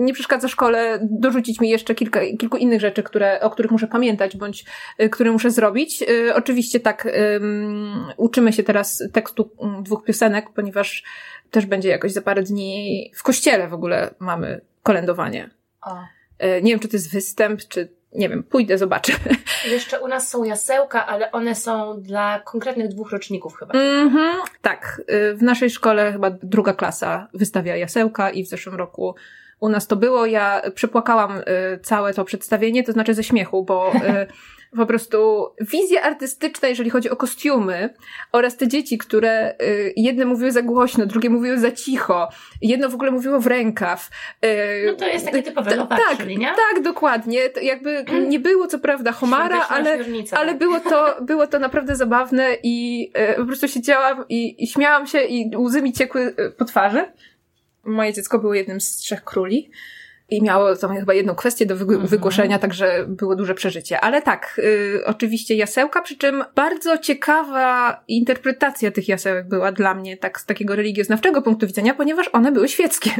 nie 0.00 0.12
przeszkadza 0.14 0.48
szkole 0.48 0.98
dorzucić 1.02 1.60
mi 1.60 1.68
jeszcze 1.68 1.94
kilka, 1.94 2.20
kilku 2.38 2.56
innych 2.56 2.80
rzeczy, 2.80 3.02
które, 3.02 3.40
o 3.40 3.50
których 3.50 3.70
muszę 3.72 3.86
pamiętać, 3.86 4.36
bądź 4.36 4.64
y, 5.00 5.08
które 5.08 5.32
muszę 5.32 5.50
zrobić. 5.50 6.02
Y, 6.02 6.34
oczywiście 6.34 6.80
tak, 6.80 7.08
um, 7.32 8.04
uczymy 8.16 8.52
się 8.52 8.62
teraz 8.62 9.02
tekstu 9.12 9.50
mm, 9.62 9.82
dwóch 9.82 10.04
piosenek, 10.04 10.46
ponieważ 10.54 11.04
też 11.50 11.66
będzie 11.66 11.88
jakoś 11.88 12.12
za 12.12 12.22
parę 12.22 12.42
dni 12.42 13.10
w 13.14 13.22
kościele 13.22 13.68
w 13.68 13.74
ogóle 13.74 14.14
mamy 14.18 14.60
kolędowanie. 14.82 15.50
O. 15.82 15.98
Y, 16.44 16.62
nie 16.62 16.72
wiem, 16.72 16.80
czy 16.80 16.88
to 16.88 16.96
jest 16.96 17.12
występ, 17.12 17.60
czy 17.68 17.96
nie 18.16 18.28
wiem, 18.28 18.42
pójdę, 18.42 18.78
zobaczę. 18.78 19.12
Jeszcze 19.70 20.00
u 20.00 20.08
nas 20.08 20.28
są 20.28 20.44
jasełka, 20.44 21.06
ale 21.06 21.32
one 21.32 21.54
są 21.54 22.02
dla 22.02 22.40
konkretnych 22.40 22.88
dwóch 22.88 23.12
roczników 23.12 23.56
chyba. 23.56 23.74
Mhm, 23.74 24.36
tak. 24.62 25.02
Y, 25.10 25.34
w 25.34 25.42
naszej 25.42 25.70
szkole 25.70 26.12
chyba 26.12 26.30
druga 26.30 26.72
klasa 26.72 27.28
wystawia 27.34 27.76
jasełka 27.76 28.30
i 28.30 28.44
w 28.44 28.48
zeszłym 28.48 28.74
roku 28.74 29.14
u 29.60 29.68
nas 29.68 29.86
to 29.86 29.96
było. 29.96 30.26
Ja 30.26 30.62
przepłakałam 30.74 31.38
y, 31.38 31.42
całe 31.82 32.14
to 32.14 32.24
przedstawienie, 32.24 32.84
to 32.84 32.92
znaczy 32.92 33.14
ze 33.14 33.24
śmiechu, 33.24 33.64
bo 33.64 33.92
y, 33.94 34.26
po 34.76 34.86
prostu 34.86 35.48
wizja 35.60 36.02
artystyczna, 36.02 36.68
jeżeli 36.68 36.90
chodzi 36.90 37.10
o 37.10 37.16
kostiumy 37.16 37.94
oraz 38.32 38.56
te 38.56 38.68
dzieci, 38.68 38.98
które 38.98 39.54
y, 39.62 39.92
jedne 39.96 40.24
mówiły 40.24 40.52
za 40.52 40.62
głośno, 40.62 41.06
drugie 41.06 41.30
mówiły 41.30 41.58
za 41.58 41.72
cicho, 41.72 42.28
jedno 42.62 42.88
w 42.88 42.94
ogóle 42.94 43.10
mówiło 43.10 43.40
w 43.40 43.46
rękaw. 43.46 44.10
Y, 44.44 44.48
no 44.86 44.94
to 44.94 45.06
jest 45.06 45.24
takie 45.24 45.42
typowe 45.42 45.70
t- 45.70 45.86
tak, 45.88 46.26
nie? 46.26 46.46
tak, 46.46 46.82
dokładnie. 46.82 47.50
To 47.50 47.60
jakby 47.60 48.04
nie 48.28 48.40
było 48.40 48.66
co 48.66 48.78
prawda 48.78 49.12
homara, 49.12 49.66
ale, 49.68 49.98
ale 50.32 50.54
było, 50.54 50.80
to, 50.80 51.16
było 51.20 51.46
to 51.46 51.58
naprawdę 51.58 51.96
zabawne 51.96 52.56
i 52.62 53.08
y, 53.32 53.34
po 53.34 53.46
prostu 53.46 53.68
siedziałam 53.68 54.24
i, 54.28 54.64
i 54.64 54.66
śmiałam 54.66 55.06
się 55.06 55.20
i 55.20 55.56
łzy 55.56 55.82
mi 55.82 55.92
ciekły 55.92 56.34
y, 56.38 56.50
po 56.58 56.64
twarzy. 56.64 57.04
Moje 57.84 58.12
dziecko 58.12 58.38
było 58.38 58.54
jednym 58.54 58.80
z 58.80 58.96
trzech 58.96 59.24
króli. 59.24 59.70
I 60.30 60.42
miało 60.42 60.76
tam 60.76 60.96
chyba 60.96 61.14
jedną 61.14 61.34
kwestię 61.34 61.66
do 61.66 61.76
wyg- 61.76 62.06
wygłoszenia, 62.06 62.58
także 62.58 63.04
było 63.08 63.36
duże 63.36 63.54
przeżycie. 63.54 64.00
Ale 64.00 64.22
tak, 64.22 64.60
y, 64.64 65.02
oczywiście 65.06 65.54
jasełka, 65.54 66.02
przy 66.02 66.16
czym 66.16 66.44
bardzo 66.54 66.98
ciekawa 66.98 68.00
interpretacja 68.08 68.90
tych 68.90 69.08
jasełek 69.08 69.48
była 69.48 69.72
dla 69.72 69.94
mnie 69.94 70.16
tak 70.16 70.40
z 70.40 70.46
takiego 70.46 70.76
religioznawczego 70.76 71.42
punktu 71.42 71.66
widzenia, 71.66 71.94
ponieważ 71.94 72.28
one 72.32 72.52
były 72.52 72.68
świeckie. 72.68 73.10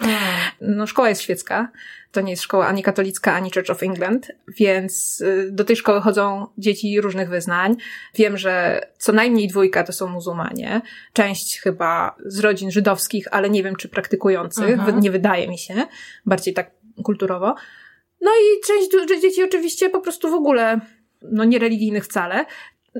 Mm. 0.00 0.16
No, 0.60 0.86
szkoła 0.86 1.08
jest 1.08 1.22
świecka. 1.22 1.68
To 2.12 2.20
nie 2.20 2.30
jest 2.30 2.42
szkoła 2.42 2.66
ani 2.66 2.82
katolicka, 2.82 3.34
ani 3.34 3.50
Church 3.50 3.70
of 3.70 3.82
England, 3.82 4.28
więc 4.48 5.20
y, 5.20 5.48
do 5.52 5.64
tej 5.64 5.76
szkoły 5.76 6.00
chodzą 6.00 6.46
dzieci 6.58 7.00
różnych 7.00 7.28
wyznań. 7.28 7.76
Wiem, 8.14 8.38
że 8.38 8.80
co 8.98 9.12
najmniej 9.12 9.48
dwójka 9.48 9.84
to 9.84 9.92
są 9.92 10.06
muzułmanie. 10.06 10.80
Część 11.12 11.60
chyba 11.60 12.16
z 12.24 12.38
rodzin 12.38 12.70
żydowskich, 12.70 13.28
ale 13.30 13.50
nie 13.50 13.62
wiem, 13.62 13.76
czy 13.76 13.88
praktykujących. 13.88 14.70
Mhm. 14.70 15.00
Nie 15.00 15.10
wydaje 15.10 15.48
mi 15.48 15.58
się. 15.58 15.74
Bardziej 16.26 16.54
tak 16.54 16.70
kulturowo. 17.04 17.54
No 18.20 18.30
i 18.30 18.66
część 18.66 19.22
dzieci 19.22 19.44
oczywiście 19.44 19.90
po 19.90 20.00
prostu 20.00 20.30
w 20.30 20.34
ogóle, 20.34 20.80
no 21.22 21.44
nie 21.44 21.58
religijnych 21.58 22.04
wcale. 22.04 22.44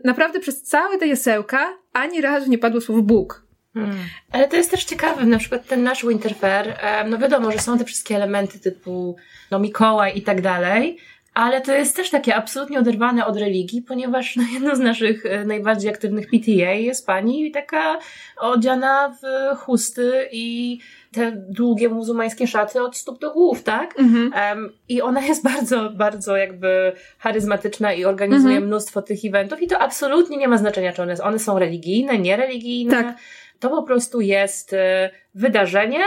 Naprawdę 0.04 0.40
przez 0.40 0.62
całe 0.62 0.98
te 0.98 1.06
jasełka 1.06 1.78
ani 1.92 2.20
razu 2.20 2.50
nie 2.50 2.58
padło 2.58 2.80
słowo 2.80 3.02
Bóg. 3.02 3.47
Hmm. 3.80 3.98
Ale 4.32 4.48
to 4.48 4.56
jest 4.56 4.70
też 4.70 4.84
ciekawe, 4.84 5.26
na 5.26 5.38
przykład 5.38 5.66
ten 5.66 5.82
nasz 5.82 6.06
Winterfair, 6.06 6.76
no 7.06 7.18
wiadomo, 7.18 7.52
że 7.52 7.58
są 7.58 7.78
te 7.78 7.84
wszystkie 7.84 8.16
elementy 8.16 8.58
typu 8.58 9.16
no 9.50 9.58
Mikołaj 9.58 10.18
i 10.18 10.22
tak 10.22 10.40
dalej, 10.40 10.98
ale 11.38 11.60
to 11.60 11.72
jest 11.72 11.96
też 11.96 12.10
takie 12.10 12.34
absolutnie 12.34 12.78
oderwane 12.78 13.26
od 13.26 13.36
religii, 13.36 13.82
ponieważ 13.82 14.36
no, 14.36 14.42
jedno 14.52 14.76
z 14.76 14.78
naszych 14.78 15.26
e, 15.26 15.44
najbardziej 15.44 15.90
aktywnych 15.90 16.26
PTA 16.26 16.72
jest 16.72 17.06
pani 17.06 17.50
taka 17.50 17.98
odziana 18.36 19.16
w 19.22 19.56
chusty 19.58 20.28
i 20.32 20.78
te 21.12 21.32
długie 21.32 21.88
muzułmańskie 21.88 22.46
szaty 22.46 22.82
od 22.82 22.96
stóp 22.96 23.20
do 23.20 23.32
głów, 23.32 23.62
tak? 23.62 24.00
Mhm. 24.00 24.32
Um, 24.32 24.72
I 24.88 25.02
ona 25.02 25.20
jest 25.20 25.44
bardzo, 25.52 25.90
bardzo 25.90 26.36
jakby 26.36 26.92
charyzmatyczna 27.18 27.92
i 27.92 28.04
organizuje 28.04 28.54
mhm. 28.54 28.66
mnóstwo 28.66 29.02
tych 29.02 29.24
eventów 29.24 29.62
i 29.62 29.66
to 29.66 29.78
absolutnie 29.78 30.36
nie 30.36 30.48
ma 30.48 30.58
znaczenia, 30.58 30.92
czy 30.92 31.02
one, 31.02 31.14
one 31.22 31.38
są 31.38 31.58
religijne, 31.58 32.18
niereligijne. 32.18 33.04
Tak. 33.04 33.16
To 33.60 33.70
po 33.70 33.82
prostu 33.82 34.20
jest 34.20 34.72
e, 34.72 35.10
wydarzenie, 35.34 36.04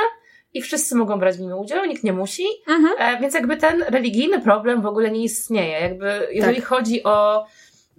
i 0.54 0.62
wszyscy 0.62 0.96
mogą 0.96 1.20
brać 1.20 1.38
w 1.38 1.40
nim 1.40 1.54
udział, 1.54 1.86
nikt 1.86 2.04
nie 2.04 2.14
musi, 2.14 2.46
mhm. 2.68 2.94
e, 2.98 3.22
więc 3.22 3.34
jakby 3.34 3.58
ten 3.58 3.84
religijny 3.84 4.42
problem 4.42 4.82
w 4.82 4.86
ogóle 4.86 5.12
nie 5.12 5.24
istnieje. 5.24 5.80
Jakby, 5.80 6.28
jeżeli 6.32 6.56
tak. 6.56 6.66
chodzi 6.66 7.04
o 7.04 7.46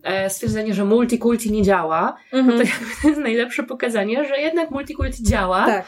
e, 0.03 0.31
stwierdzenie, 0.31 0.75
że 0.75 0.85
multikulti 0.85 1.53
nie 1.53 1.63
działa, 1.63 2.17
mhm. 2.33 2.47
no 2.47 2.65
to 2.65 2.71
jakby 2.71 2.87
to 3.03 3.09
jest 3.09 3.21
najlepsze 3.21 3.63
pokazanie, 3.63 4.25
że 4.25 4.41
jednak 4.41 4.71
multikulti 4.71 5.23
działa, 5.23 5.67
tak. 5.67 5.85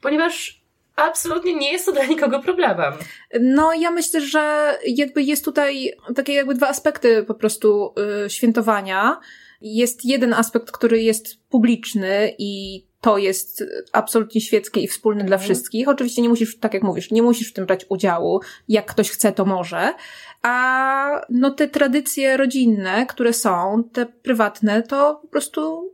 ponieważ 0.00 0.62
absolutnie 0.96 1.54
nie 1.54 1.72
jest 1.72 1.86
to 1.86 1.92
dla 1.92 2.04
nikogo 2.04 2.40
problemem. 2.40 2.92
No, 3.40 3.72
ja 3.74 3.90
myślę, 3.90 4.20
że 4.20 4.74
jakby 4.86 5.22
jest 5.22 5.44
tutaj 5.44 5.92
takie 6.16 6.32
jakby 6.32 6.54
dwa 6.54 6.68
aspekty 6.68 7.22
po 7.22 7.34
prostu 7.34 7.94
y, 8.26 8.30
świętowania. 8.30 9.20
Jest 9.62 10.04
jeden 10.04 10.34
aspekt, 10.34 10.70
który 10.70 11.02
jest 11.02 11.36
publiczny 11.48 12.34
i 12.38 12.84
to 13.00 13.18
jest 13.18 13.64
absolutnie 13.92 14.40
świeckie 14.40 14.80
i 14.80 14.88
wspólne 14.88 15.24
dla 15.24 15.36
mhm. 15.36 15.44
wszystkich. 15.44 15.88
Oczywiście 15.88 16.22
nie 16.22 16.28
musisz, 16.28 16.58
tak 16.58 16.74
jak 16.74 16.82
mówisz, 16.82 17.10
nie 17.10 17.22
musisz 17.22 17.50
w 17.50 17.52
tym 17.52 17.66
brać 17.66 17.86
udziału. 17.88 18.40
Jak 18.68 18.86
ktoś 18.86 19.10
chce, 19.10 19.32
to 19.32 19.44
może. 19.44 19.94
A 20.42 21.20
no 21.28 21.50
te 21.50 21.68
tradycje 21.68 22.36
rodzinne, 22.36 23.06
które 23.06 23.32
są, 23.32 23.84
te 23.92 24.06
prywatne, 24.06 24.82
to 24.82 25.18
po 25.22 25.28
prostu 25.28 25.92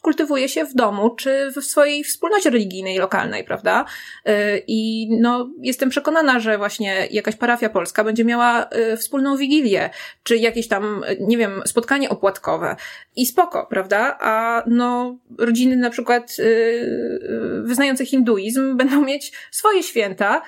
kultywuje 0.00 0.48
się 0.48 0.64
w 0.64 0.74
domu, 0.74 1.10
czy 1.10 1.52
w 1.56 1.64
swojej 1.64 2.04
wspólnocie 2.04 2.50
religijnej, 2.50 2.98
lokalnej, 2.98 3.44
prawda? 3.44 3.84
Y, 4.28 4.62
I 4.66 5.08
no, 5.20 5.50
jestem 5.60 5.90
przekonana, 5.90 6.40
że 6.40 6.58
właśnie 6.58 7.08
jakaś 7.10 7.36
parafia 7.36 7.68
polska 7.68 8.04
będzie 8.04 8.24
miała 8.24 8.66
y, 8.92 8.96
wspólną 8.96 9.36
wigilię, 9.36 9.90
czy 10.22 10.36
jakieś 10.36 10.68
tam, 10.68 11.04
nie 11.20 11.36
wiem, 11.36 11.62
spotkanie 11.66 12.08
opłatkowe. 12.08 12.76
I 13.16 13.26
spoko, 13.26 13.66
prawda? 13.70 14.18
A 14.20 14.62
no, 14.66 15.16
rodziny 15.38 15.76
na 15.76 15.90
przykład 15.90 16.36
y, 16.38 17.62
wyznające 17.62 18.06
hinduizm 18.06 18.76
będą 18.76 19.04
mieć 19.04 19.32
swoje 19.50 19.82
święta, 19.82 20.42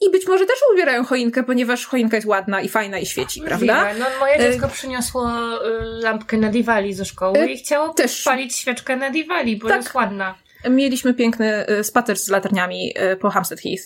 i 0.00 0.10
być 0.10 0.26
może 0.26 0.46
też 0.46 0.56
ubierają 0.72 1.04
choinkę, 1.04 1.42
ponieważ 1.42 1.86
choinka 1.86 2.16
jest 2.16 2.26
ładna 2.26 2.60
i 2.60 2.68
fajna 2.68 2.98
i 2.98 3.06
świeci, 3.06 3.40
prawda? 3.40 3.94
No, 3.98 4.06
moje 4.20 4.34
y, 4.34 4.38
dziecko 4.38 4.68
przyniosło 4.68 5.28
y, 5.28 6.02
lampkę 6.02 6.36
na 6.36 6.48
Diwali 6.48 6.94
ze 6.94 7.04
szkoły 7.04 7.38
y, 7.38 7.46
i 7.46 7.56
chciało 7.56 7.88
też 7.88 8.22
palić 8.22 8.56
świeczkę 8.56 8.96
na 8.96 9.10
Diwali, 9.10 9.56
bo 9.56 9.68
tak. 9.68 9.76
jest 9.76 9.94
ładna. 9.94 10.34
Mieliśmy 10.70 11.14
piękny 11.14 11.66
spacer 11.82 12.18
z 12.18 12.28
latarniami 12.28 12.94
po 13.20 13.30
Hampstead 13.30 13.60
Heath 13.60 13.82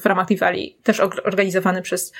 w 0.00 0.06
ramach 0.06 0.26
Diwali, 0.26 0.78
też 0.82 1.00
organizowany 1.00 1.82
przez 1.82 2.12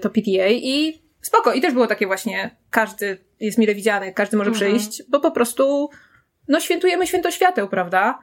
to 0.00 0.10
PTA 0.10 0.48
i 0.48 1.02
spoko. 1.22 1.52
I 1.52 1.60
też 1.60 1.72
było 1.72 1.86
takie 1.86 2.06
właśnie, 2.06 2.56
każdy 2.70 3.18
jest 3.40 3.58
mile 3.58 3.74
widziany, 3.74 4.12
każdy 4.12 4.36
może 4.36 4.50
mhm. 4.50 4.70
przyjść, 4.76 5.02
bo 5.08 5.20
po 5.20 5.30
prostu 5.30 5.90
no 6.48 6.60
świętujemy 6.60 7.06
święto 7.06 7.30
świateł, 7.30 7.68
prawda? 7.68 8.18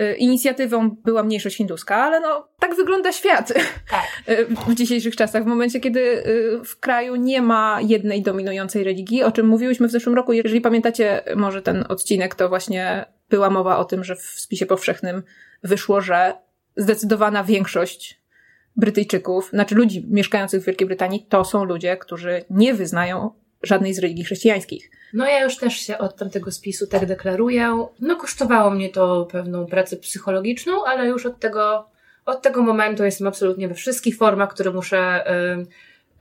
Y, 0.00 0.14
inicjatywą 0.14 0.90
była 0.90 1.22
mniejszość 1.22 1.56
hinduska, 1.56 1.96
ale 1.96 2.20
no, 2.20 2.48
tak 2.58 2.74
wygląda 2.76 3.12
świat 3.12 3.52
tak. 3.90 4.04
Y, 4.28 4.46
w 4.46 4.74
dzisiejszych 4.74 5.16
czasach. 5.16 5.44
W 5.44 5.46
momencie, 5.46 5.80
kiedy 5.80 6.00
y, 6.00 6.60
w 6.64 6.80
kraju 6.80 7.16
nie 7.16 7.42
ma 7.42 7.78
jednej 7.80 8.22
dominującej 8.22 8.84
religii, 8.84 9.22
o 9.22 9.32
czym 9.32 9.46
mówiłyśmy 9.46 9.88
w 9.88 9.90
zeszłym 9.90 10.14
roku. 10.14 10.32
Jeżeli 10.32 10.60
pamiętacie 10.60 11.22
może 11.36 11.62
ten 11.62 11.84
odcinek, 11.88 12.34
to 12.34 12.48
właśnie 12.48 13.04
była 13.30 13.50
mowa 13.50 13.78
o 13.78 13.84
tym, 13.84 14.04
że 14.04 14.16
w 14.16 14.22
spisie 14.22 14.66
powszechnym 14.66 15.22
wyszło, 15.62 16.00
że 16.00 16.34
zdecydowana 16.76 17.44
większość 17.44 18.20
Brytyjczyków, 18.76 19.50
znaczy 19.52 19.74
ludzi 19.74 20.06
mieszkających 20.10 20.62
w 20.62 20.66
Wielkiej 20.66 20.86
Brytanii, 20.86 21.26
to 21.28 21.44
są 21.44 21.64
ludzie, 21.64 21.96
którzy 21.96 22.44
nie 22.50 22.74
wyznają 22.74 23.30
żadnej 23.66 23.94
z 23.94 23.98
religii 23.98 24.24
chrześcijańskich. 24.24 24.90
No 25.12 25.26
ja 25.26 25.44
już 25.44 25.56
też 25.56 25.74
się 25.74 25.98
od 25.98 26.16
tamtego 26.16 26.52
spisu 26.52 26.86
tak 26.86 27.06
deklaruję. 27.06 27.86
No 28.00 28.16
kosztowało 28.16 28.70
mnie 28.70 28.88
to 28.88 29.26
pewną 29.32 29.66
pracę 29.66 29.96
psychologiczną, 29.96 30.84
ale 30.84 31.06
już 31.06 31.26
od 31.26 31.40
tego, 31.40 31.88
od 32.26 32.42
tego 32.42 32.62
momentu 32.62 33.04
jestem 33.04 33.26
absolutnie 33.26 33.68
we 33.68 33.74
wszystkich 33.74 34.16
formach, 34.16 34.54
które 34.54 34.70
muszę 34.70 35.24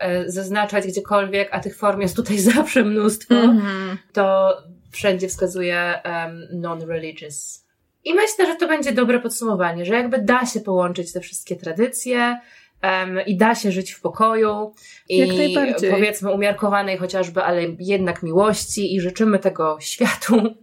y, 0.01 0.05
y, 0.07 0.31
zaznaczać 0.31 0.87
gdziekolwiek, 0.87 1.49
a 1.51 1.59
tych 1.59 1.77
form 1.77 2.01
jest 2.01 2.15
tutaj 2.15 2.39
zawsze 2.53 2.83
mnóstwo, 2.83 3.35
mm-hmm. 3.35 3.97
to 4.13 4.57
wszędzie 4.91 5.27
wskazuje 5.27 6.01
um, 6.05 6.61
non-religious. 6.61 7.63
I 8.03 8.13
myślę, 8.13 8.45
że 8.45 8.55
to 8.55 8.67
będzie 8.67 8.91
dobre 8.91 9.19
podsumowanie, 9.19 9.85
że 9.85 9.93
jakby 9.93 10.17
da 10.17 10.45
się 10.45 10.59
połączyć 10.59 11.13
te 11.13 11.19
wszystkie 11.19 11.55
tradycje, 11.55 12.39
um, 12.83 13.19
i 13.25 13.37
da 13.37 13.55
się 13.55 13.71
żyć 13.71 13.91
w 13.91 14.01
pokoju 14.01 14.73
i 15.09 15.27
powiedzmy 15.91 16.31
umiarkowanej 16.31 16.97
chociażby, 16.97 17.43
ale 17.43 17.61
jednak 17.79 18.23
miłości 18.23 18.95
i 18.95 19.01
życzymy 19.01 19.39
tego 19.39 19.77
światu. 19.81 20.55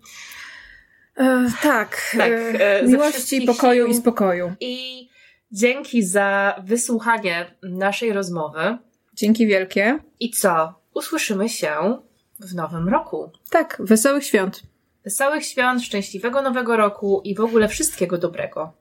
E, 1.17 1.47
tak, 1.63 2.15
tak 2.19 2.33
e, 2.33 2.83
miłości, 2.83 3.43
pokoju 3.43 3.87
i 3.87 3.95
spokoju. 3.95 4.53
I 4.61 5.09
dzięki 5.53 6.03
za 6.03 6.55
wysłuchanie 6.65 7.55
naszej 7.63 8.13
rozmowy. 8.13 8.79
Dzięki 9.15 9.47
wielkie. 9.47 9.99
I 10.21 10.31
co? 10.31 10.75
Usłyszymy 10.95 11.49
się 11.49 11.99
w 12.41 12.55
nowym 12.55 12.89
roku. 12.89 13.31
Tak, 13.51 13.77
wesołych 13.81 14.25
świąt. 14.25 14.63
Wesołych 15.05 15.47
świąt, 15.47 15.83
szczęśliwego 15.83 16.43
nowego 16.43 16.77
roku 16.77 17.21
i 17.25 17.35
w 17.35 17.41
ogóle 17.41 17.69
wszystkiego 17.69 18.19
dobrego. 18.19 18.73